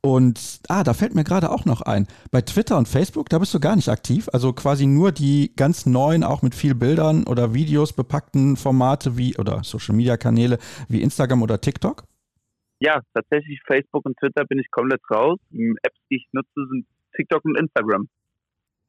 Und 0.00 0.60
ah, 0.68 0.82
da 0.82 0.94
fällt 0.94 1.14
mir 1.14 1.24
gerade 1.24 1.50
auch 1.50 1.66
noch 1.66 1.82
ein. 1.82 2.06
Bei 2.30 2.40
Twitter 2.40 2.78
und 2.78 2.88
Facebook, 2.88 3.28
da 3.28 3.38
bist 3.38 3.52
du 3.52 3.60
gar 3.60 3.76
nicht 3.76 3.90
aktiv. 3.90 4.30
Also 4.32 4.54
quasi 4.54 4.86
nur 4.86 5.12
die 5.12 5.52
ganz 5.56 5.84
neuen, 5.84 6.24
auch 6.24 6.40
mit 6.40 6.54
viel 6.54 6.74
Bildern 6.74 7.24
oder 7.24 7.52
Videos 7.52 7.92
bepackten 7.92 8.56
Formate 8.56 9.18
wie 9.18 9.36
oder 9.36 9.62
Social 9.62 9.94
Media 9.94 10.16
Kanäle 10.16 10.58
wie 10.88 11.02
Instagram 11.02 11.42
oder 11.42 11.60
TikTok? 11.60 12.04
Ja, 12.80 13.02
tatsächlich 13.12 13.60
Facebook 13.66 14.06
und 14.06 14.16
Twitter 14.16 14.46
bin 14.46 14.58
ich 14.58 14.70
komplett 14.70 15.02
raus. 15.10 15.38
Apps, 15.82 15.98
die 16.10 16.16
ich 16.16 16.26
nutze, 16.32 16.66
sind 16.70 16.86
TikTok 17.14 17.44
und 17.44 17.58
Instagram. 17.58 18.08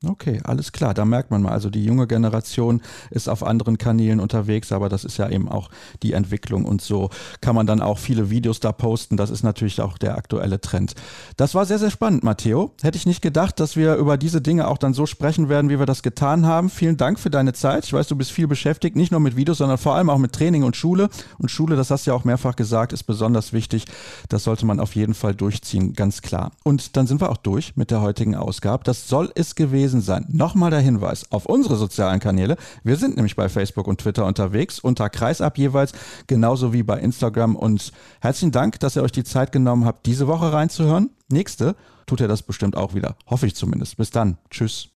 Okay, 0.04 0.42
alles 0.44 0.72
klar. 0.72 0.96
Da 0.96 1.06
merkt 1.06 1.30
man 1.30 1.44
mal, 1.44 1.52
also 1.52 1.70
die 1.70 1.86
junge 1.86 2.08
Generation 2.08 2.82
ist 3.12 3.30
auf 3.30 3.44
anderen 3.44 3.78
Kanälen 3.78 4.20
unterwegs, 4.20 4.72
aber 4.72 4.90
das 4.90 5.04
ist 5.04 5.18
ja 5.18 5.30
eben 5.30 5.48
auch 5.48 5.70
die 6.02 6.14
Entwicklung 6.14 6.66
und 6.66 6.82
so 6.82 7.12
kann 7.40 7.54
man 7.54 7.68
dann 7.68 7.82
auch 7.82 8.00
viele 8.00 8.32
Videos 8.32 8.60
da 8.60 8.72
posten. 8.72 9.16
Das 9.16 9.30
ist 9.30 9.44
natürlich 9.44 9.80
auch 9.80 10.00
der 10.00 10.18
aktuelle 10.18 10.60
Trend. 10.60 10.96
Das 11.38 11.54
war 11.54 11.68
sehr, 11.68 11.78
sehr 11.78 11.92
spannend, 11.92 12.24
Matteo. 12.24 12.72
Hätte 12.82 12.98
ich 12.98 13.06
nicht 13.06 13.22
gedacht, 13.22 13.60
dass 13.60 13.76
wir 13.76 13.94
über 13.94 14.18
diese 14.18 14.42
Dinge 14.42 14.68
auch 14.68 14.80
dann 14.80 14.96
so 14.96 15.06
sprechen 15.06 15.50
werden, 15.50 15.70
wie 15.70 15.78
wir 15.78 15.86
das 15.86 16.02
getan 16.02 16.48
haben. 16.48 16.72
Vielen 16.72 16.98
Dank 16.98 17.20
für 17.20 17.30
deine 17.30 17.54
Zeit. 17.54 17.86
Ich 17.86 17.94
weiß, 17.94 18.08
du 18.08 18.16
bist 18.16 18.32
viel 18.32 18.48
beschäftigt, 18.48 18.96
nicht 18.96 19.12
nur 19.12 19.20
mit 19.20 19.36
Videos, 19.36 19.60
sondern 19.60 19.78
vor 19.78 19.94
allem 19.94 20.10
auch 20.10 20.18
mit 20.18 20.34
Training 20.34 20.64
und 20.64 20.76
Schule. 20.76 21.10
Und 21.38 21.52
Schule, 21.52 21.76
das 21.76 21.92
hast 21.92 22.08
du 22.08 22.12
ja 22.12 22.18
auch 22.18 22.24
mehrfach 22.24 22.56
gesagt, 22.56 22.92
ist 22.92 23.04
besonders 23.04 23.54
wichtig. 23.54 23.86
Das 24.30 24.46
sollte 24.46 24.66
man 24.66 24.80
auf 24.80 24.96
jeden 24.96 25.14
Fall 25.14 25.36
durchziehen, 25.36 25.94
ganz 25.94 26.24
klar. 26.24 26.54
Und 26.64 26.98
dann 26.98 27.06
sind 27.06 27.22
wir 27.22 27.30
auch 27.30 27.38
durch 27.38 27.78
mit 27.78 27.92
der 27.92 28.02
heutigen 28.02 28.34
Ausgabe. 28.36 28.84
Das 28.84 29.08
soll 29.08 29.32
es 29.36 29.54
gewesen 29.54 29.91
gewesen 29.92 30.02
sein. 30.02 30.26
Nochmal 30.30 30.72
der 30.72 30.80
Hinweis 30.80 31.26
auf 31.32 31.46
unsere 31.46 31.76
sozialen 31.76 32.20
Kanäle. 32.20 32.58
Wir 32.84 32.96
sind 32.96 33.16
nämlich 33.16 33.36
bei 33.36 33.50
Facebook 33.50 33.88
und 33.88 34.00
Twitter 34.00 34.26
unterwegs, 34.26 34.80
unter 34.80 35.10
Kreisab 35.10 35.58
jeweils, 35.58 35.92
genauso 36.28 36.74
wie 36.74 36.84
bei 36.84 37.00
Instagram. 37.00 37.56
Und 37.56 37.92
herzlichen 38.22 38.52
Dank, 38.52 38.80
dass 38.80 38.96
ihr 38.96 39.04
euch 39.04 39.12
die 39.12 39.24
Zeit 39.24 39.52
genommen 39.52 39.86
habt, 39.86 40.06
diese 40.06 40.28
Woche 40.28 40.54
reinzuhören. 40.54 41.10
nächste 41.30 41.76
tut 42.06 42.22
er 42.22 42.28
das 42.28 42.44
bestimmt 42.44 42.76
auch 42.76 42.94
wieder. 42.94 43.16
Hoffe 43.28 43.48
ich 43.48 43.56
zumindest. 43.56 43.98
Bis 43.98 44.10
dann. 44.10 44.38
Tschüss. 44.50 44.90